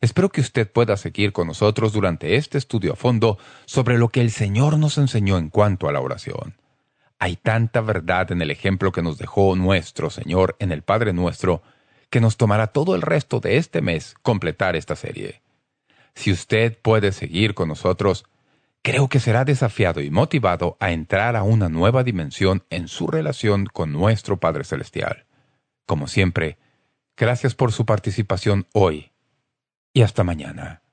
Espero 0.01 0.29
que 0.29 0.41
usted 0.41 0.71
pueda 0.71 0.97
seguir 0.97 1.31
con 1.31 1.45
nosotros 1.45 1.93
durante 1.93 2.37
este 2.37 2.57
estudio 2.57 2.93
a 2.93 2.95
fondo 2.95 3.37
sobre 3.65 3.99
lo 3.99 4.09
que 4.09 4.21
el 4.21 4.31
Señor 4.31 4.79
nos 4.79 4.97
enseñó 4.97 5.37
en 5.37 5.51
cuanto 5.51 5.87
a 5.87 5.91
la 5.91 6.01
oración. 6.01 6.55
Hay 7.19 7.35
tanta 7.35 7.81
verdad 7.81 8.31
en 8.31 8.41
el 8.41 8.49
ejemplo 8.49 8.91
que 8.91 9.03
nos 9.03 9.19
dejó 9.19 9.55
nuestro 9.55 10.09
Señor 10.09 10.55
en 10.57 10.71
el 10.71 10.81
Padre 10.81 11.13
Nuestro 11.13 11.61
que 12.15 12.21
nos 12.21 12.37
tomará 12.37 12.67
todo 12.67 12.95
el 12.95 13.01
resto 13.01 13.41
de 13.41 13.57
este 13.57 13.81
mes 13.81 14.15
completar 14.21 14.77
esta 14.77 14.95
serie. 14.95 15.41
Si 16.13 16.31
usted 16.31 16.77
puede 16.81 17.11
seguir 17.11 17.53
con 17.55 17.67
nosotros, 17.67 18.23
creo 18.81 19.09
que 19.09 19.19
será 19.19 19.43
desafiado 19.43 19.99
y 19.99 20.09
motivado 20.09 20.77
a 20.79 20.93
entrar 20.93 21.35
a 21.35 21.43
una 21.43 21.67
nueva 21.67 22.05
dimensión 22.05 22.63
en 22.69 22.87
su 22.87 23.07
relación 23.07 23.65
con 23.65 23.91
nuestro 23.91 24.39
Padre 24.39 24.63
Celestial. 24.63 25.25
Como 25.85 26.07
siempre, 26.07 26.57
gracias 27.17 27.53
por 27.53 27.73
su 27.73 27.85
participación 27.85 28.65
hoy 28.71 29.11
y 29.91 30.03
hasta 30.03 30.23
mañana. 30.23 30.83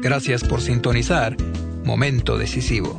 Gracias 0.00 0.42
por 0.42 0.62
sintonizar 0.62 1.36
Momento 1.84 2.38
Decisivo. 2.38 2.98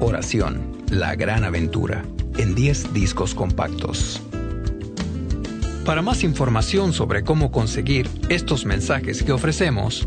Oración, 0.00 0.84
la 0.90 1.14
gran 1.14 1.44
aventura, 1.44 2.04
en 2.36 2.54
10 2.54 2.92
discos 2.92 3.34
compactos. 3.34 4.20
Para 5.86 6.02
más 6.02 6.24
información 6.24 6.92
sobre 6.92 7.24
cómo 7.24 7.50
conseguir 7.50 8.10
estos 8.28 8.66
mensajes 8.66 9.22
que 9.22 9.32
ofrecemos, 9.32 10.06